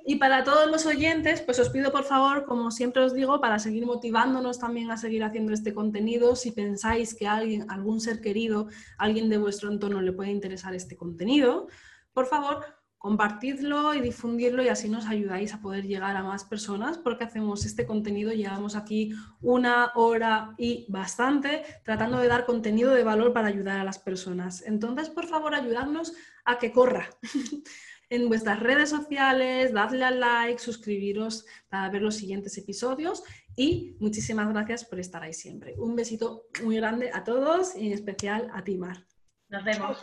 Y 0.06 0.18
para 0.18 0.44
todos 0.44 0.70
los 0.70 0.86
oyentes, 0.86 1.42
pues 1.42 1.60
os 1.60 1.70
pido 1.70 1.92
por 1.92 2.04
favor, 2.04 2.46
como 2.46 2.72
siempre 2.72 3.04
os 3.04 3.14
digo, 3.14 3.40
para 3.40 3.58
seguir 3.58 3.86
motivándonos 3.86 4.60
también 4.60 4.92
a 4.92 4.98
seguir 4.98 5.24
haciendo 5.24 5.54
este 5.54 5.74
contenido, 5.74 6.36
si 6.36 6.52
pensáis 6.52 7.16
que 7.16 7.26
alguien, 7.26 7.72
algún 7.72 8.02
ser 8.02 8.20
querido, 8.20 8.68
alguien 8.98 9.30
de 9.30 9.38
vuestro 9.38 9.72
entorno 9.72 10.02
le 10.02 10.12
puede 10.12 10.32
interesar 10.32 10.76
este 10.76 10.98
contenido, 10.98 11.68
por 12.12 12.26
favor, 12.26 12.66
compartidlo 12.98 13.94
y 13.94 14.00
difundirlo 14.00 14.64
y 14.64 14.70
así 14.70 14.88
nos 14.88 15.08
ayudáis 15.08 15.54
a 15.54 15.60
poder 15.60 15.86
llegar 15.86 16.16
a 16.16 16.24
más 16.24 16.46
personas 16.46 16.98
porque 16.98 17.26
hacemos 17.26 17.66
este 17.66 17.86
contenido, 17.86 18.32
llevamos 18.32 18.78
aquí 18.78 19.14
una 19.42 19.92
hora 19.96 20.54
y 20.58 20.86
bastante 20.88 21.64
tratando 21.84 22.20
de 22.20 22.30
dar 22.30 22.46
contenido 22.46 22.92
de 22.92 23.04
valor 23.04 23.34
para 23.34 23.50
ayudar 23.50 23.78
a 23.80 23.84
las 23.84 24.00
personas. 24.00 24.64
Entonces, 24.66 25.10
por 25.10 25.28
favor, 25.28 25.54
ayudadnos 25.54 26.14
a 26.46 26.58
que 26.58 26.72
corra. 26.72 27.10
en 28.14 28.30
vuestras 28.30 28.60
redes 28.60 28.92
sociales, 28.92 29.74
dadle 29.74 30.06
al 30.06 30.20
like, 30.20 30.60
suscribiros 30.60 31.46
para 31.68 31.90
ver 31.90 32.04
los 32.04 32.16
siguientes 32.16 32.56
episodios 32.60 33.24
y 33.56 33.96
muchísimas 34.00 34.48
gracias 34.50 34.86
por 34.86 35.00
estar 35.00 35.24
ahí 35.24 35.34
siempre. 35.34 35.74
Un 35.78 35.96
besito 35.96 36.44
muy 36.64 36.76
grande 36.76 37.10
a 37.12 37.24
todos 37.24 37.76
y 37.76 37.88
en 37.88 37.94
especial 37.94 38.52
a 38.54 38.64
ti, 38.64 38.78
Mar. 38.78 39.08
Nos 39.50 39.64
vemos. 39.64 39.98